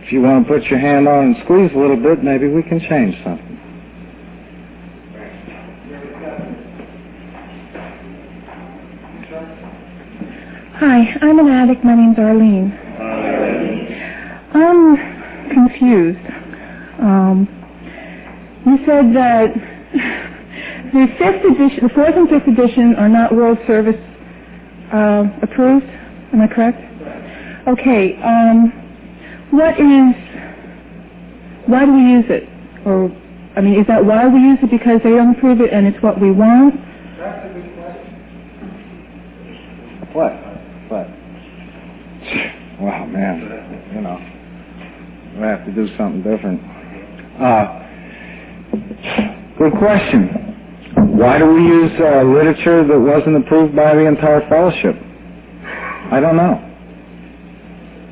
If 0.05 0.11
you 0.11 0.21
want 0.21 0.47
to 0.47 0.53
put 0.53 0.63
your 0.69 0.79
hand 0.79 1.07
on 1.07 1.25
and 1.25 1.35
squeeze 1.43 1.71
a 1.73 1.77
little 1.77 1.97
bit, 1.97 2.23
maybe 2.23 2.47
we 2.47 2.61
can 2.61 2.79
change 2.79 3.15
something. 3.23 3.55
Hi, 10.77 11.17
I'm 11.21 11.39
an 11.39 11.47
addict. 11.47 11.83
My 11.83 11.95
name's 11.95 12.19
Arlene. 12.19 12.71
I'm 14.53 15.49
confused. 15.49 16.19
Um, 17.01 17.64
you 18.65 18.77
said 18.85 19.13
that 19.15 19.53
the 20.93 21.07
fifth 21.19 21.45
edition, 21.45 21.83
the 21.83 21.93
fourth 21.93 22.15
and 22.15 22.29
fifth 22.29 22.47
edition 22.47 22.95
are 22.95 23.09
not 23.09 23.35
World 23.35 23.57
Service 23.67 23.99
uh, 24.93 25.25
approved. 25.41 25.85
Am 26.33 26.41
I 26.41 26.47
correct? 26.47 26.81
Okay. 27.67 28.17
Um, 28.21 28.71
what 29.51 29.79
is? 29.79 30.15
Why 31.67 31.85
do 31.85 31.93
we 31.93 32.01
use 32.01 32.25
it? 32.29 32.49
Or, 32.85 33.09
I 33.55 33.61
mean, 33.61 33.79
is 33.79 33.87
that 33.87 34.03
why 34.03 34.27
we 34.27 34.39
use 34.39 34.59
it 34.61 34.69
because 34.69 34.99
they 35.03 35.11
don't 35.11 35.35
approve 35.35 35.61
it 35.61 35.73
and 35.73 35.87
it's 35.87 36.01
what 36.03 36.19
we 36.21 36.31
want? 36.31 36.75
What? 40.13 40.31
What? 40.89 41.07
Wow, 42.79 43.05
man. 43.05 43.91
You 43.93 44.01
know, 44.01 44.17
we 45.35 45.41
have 45.47 45.65
to 45.65 45.71
do 45.71 45.87
something 45.97 46.21
different. 46.21 46.61
Uh, 47.41 47.84
good 49.57 49.73
question. 49.79 50.53
Why 51.17 51.37
do 51.39 51.47
we 51.47 51.61
use 51.61 51.91
uh, 51.99 52.23
literature 52.23 52.87
that 52.87 52.99
wasn't 52.99 53.37
approved 53.45 53.75
by 53.75 53.95
the 53.95 54.05
entire 54.05 54.47
fellowship? 54.49 54.95
I 56.11 56.19
don't 56.19 56.37
know. 56.37 56.61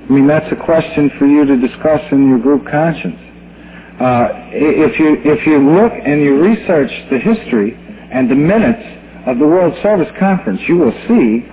I 0.04 0.12
mean, 0.12 0.28
that's 0.28 0.52
a 0.52 0.66
question 0.66 1.12
for 1.18 1.26
you 1.28 1.46
to 1.46 1.56
discuss 1.58 2.02
in 2.12 2.28
your 2.28 2.40
group 2.40 2.66
conscience. 2.70 3.16
Uh, 4.02 4.28
if 4.52 5.00
you 5.00 5.16
if 5.24 5.46
you 5.48 5.60
look 5.60 5.94
and 5.94 6.22
you 6.22 6.42
research 6.42 6.92
the 7.12 7.20
history 7.20 7.78
and 8.12 8.30
the 8.30 8.36
minutes 8.36 8.84
of 9.28 9.40
the 9.40 9.46
World 9.46 9.74
Service 9.82 10.10
Conference, 10.20 10.60
you 10.68 10.78
will 10.78 10.92
see 11.08 11.46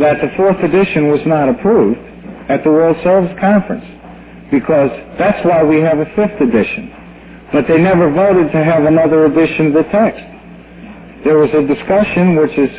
that 0.00 0.20
the 0.22 0.30
fourth 0.36 0.56
edition 0.62 1.08
was 1.08 1.20
not 1.26 1.48
approved 1.48 1.98
at 2.48 2.64
the 2.64 2.70
World 2.70 2.96
Service 3.02 3.36
Conference 3.40 3.84
because 4.50 4.90
that's 5.18 5.44
why 5.44 5.62
we 5.62 5.80
have 5.80 5.98
a 5.98 6.06
fifth 6.16 6.40
edition. 6.40 6.99
But 7.52 7.66
they 7.66 7.78
never 7.78 8.10
voted 8.10 8.52
to 8.52 8.64
have 8.64 8.84
another 8.84 9.26
edition 9.26 9.68
of 9.68 9.74
the 9.74 9.90
text. 9.90 10.22
There 11.24 11.38
was 11.38 11.50
a 11.50 11.66
discussion 11.66 12.36
which 12.36 12.56
is 12.56 12.70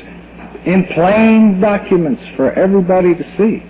in 0.66 0.86
plain 0.94 1.60
documents 1.60 2.22
for 2.36 2.52
everybody 2.54 3.14
to 3.14 3.24
see 3.38 3.64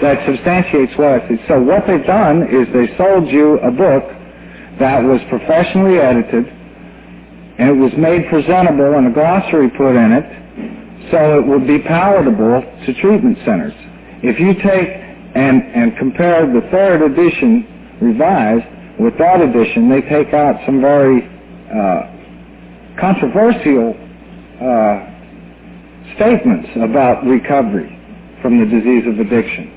that 0.00 0.24
substantiates 0.26 0.96
what 0.96 1.08
I 1.08 1.28
said. 1.28 1.44
So 1.46 1.60
what 1.60 1.86
they've 1.86 2.06
done 2.06 2.42
is 2.42 2.66
they 2.72 2.96
sold 2.96 3.28
you 3.28 3.58
a 3.60 3.70
book 3.70 4.04
that 4.80 5.04
was 5.04 5.20
professionally 5.28 5.98
edited 5.98 6.46
and 7.58 7.70
it 7.70 7.78
was 7.78 7.92
made 7.96 8.26
presentable 8.28 8.98
and 8.98 9.06
a 9.06 9.12
glossary 9.12 9.70
put 9.70 9.94
in 9.94 10.10
it 10.10 11.10
so 11.10 11.38
it 11.38 11.46
would 11.46 11.66
be 11.66 11.78
palatable 11.78 12.62
to 12.86 12.94
treatment 13.00 13.38
centers. 13.44 13.74
If 14.22 14.40
you 14.40 14.54
take 14.54 14.88
and, 15.36 15.62
and 15.74 15.96
compare 15.98 16.46
the 16.46 16.66
third 16.70 17.02
edition 17.02 17.98
revised 18.00 18.66
with 18.98 19.18
that 19.18 19.40
edition, 19.40 19.88
they 19.88 20.02
take 20.02 20.32
out 20.34 20.56
some 20.66 20.80
very 20.80 21.22
uh, 21.68 22.10
controversial 23.00 23.94
uh, 24.60 26.14
statements 26.16 26.70
about 26.76 27.24
recovery 27.26 27.90
from 28.40 28.58
the 28.60 28.66
disease 28.66 29.04
of 29.06 29.18
addiction. 29.18 29.70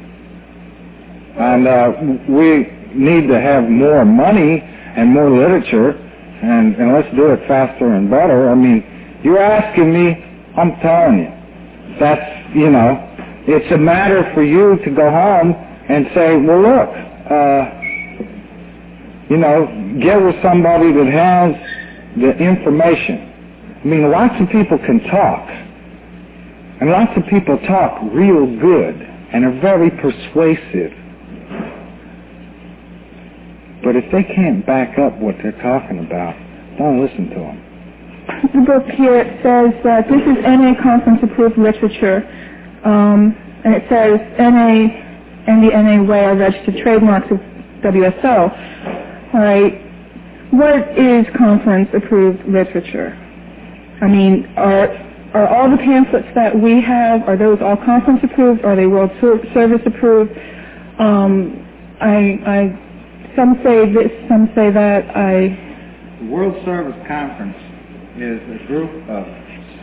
And 1.38 1.68
uh, 1.68 1.92
we 2.30 2.68
need 2.94 3.28
to 3.28 3.40
have 3.40 3.70
more 3.70 4.06
money 4.06 4.62
and 4.62 5.10
more 5.14 5.30
literature, 5.30 5.92
and, 5.92 6.76
and 6.76 6.94
let's 6.94 7.10
do 7.16 7.32
it 7.32 7.48
faster 7.48 7.94
and 7.94 8.10
better. 8.10 8.50
I 8.50 8.56
mean, 8.56 9.20
you're 9.24 9.40
asking 9.40 9.94
me 9.94 10.28
I'm 10.58 10.76
telling 10.82 11.20
you, 11.20 11.98
that's, 12.00 12.56
you 12.56 12.72
know, 12.72 12.98
it's 13.46 13.72
a 13.72 13.78
matter 13.78 14.30
for 14.34 14.44
you 14.44 14.78
to 14.84 14.90
go 14.90 15.08
home 15.08 15.54
and 15.54 16.08
say, 16.16 16.36
well, 16.36 16.62
look, 16.62 16.90
uh, 17.30 17.77
you 19.30 19.38
know, 19.38 19.68
get 20.02 20.22
with 20.22 20.36
somebody 20.42 20.92
that 20.92 21.08
has 21.08 21.54
the 22.18 22.32
information. 22.38 23.80
I 23.84 23.88
mean, 23.88 24.10
lots 24.10 24.34
of 24.42 24.50
people 24.50 24.78
can 24.80 25.00
talk, 25.12 25.48
and 26.80 26.90
lots 26.90 27.12
of 27.18 27.26
people 27.28 27.58
talk 27.68 28.00
real 28.12 28.46
good 28.60 28.96
and 29.34 29.46
are 29.46 29.60
very 29.60 29.92
persuasive. 29.92 30.94
But 33.84 33.96
if 33.96 34.12
they 34.12 34.24
can't 34.24 34.66
back 34.66 34.98
up 34.98 35.18
what 35.20 35.36
they're 35.42 35.62
talking 35.62 36.00
about, 36.00 36.36
don't 36.78 37.02
listen 37.02 37.30
to 37.30 37.36
them 37.36 37.68
the 38.28 38.64
book 38.66 38.86
here 38.96 39.24
says 39.42 39.72
that 39.84 40.08
this 40.10 40.22
is 40.22 40.44
NA 40.44 40.76
conference 40.82 41.20
approved 41.24 41.58
literature, 41.58 42.28
um, 42.84 43.36
and 43.64 43.74
it 43.74 43.84
says 43.90 44.20
NA 44.38 44.92
and 45.48 45.64
the 45.64 45.72
NA 45.72 46.04
way 46.04 46.26
are 46.26 46.36
registered 46.36 46.78
trademarks 46.84 47.32
of 47.32 47.38
WSO. 47.82 49.07
All 49.38 49.44
right, 49.44 49.80
what 50.50 50.98
is 50.98 51.28
conference 51.38 51.90
approved 51.94 52.44
literature? 52.50 53.14
I 54.02 54.08
mean, 54.08 54.52
are 54.58 54.88
are 55.36 55.48
all 55.48 55.70
the 55.70 55.78
pamphlets 55.78 56.26
that 56.34 56.60
we 56.60 56.82
have, 56.82 57.22
are 57.30 57.38
those 57.38 57.60
all 57.62 57.78
conference 57.78 58.22
approved? 58.24 58.66
Are 58.66 58.76
they 58.76 58.88
World 58.88 59.12
Service 59.22 59.82
approved? 59.86 60.32
Um, 60.98 61.62
I, 62.02 62.42
I, 62.48 63.34
some 63.36 63.62
say 63.64 63.94
this, 63.94 64.10
some 64.28 64.50
say 64.56 64.72
that. 64.72 65.06
I. 65.16 65.54
The 66.20 66.32
World 66.32 66.56
Service 66.66 66.98
Conference 67.08 67.58
is 68.18 68.42
a 68.42 68.66
group 68.66 68.90
of 69.08 69.28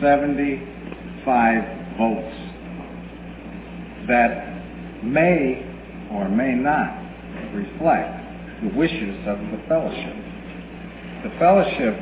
75 0.01 1.63
votes 1.97 2.35
that 4.09 5.05
may 5.05 5.63
or 6.11 6.27
may 6.27 6.55
not 6.55 6.91
reflect 7.55 8.24
the 8.63 8.77
wishes 8.77 9.19
of 9.27 9.39
the 9.51 9.59
fellowship. 9.67 10.15
The 11.23 11.31
fellowship 11.39 11.95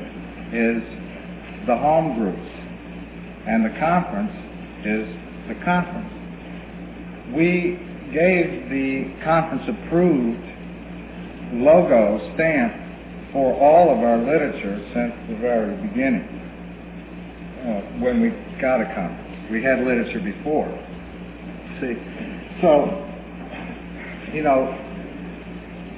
is 0.53 0.83
the 1.65 1.77
home 1.77 2.19
groups, 2.19 2.49
and 3.47 3.65
the 3.65 3.73
conference 3.79 4.31
is 4.85 5.07
the 5.47 5.55
conference. 5.63 6.11
We 7.33 7.79
gave 8.13 8.69
the 8.69 9.15
conference 9.23 9.63
approved 9.67 10.43
logo 11.63 12.19
stamp 12.35 12.73
for 13.33 13.53
all 13.57 13.89
of 13.89 13.99
our 13.99 14.17
literature 14.17 14.77
since 14.93 15.13
the 15.29 15.37
very 15.41 15.75
beginning 15.87 16.27
uh, 17.63 17.81
when 18.03 18.21
we 18.21 18.29
got 18.61 18.81
a 18.81 18.85
conference. 18.93 19.49
We 19.51 19.63
had 19.63 19.79
literature 19.79 20.19
before. 20.19 20.69
See, 21.81 21.95
so, 22.61 23.01
you 24.33 24.43
know, 24.43 24.69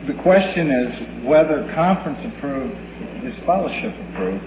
the 0.07 0.13
question 0.21 0.69
is 0.69 1.25
whether 1.25 1.71
conference 1.73 2.19
approved 2.37 2.77
is 3.25 3.33
fellowship 3.45 3.93
approved 4.09 4.45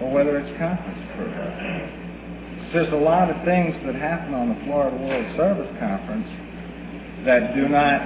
or 0.00 0.10
whether 0.10 0.38
it's 0.38 0.58
conference 0.58 0.98
approved. 1.12 2.72
There's 2.72 2.92
a 2.92 2.96
lot 2.96 3.30
of 3.30 3.36
things 3.44 3.76
that 3.86 3.94
happen 3.94 4.34
on 4.34 4.48
the 4.48 4.58
Florida 4.64 4.96
World 4.96 5.36
Service 5.36 5.70
Conference 5.78 6.26
that 7.24 7.54
do 7.54 7.68
not 7.68 8.02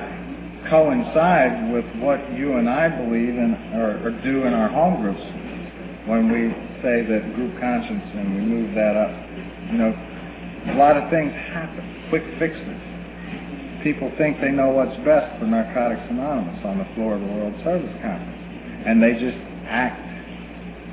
coincide 0.68 1.72
with 1.72 1.86
what 2.02 2.20
you 2.36 2.58
and 2.58 2.68
I 2.68 2.88
believe 2.88 3.34
in 3.38 3.54
or, 3.74 4.02
or 4.04 4.10
do 4.22 4.44
in 4.44 4.52
our 4.52 4.68
home 4.68 5.00
groups 5.00 5.22
when 6.06 6.28
we 6.28 6.50
say 6.82 7.02
that 7.06 7.34
group 7.34 7.58
conscience 7.60 8.04
and 8.14 8.34
we 8.34 8.40
move 8.42 8.74
that 8.74 8.96
up. 8.96 9.14
You 9.70 9.78
know, 9.78 9.92
a 10.74 10.76
lot 10.76 10.96
of 10.96 11.08
things 11.10 11.32
happen, 11.32 12.06
quick 12.10 12.24
fixes. 12.38 12.97
People 13.82 14.10
think 14.18 14.40
they 14.40 14.50
know 14.50 14.70
what's 14.70 14.96
best 15.04 15.38
for 15.38 15.46
Narcotics 15.46 16.02
Anonymous 16.10 16.64
on 16.64 16.78
the 16.78 16.88
floor 16.94 17.14
of 17.14 17.20
the 17.20 17.26
World 17.26 17.54
Service 17.62 17.94
Conference, 18.02 18.84
and 18.86 19.02
they 19.02 19.14
just 19.14 19.38
act 19.70 20.02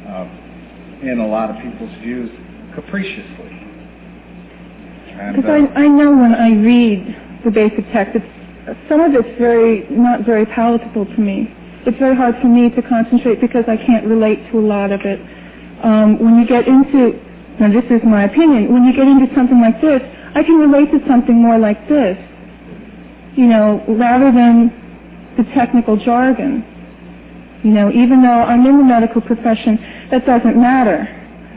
uh, 0.06 0.30
in 1.02 1.20
a 1.20 1.28
lot 1.28 1.50
of 1.50 1.58
people's 1.64 1.94
views 2.02 2.30
capriciously. 2.76 3.52
Because 5.34 5.50
uh, 5.50 5.66
I, 5.74 5.86
I 5.86 5.88
know 5.88 6.12
when 6.12 6.36
I 6.36 6.54
read 6.54 7.42
the 7.44 7.52
basic 7.52 7.90
text, 7.92 8.18
it's, 8.22 8.80
some 8.90 9.02
of 9.02 9.14
it's 9.16 9.38
very 9.40 9.88
not 9.90 10.22
very 10.26 10.46
palatable 10.46 11.06
to 11.06 11.18
me. 11.18 11.50
It's 11.86 11.98
very 11.98 12.16
hard 12.16 12.36
for 12.42 12.48
me 12.48 12.70
to 12.70 12.82
concentrate 12.82 13.42
because 13.42 13.66
I 13.68 13.78
can't 13.78 14.06
relate 14.06 14.42
to 14.52 14.60
a 14.60 14.66
lot 14.66 14.92
of 14.92 15.02
it. 15.02 15.22
Um, 15.84 16.18
when 16.18 16.38
you 16.38 16.46
get 16.46 16.68
into, 16.68 17.14
now 17.60 17.70
this 17.70 17.86
is 17.90 18.02
my 18.04 18.26
opinion, 18.26 18.74
when 18.74 18.86
you 18.86 18.94
get 18.94 19.08
into 19.08 19.30
something 19.34 19.62
like 19.62 19.80
this, 19.82 20.02
I 20.34 20.44
can 20.44 20.58
relate 20.58 20.92
to 20.92 21.00
something 21.08 21.36
more 21.36 21.58
like 21.58 21.88
this, 21.88 22.18
you 23.36 23.48
know, 23.48 23.84
rather 23.88 24.32
than 24.32 24.72
the 25.38 25.44
technical 25.54 25.98
jargon. 25.98 26.64
You 27.64 27.72
know, 27.72 27.90
even 27.92 28.22
though 28.22 28.44
I'm 28.46 28.66
in 28.66 28.78
the 28.78 28.84
medical 28.84 29.22
profession, 29.22 29.80
that 30.12 30.26
doesn't 30.26 30.56
matter. 30.56 31.08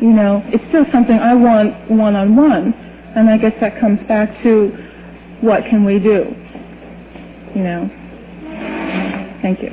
You 0.01 0.11
know, 0.11 0.43
it's 0.47 0.65
still 0.69 0.85
something 0.93 1.19
I 1.19 1.35
want 1.35 1.91
one-on-one. 1.91 2.73
And 3.17 3.29
I 3.29 3.37
guess 3.37 3.53
that 3.61 3.81
comes 3.81 4.01
back 4.09 4.31
to 4.43 4.73
what 5.41 5.63
can 5.71 5.85
we 5.85 5.99
do? 5.99 6.35
You 7.55 7.63
know. 7.63 7.91
Thank 9.43 9.63
you. 9.63 9.71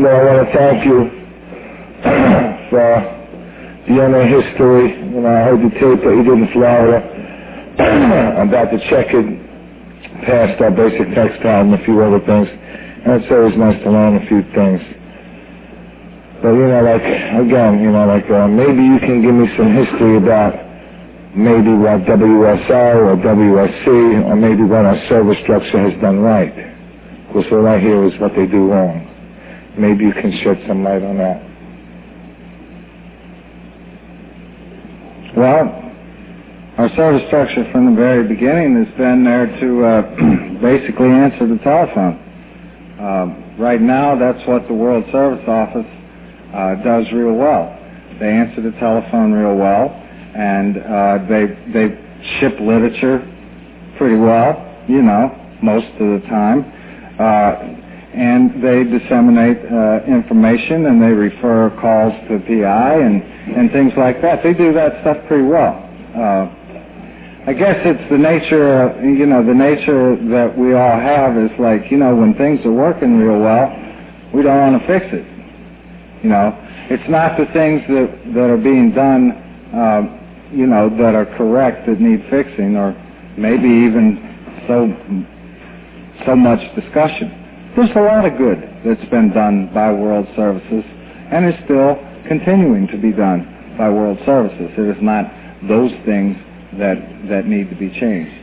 Well, 0.00 0.16
I 0.16 0.24
want 0.24 0.48
to 0.48 0.54
thank 0.56 0.84
you 0.86 1.10
for 2.70 3.22
DNA 3.88 4.24
history. 4.28 4.90
You 5.12 5.20
know, 5.20 5.28
I 5.28 5.44
heard 5.44 5.60
the 5.60 5.70
tape 5.74 6.04
that 6.04 6.14
you 6.16 6.22
did 6.24 6.38
in 6.38 6.52
Florida 6.52 7.02
about 8.42 8.70
the 8.70 8.78
checkered 8.88 9.51
past 10.22 10.60
our 10.62 10.70
basic 10.70 11.14
textile 11.14 11.62
and 11.62 11.74
a 11.74 11.84
few 11.84 12.00
other 12.02 12.20
things. 12.24 12.48
And 12.48 13.22
it's 13.22 13.30
always 13.30 13.56
nice 13.58 13.82
to 13.82 13.90
learn 13.90 14.16
a 14.16 14.24
few 14.26 14.42
things. 14.54 14.80
But 16.42 16.58
you 16.58 16.66
know, 16.66 16.82
like 16.82 17.02
again, 17.02 17.82
you 17.82 17.90
know, 17.90 18.06
like 18.06 18.26
uh, 18.30 18.48
maybe 18.48 18.82
you 18.82 18.98
can 18.98 19.22
give 19.22 19.34
me 19.34 19.46
some 19.56 19.70
history 19.74 20.16
about 20.18 20.54
maybe 21.34 21.70
what 21.70 22.02
WSO 22.02 23.06
or 23.06 23.16
WSC 23.16 23.86
or 24.26 24.36
maybe 24.36 24.62
what 24.62 24.84
our 24.84 24.98
service 25.08 25.38
structure 25.42 25.90
has 25.90 26.00
done 26.00 26.18
right. 26.18 26.54
Because 27.28 27.46
all 27.52 27.66
I 27.66 27.78
hear 27.78 28.04
is 28.04 28.18
what 28.20 28.32
they 28.34 28.46
do 28.46 28.70
wrong. 28.70 29.08
Maybe 29.78 30.04
you 30.04 30.12
can 30.12 30.32
shed 30.42 30.62
some 30.66 30.84
light 30.84 31.02
on 31.02 31.18
that. 31.18 31.52
Well, 35.36 35.91
our 36.82 36.90
service 36.96 37.22
structure 37.28 37.62
from 37.70 37.86
the 37.86 37.94
very 37.94 38.26
beginning 38.26 38.74
has 38.74 38.92
been 38.98 39.22
there 39.22 39.46
to 39.46 39.84
uh, 39.86 40.02
basically 40.60 41.06
answer 41.06 41.46
the 41.46 41.62
telephone. 41.62 42.18
Uh, 42.98 43.54
right 43.56 43.80
now, 43.80 44.18
that's 44.18 44.44
what 44.48 44.66
the 44.66 44.74
World 44.74 45.04
Service 45.12 45.46
Office 45.46 45.86
uh, 46.52 46.82
does 46.82 47.06
real 47.12 47.34
well. 47.38 47.70
They 48.18 48.26
answer 48.26 48.62
the 48.62 48.74
telephone 48.80 49.30
real 49.30 49.54
well, 49.54 49.94
and 49.94 50.78
uh, 50.82 51.18
they 51.30 51.54
they 51.70 51.94
ship 52.40 52.58
literature 52.58 53.22
pretty 53.96 54.16
well, 54.16 54.58
you 54.88 55.02
know, 55.02 55.30
most 55.62 55.86
of 55.86 56.18
the 56.18 56.26
time. 56.26 56.66
And 58.12 58.58
they 58.62 58.82
disseminate 58.82 59.56
information 60.04 60.84
and 60.86 61.00
they 61.00 61.14
refer 61.14 61.70
calls 61.80 62.12
to 62.28 62.40
PI 62.44 62.98
and 62.98 63.70
things 63.70 63.92
like 63.96 64.20
that. 64.20 64.42
They 64.42 64.52
do 64.52 64.74
that 64.74 65.00
stuff 65.00 65.16
pretty 65.28 65.44
well. 65.44 65.78
I 67.44 67.54
guess 67.54 67.74
it's 67.82 68.08
the 68.08 68.18
nature, 68.18 68.94
you 69.02 69.26
know, 69.26 69.42
the 69.44 69.52
nature 69.52 70.14
that 70.30 70.56
we 70.56 70.74
all 70.74 70.94
have 70.94 71.36
is 71.36 71.50
like, 71.58 71.90
you 71.90 71.96
know, 71.98 72.14
when 72.14 72.34
things 72.34 72.64
are 72.64 72.70
working 72.70 73.18
real 73.18 73.40
well, 73.42 73.66
we 74.32 74.46
don't 74.46 74.58
want 74.62 74.78
to 74.78 74.86
fix 74.86 75.06
it. 75.10 75.26
You 76.22 76.30
know, 76.30 76.54
it's 76.86 77.02
not 77.10 77.36
the 77.36 77.46
things 77.50 77.82
that, 77.90 78.14
that 78.38 78.46
are 78.46 78.62
being 78.62 78.94
done, 78.94 79.34
uh, 79.74 80.54
you 80.54 80.70
know, 80.70 80.86
that 81.02 81.18
are 81.18 81.26
correct 81.34 81.90
that 81.90 81.98
need 81.98 82.22
fixing 82.30 82.76
or 82.76 82.94
maybe 83.36 83.66
even 83.66 84.22
so, 84.70 84.86
so 86.24 86.36
much 86.36 86.62
discussion. 86.78 87.26
There's 87.74 87.90
a 87.96 88.06
lot 88.06 88.22
of 88.22 88.38
good 88.38 88.62
that's 88.86 89.10
been 89.10 89.34
done 89.34 89.74
by 89.74 89.90
World 89.90 90.30
Services 90.36 90.84
and 91.34 91.42
is 91.50 91.58
still 91.64 91.98
continuing 92.28 92.86
to 92.86 92.98
be 92.98 93.10
done 93.10 93.74
by 93.76 93.90
World 93.90 94.18
Services. 94.24 94.70
It 94.78 94.94
is 94.94 95.02
not 95.02 95.26
those 95.66 95.90
things 96.06 96.38
that, 96.78 96.96
that 97.30 97.46
need 97.46 97.70
to 97.70 97.76
be 97.76 97.90
changed. 98.00 98.41